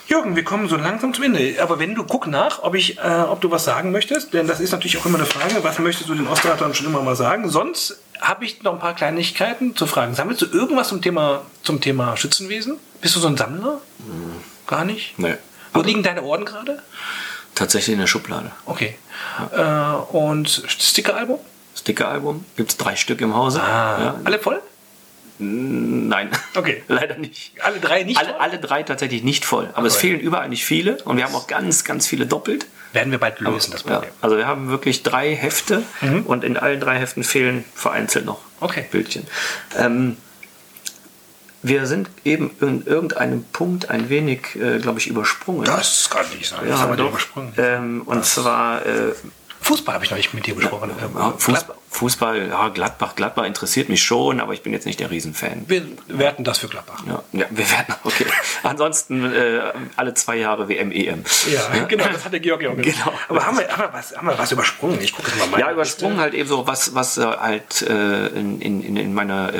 [0.09, 1.57] Jürgen, wir kommen so langsam zum Ende.
[1.63, 4.59] Aber wenn du guck nach, ob ich, äh, ob du was sagen möchtest, denn das
[4.59, 7.51] ist natürlich auch immer eine Frage, was möchtest du den Ostratern schon immer mal sagen?
[7.51, 10.15] Sonst habe ich noch ein paar Kleinigkeiten zu fragen.
[10.15, 12.79] Sammelst du irgendwas zum Thema, zum Thema Schützenwesen?
[13.03, 13.83] Bist du so ein Sammler?
[14.67, 15.19] Gar nicht?
[15.19, 15.35] Nee.
[15.75, 16.83] Wo liegen deine Orden gerade?
[17.55, 18.51] Tatsächlich in der Schublade.
[18.65, 18.97] Okay.
[19.55, 19.63] Äh,
[20.17, 21.39] und Stickeralbum?
[21.77, 23.63] Stickeralbum, gibt es drei Stück im Hause.
[23.63, 24.15] Ah, Ja.
[24.25, 24.61] alle voll?
[25.39, 26.31] Nein.
[26.55, 26.83] Okay.
[26.89, 27.53] Leider nicht.
[27.63, 28.19] Alle drei nicht?
[28.19, 28.39] Alle, voll?
[28.41, 29.71] alle drei tatsächlich nicht voll.
[29.75, 30.09] Aber es Okay.
[30.09, 32.67] fehlen überall nicht viele und wir haben auch ganz, ganz viele doppelt.
[32.93, 34.11] Werden wir bald lösen, das Ja, Problem.
[34.23, 35.83] also wir haben wirklich drei Hefte
[36.25, 38.87] und in allen drei Heften fehlen vereinzelt noch Okay.
[38.91, 39.27] Bildchen.
[39.77, 40.17] Ähm,
[41.63, 45.65] wir sind eben in irgendeinem Punkt ein wenig, äh, glaube ich, übersprungen.
[45.65, 46.61] Das kann nicht sein.
[46.65, 47.11] ja, das haben wir doch.
[47.11, 47.53] übersprungen.
[47.59, 49.13] Ähm, und zwar äh,
[49.61, 50.91] Fußball habe ich noch nicht mit dir besprochen.
[51.01, 55.11] ja, Fußball, Fußball, ja, Gladbach, Gladbach interessiert mich schon, aber ich bin jetzt nicht der
[55.11, 55.65] Riesenfan.
[55.67, 57.03] Wir werten das für Gladbach.
[57.07, 58.27] Ja, ja, wir werden, okay.
[58.63, 59.61] Ansonsten äh,
[59.97, 61.25] alle zwei Jahre WM, EM.
[61.51, 62.97] Ja, genau, das hat der Georg ja auch gesagt.
[63.05, 63.13] Genau.
[63.29, 65.01] Aber haben wir, haben, wir was, haben wir was übersprungen?
[65.01, 68.97] Ich gucke mal Ja, übersprungen halt eben so, was, was äh, halt äh, in, in,
[68.97, 69.53] in meiner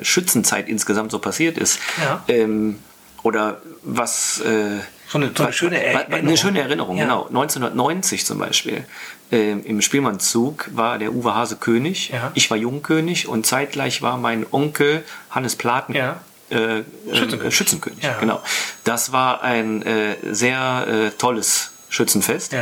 [0.00, 1.78] äh, Schützenzeit insgesamt so passiert ist.
[2.02, 2.24] Ja.
[2.28, 2.78] Ähm,
[3.22, 4.40] oder was.
[4.40, 6.12] Äh, So eine- so eine schöne Erinnerung.
[6.14, 7.04] Eine schöne Erinnerung, Ja.
[7.04, 7.26] genau.
[7.26, 8.84] 1990 zum Beispiel.
[9.32, 12.10] Ähm, Im Spielmannszug war der Uwe Hase König.
[12.10, 12.30] Ja.
[12.34, 15.94] Ich war Jungkönig und zeitgleich war mein Onkel Hannes Platen.
[15.94, 16.20] Ja.
[16.50, 17.56] Äh, äh, Schützenkönig.
[17.56, 18.18] Schützenkönig, Ja.
[18.20, 18.42] genau.
[18.84, 22.52] Das war ein äh, sehr äh, tolles Schützenfest.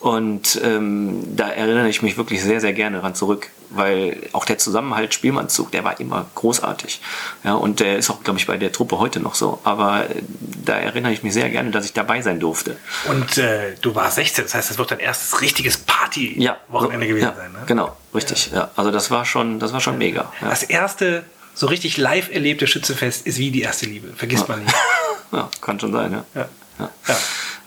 [0.00, 4.58] Und ähm, da erinnere ich mich wirklich sehr, sehr gerne dran zurück, weil auch der
[4.58, 7.00] Zusammenhalt Spielmannzug, der war immer großartig.
[7.44, 9.60] Ja, und der ist auch, glaube ich, bei der Truppe heute noch so.
[9.64, 10.22] Aber äh,
[10.64, 12.76] da erinnere ich mich sehr gerne, dass ich dabei sein durfte.
[13.08, 17.24] Und äh, du warst 16, das heißt, das wird dein erstes richtiges Party-Wochenende so- gewesen
[17.24, 17.52] ja, sein.
[17.52, 17.58] Ne?
[17.66, 18.50] Genau, richtig.
[18.52, 18.70] Ja.
[18.76, 20.32] Also das war schon, das war schon mega.
[20.40, 20.48] Ja.
[20.50, 24.12] Das erste so richtig live erlebte Schützenfest ist wie die erste Liebe.
[24.16, 24.74] Vergisst man nicht.
[25.32, 26.24] ja, kann schon sein, ja.
[26.34, 26.48] Ja.
[26.78, 26.90] Ja.
[27.08, 27.16] Ja.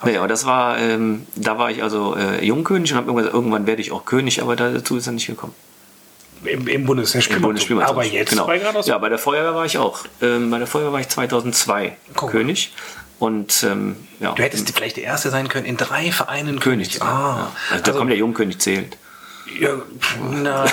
[0.04, 3.34] Nee, aber das war, ähm, da war ich also äh, Jungkönig und habe irgendwann gesagt,
[3.34, 5.54] irgendwann werde ich auch König, aber dazu ist er nicht gekommen.
[6.44, 7.82] Im, im Bundesspielmannszug.
[7.82, 8.46] Aber jetzt genau.
[8.46, 8.60] bei.
[8.84, 10.04] Ja, bei der Feuerwehr war ich auch.
[10.20, 12.30] Ähm, bei der Feuerwehr war ich 2002 Guck.
[12.30, 12.72] König.
[13.18, 17.00] Und ähm, ja, Du hättest vielleicht der Erste sein können in drei Vereinen König.
[17.00, 17.52] Ah, ja.
[17.70, 18.96] also, da kommt der Jungkönig zählt.
[19.60, 19.70] Ja,
[20.30, 20.64] na,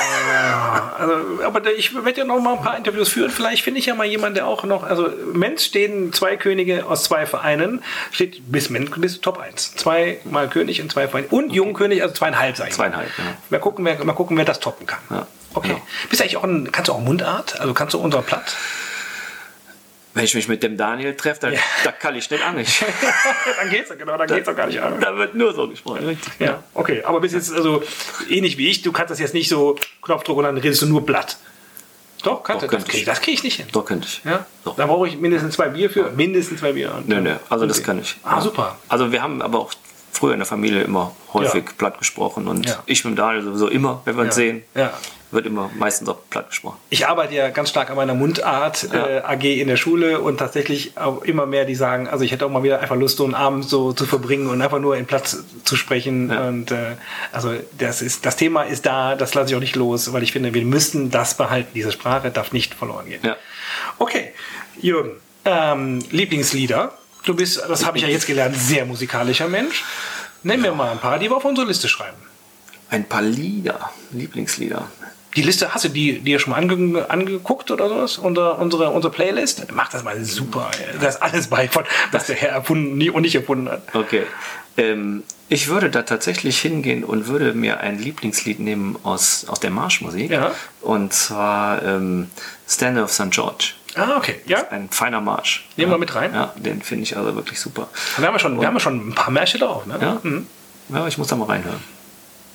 [0.98, 3.30] also, aber ich werde ja noch mal ein paar Interviews führen.
[3.30, 4.84] Vielleicht finde ich ja mal jemanden, der auch noch.
[4.84, 7.84] Also, Menz stehen zwei Könige aus zwei Vereinen.
[8.12, 9.76] Steht bis bis Top 1.
[9.76, 11.28] Zweimal König in zwei Vereinen.
[11.30, 12.86] Und Jungkönig, also zweieinhalb, sag ich mal.
[12.86, 13.24] Zweieinhalb, ja.
[13.50, 15.00] Mal gucken, wer, mal gucken, wer das toppen kann.
[15.10, 15.68] Ja, Okay.
[15.70, 15.82] genau.
[16.10, 17.60] Bist du eigentlich auch ein, kannst du auch Mundart?
[17.60, 18.56] Also kannst du unser Platt?
[20.16, 21.60] Wenn ich mich mit dem Daniel treffe, dann, Ja.
[21.84, 22.84] da kann ich nicht Angst.
[23.60, 25.00] dann geht's ja, genau, dann geht's doch gar nicht an.
[25.00, 26.06] da wird nur so gesprochen.
[26.06, 26.34] Richtig.
[26.39, 27.04] Ja, okay.
[27.04, 27.84] Aber bist jetzt also
[28.30, 31.06] ähnlich wie ich, du kannst das jetzt nicht so Knopfdruck und dann redest du nur
[31.06, 31.38] Blatt.
[32.24, 32.76] Doch, kannst Doch, du.
[32.76, 33.06] Das kriege ich.
[33.06, 33.68] das krieg ich nicht hin.
[33.72, 34.22] Doch, könnte ich.
[34.26, 34.45] Ja?
[34.66, 34.76] Doch.
[34.76, 36.12] Da brauche ich mindestens zwei Bier für.
[36.12, 37.02] Mindestens zwei Bier.
[37.06, 37.86] Nö, nö, also das Okay.
[37.86, 38.18] kann ich.
[38.24, 38.78] Ah, super.
[38.89, 39.74] Also wir haben aber auch
[40.12, 41.72] früher in der Familie immer häufig Ja.
[41.78, 42.84] platt gesprochen und Ja.
[42.86, 44.43] ich mit Daniel sowieso immer, wenn wir uns Ja.
[44.43, 44.93] sehen, Ja.
[45.32, 46.78] wird immer meistens auch platt gesprochen.
[46.89, 50.97] Ich arbeite ja ganz stark an meiner Mundart äh, AG in der Schule und tatsächlich
[50.97, 53.36] auch immer mehr, die sagen, also ich hätte auch mal wieder einfach Lust, so einen
[53.36, 56.32] Abend so zu verbringen und einfach nur in Platz zu sprechen.
[56.32, 56.95] Und äh,
[57.32, 60.32] also das ist das Thema ist da, das lasse ich auch nicht los, weil ich
[60.32, 61.70] finde, wir müssen das behalten.
[61.76, 63.22] Diese Sprache darf nicht verloren gehen.
[63.99, 64.34] Okay,
[64.82, 65.12] Jürgen,
[65.45, 66.93] ähm, Lieblingslieder.
[67.24, 69.84] Du bist, das habe ich ja jetzt gelernt, sehr musikalischer Mensch.
[70.44, 72.18] Nenn mir mal ein paar, die wir auf unsere Liste schreiben.
[72.90, 74.88] Ein paar Lieder, Lieblingslieder.
[75.36, 78.18] Die Liste, hast du die dir schon mal ange, angeguckt oder sowas?
[78.18, 79.68] Unser, unsere, unsere Playlist?
[79.72, 80.72] Mach das mal super.
[80.80, 80.98] ey.
[81.00, 83.84] Da ist alles bei, von, was der Herr erfunden nie- und nicht erfunden hat.
[83.94, 84.24] Okay.
[84.78, 89.70] Ähm, ich würde da tatsächlich hingehen und würde mir ein Lieblingslied nehmen aus, aus der
[89.70, 90.32] Marschmusik.
[90.32, 90.52] Ja.
[90.82, 92.30] Und zwar ähm,
[92.68, 93.30] Stand of St.
[93.30, 93.74] George.
[93.96, 94.40] Ah, okay.
[94.46, 94.68] Ja.
[94.70, 95.68] Ein feiner Marsch.
[95.76, 95.96] Nehmen ja.
[95.96, 96.34] wir mit rein.
[96.34, 97.90] Ja, den finde ich also wirklich super.
[98.18, 99.86] Wir haben ja schon, wir haben ja schon ein paar Märsche drauf.
[99.86, 99.98] Ne?
[100.02, 100.48] Ja, Mhm.
[100.90, 101.84] ja ich muss da mal reinhören.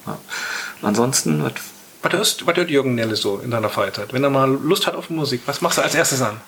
[0.07, 0.18] Ja.
[0.82, 1.53] Ansonsten, was
[2.03, 4.12] Was, hörst, was hört Jürgen Nelle so in seiner Freizeit?
[4.12, 6.41] Wenn er mal Lust hat auf Musik, was machst du als erstes an?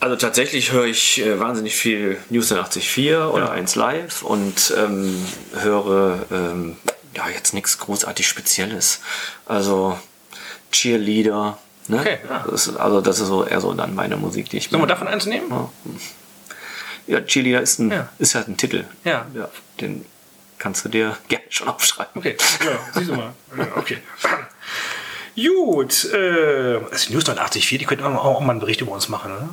[0.00, 3.50] Also tatsächlich höre ich äh, wahnsinnig viel News 84 oder Ja.
[3.52, 5.24] 1 Live und ähm,
[5.60, 6.76] höre ähm,
[7.16, 9.00] ja jetzt nichts großartig Spezielles.
[9.46, 9.98] Also
[10.72, 11.56] Cheerleader,
[11.88, 11.98] Ne?
[12.00, 12.44] Okay, ja.
[12.48, 14.86] das ist, also das ist so eher so dann meine Musik, die ich Sollen wir
[14.86, 15.50] davon eins nehmen?
[17.06, 18.08] Ja, Chili ist, ein, Ja.
[18.18, 18.84] ist halt ein Titel.
[19.04, 19.26] Ja.
[19.80, 20.04] Den
[20.58, 22.12] kannst du dir gerne schon aufschreiben.
[22.14, 23.32] Okay, ja, siehst du mal.
[23.56, 23.98] Ja, Okay.
[25.34, 29.32] Gut, äh, ist News 84, die könnten auch, auch mal einen Bericht über uns machen,
[29.32, 29.48] oder?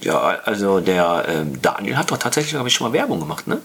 [0.00, 3.60] Ja, also der ähm, Daniel hat doch tatsächlich, glaube ich, schon mal Werbung gemacht, ne?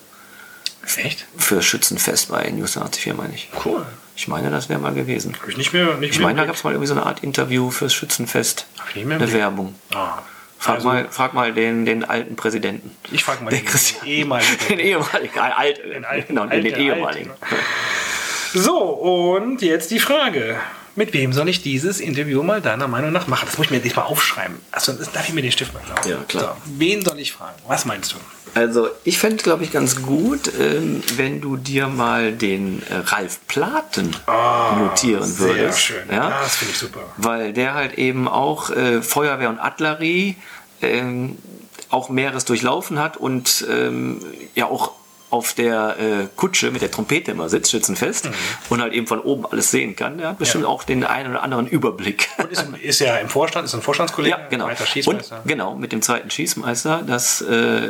[0.97, 1.25] Echt?
[1.37, 3.49] Für Schützenfest bei News 84, meine ich.
[3.65, 3.85] Cool.
[4.15, 5.35] Ich meine, das wäre mal gewesen.
[5.41, 5.95] Habe ich nicht mehr.
[5.95, 8.65] Nicht Ich meine, da gab es mal irgendwie so eine Art Interview fürs Schützenfest.
[8.79, 9.37] Hab ich nicht mehr Eine Blick.
[9.37, 9.75] Werbung.
[9.93, 10.19] Ah,
[10.57, 12.91] Frag, also, mal, frag mal den, den alten Präsidenten.
[13.11, 14.03] Ich frage mal den, Christian.
[14.05, 14.57] den ehemaligen.
[14.69, 17.31] Den ehemaligen, alt, alten, genau, den, den alte, ehemaligen.
[18.53, 20.57] So, und jetzt die Frage.
[20.95, 23.45] Mit wem soll ich dieses Interview mal deiner Meinung nach machen?
[23.47, 24.55] Das muss ich mir diesmal aufschreiben.
[24.71, 25.99] Also, darf ich mir den Stift mal klauen?
[26.09, 26.57] Ja, klar.
[26.65, 27.55] So, wen soll ich fragen?
[27.67, 28.15] Was meinst du?
[28.55, 33.39] Also ich fände, glaube ich, ganz gut, ähm, wenn du dir mal den äh, Ralf
[33.47, 34.15] Platen
[34.79, 35.79] notieren Ah, Sehr würdest.
[35.81, 36.03] schön.
[36.09, 36.29] Ja?
[36.41, 37.01] Das finde ich super.
[37.17, 40.37] Weil der halt eben auch äh, Feuerwehr und Artillerie
[40.81, 41.37] ähm,
[41.89, 44.19] auch mehreres durchlaufen hat und ähm,
[44.55, 44.93] ja auch
[45.31, 48.29] auf der äh, Kutsche mit der Trompete immer sitzt, schützenfest,
[48.69, 50.17] und halt eben von oben alles sehen kann.
[50.17, 50.67] Der hat bestimmt Mhm.
[50.69, 50.73] Ja.
[50.73, 52.29] auch den einen oder anderen Überblick.
[52.37, 54.67] Und ist, ist ja im Vorstand, ist ein Vorstandskollege, Ja, genau.
[54.67, 55.41] weiter Und Schießmeister.
[55.45, 57.89] genau, mit dem zweiten Schießmeister, dass äh,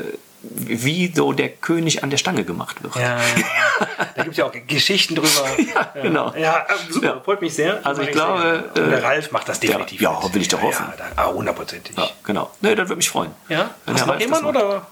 [0.51, 2.95] wie so der König an der Stange gemacht wird.
[2.95, 3.87] Ja, ja, ja.
[4.15, 5.27] Da gibt es ja auch Geschichten drüber.
[5.57, 6.33] Ja, genau.
[6.37, 7.19] Ja, äh, super, Ja.
[7.21, 7.85] freut mich sehr.
[7.85, 8.63] Also ich glaube.
[8.75, 9.99] Und der äh, Ralf macht das definitiv.
[10.01, 10.33] ja, mit.
[10.33, 10.85] will ich doch hoffen.
[10.97, 11.97] Ja, ah, hundertprozentig.
[11.97, 12.51] Ja, genau.
[12.61, 13.31] Nee, das würde mich freuen.
[13.49, 13.71] Ja?
[13.87, 14.87] Hast du der noch jemanden oder?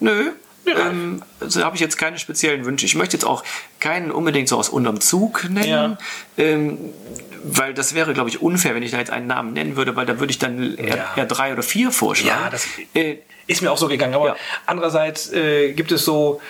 [0.00, 0.32] Nö.
[0.64, 0.78] Ja.
[0.88, 2.86] Ähm, also habe ich jetzt keine speziellen Wünsche.
[2.86, 3.42] Ich möchte jetzt auch
[3.80, 5.98] keinen unbedingt so aus unterm Zug nennen, Ja.
[6.38, 6.78] ähm,
[7.44, 10.06] weil das wäre, glaube ich, unfair, wenn ich da jetzt einen Namen nennen würde, weil
[10.06, 11.12] da würde ich dann eher, Ja.
[11.16, 12.40] eher drei oder vier vorschlagen.
[12.44, 13.16] Ja, das- äh,
[13.48, 14.36] Ist mir auch so gegangen, aber Ja.
[14.66, 16.40] andererseits äh, gibt es so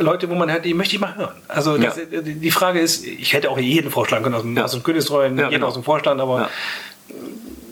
[0.00, 1.34] Leute, wo man hört, die möchte ich mal hören.
[1.46, 1.90] Also Ja.
[1.90, 4.64] äh, die Frage ist, ich hätte auch jeden vorschlagen können aus dem, Ja.
[4.64, 5.66] aus dem Königstreuen, jeden genau.
[5.66, 6.48] aus dem Vorstand, aber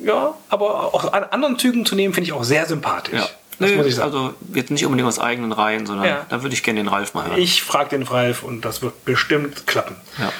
[0.04, 0.34] Ja.
[0.50, 3.18] aber auch an anderen Zügen zu nehmen, finde ich auch sehr sympathisch.
[3.18, 3.28] ja.
[3.58, 4.12] Das Nö, muss ich sagen.
[4.12, 7.26] Also jetzt nicht unbedingt aus eigenen Reihen, sondern da würde ich gerne den Ralf mal
[7.26, 7.38] hören.
[7.38, 9.96] ich frage den Ralf und das wird bestimmt klappen.
[10.18, 10.30] Ja.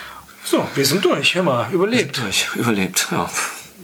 [0.49, 1.34] So, wir sind durch.
[1.34, 2.18] Hör mal, überlebt.
[2.18, 3.09] Durch, überlebt.
[3.11, 3.28] Ja.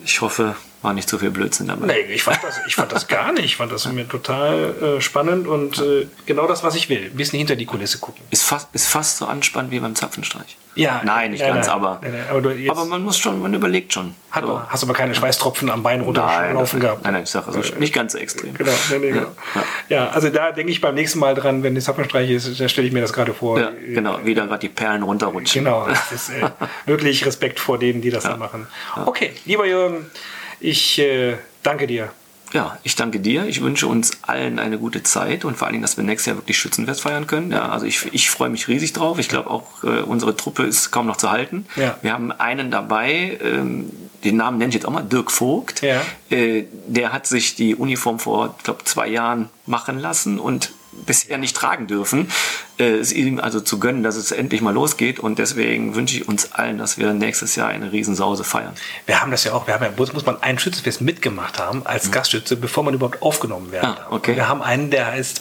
[0.04, 1.86] Ich hoffe, war nicht zu viel Blödsinn dabei.
[1.86, 3.44] Nee, ich fand das, ich fand das gar nicht.
[3.44, 7.06] Ich fand das mir total äh, spannend und äh, genau das, was ich will.
[7.12, 8.22] Ein bisschen hinter die Kulisse gucken.
[8.30, 10.56] Ist fast, ist fast so anspannend wie beim Zapfenstreich.
[10.74, 13.52] Ja, Nein, nicht nein, ganz, nein, aber, nein, nein, aber aber man muss schon, man
[13.52, 14.14] überlegt schon.
[14.30, 14.62] Hat, So.
[14.68, 17.04] Hast aber keine Schweißtropfen am Bein Nein, runterlaufen gehabt.
[17.04, 18.54] nein, nein, ich sage also nicht ganz so extrem.
[18.54, 19.26] Genau, nee, genau.
[19.54, 19.64] Ja.
[19.90, 22.86] Ja, also da denke ich beim nächsten Mal dran, wenn das Zapfenstreich ist, da stelle
[22.86, 23.60] ich mir das gerade vor.
[23.60, 25.62] Ja, genau, wie da gerade die Perlen runterrutschen.
[25.64, 26.48] Genau, das ist äh,
[26.86, 28.66] wirklich Respekt vor denen, die das da machen.
[29.04, 30.06] Okay, lieber Jürgen,
[30.62, 32.10] ich äh, danke dir.
[32.52, 33.46] Ja, ich danke dir.
[33.46, 36.36] Ich wünsche uns allen eine gute Zeit und vor allen Dingen, dass wir nächstes Jahr
[36.36, 37.50] wirklich Schützenfest feiern können.
[37.50, 39.18] Ja, also ich, ich freue mich riesig drauf.
[39.18, 41.66] Ich glaube auch, äh, unsere Truppe ist kaum noch zu halten.
[41.76, 41.96] Ja.
[42.02, 43.90] Wir haben einen dabei, ähm,
[44.22, 45.80] den Namen nenne ich jetzt auch mal, Dirk Vogt.
[45.80, 46.02] Ja.
[46.28, 51.38] Äh, der hat sich die Uniform vor, ich glaube, zwei Jahren machen lassen und bisher
[51.38, 52.30] nicht tragen dürfen.
[52.78, 56.16] Äh, es ist ihm also zu gönnen, dass es endlich mal losgeht und deswegen wünsche
[56.16, 58.74] ich uns allen, dass wir nächstes Jahr eine Riesensause feiern.
[59.06, 61.86] Wir haben das ja auch, wir haben ja, bloß muss man ein Schützenfest mitgemacht haben
[61.86, 63.88] als Gastschütze, bevor man überhaupt aufgenommen werden Mhm.
[63.88, 64.36] Ah, okay.
[64.36, 65.38] Wir haben einen, der ist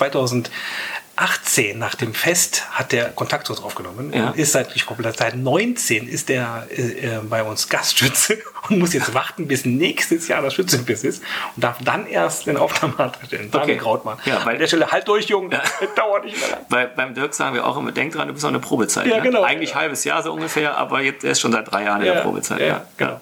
[1.18, 4.28] 2018 nach dem Fest hat der Kontakt zu uns aufgenommen Ja.
[4.30, 8.39] und ist seit, ich glaube, seit 19 ist der äh, äh, bei uns Gastschütze
[8.70, 11.24] und muss jetzt warten, bis nächstes Jahr das Schützenfest ist
[11.55, 13.51] und darf dann erst den Aufnahmeantrag stellen.
[13.51, 13.78] Daniel Okay.
[13.84, 14.18] Krautmann.
[14.26, 15.62] Ja, weil- An der Stelle, halt durch, Jungen, das
[15.95, 16.66] dauert nicht mehr lang.
[16.70, 19.05] Bei, beim Dirk sagen wir auch immer, denk dran, du bist noch eine Probezeit.
[19.07, 19.24] Ja, ne?
[19.24, 19.43] genau.
[19.43, 22.14] Eigentlich halbes Jahr so ungefähr, aber jetzt er ist schon seit drei Jahren in Ja,
[22.16, 22.62] der Probezeit.
[22.62, 23.20] ja, genau.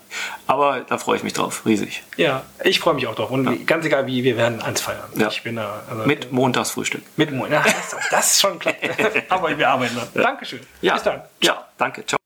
[0.47, 2.03] Aber da freue ich mich drauf, riesig.
[2.17, 5.03] Ja, ich freue mich auch drauf und ganz egal wie, wir werden eins feiern.
[5.15, 5.27] Ja.
[5.27, 7.03] Ich bin da, also, Mit Montagsfrühstück.
[7.17, 7.45] mit Mo-
[7.79, 8.75] ja, das, das ist schon klar.
[9.29, 10.07] Aber wir arbeiten dran.
[10.13, 10.65] Dankeschön.
[10.81, 11.21] Ja, Bis dann.
[11.41, 12.05] Ja, danke.
[12.05, 12.18] Ciao.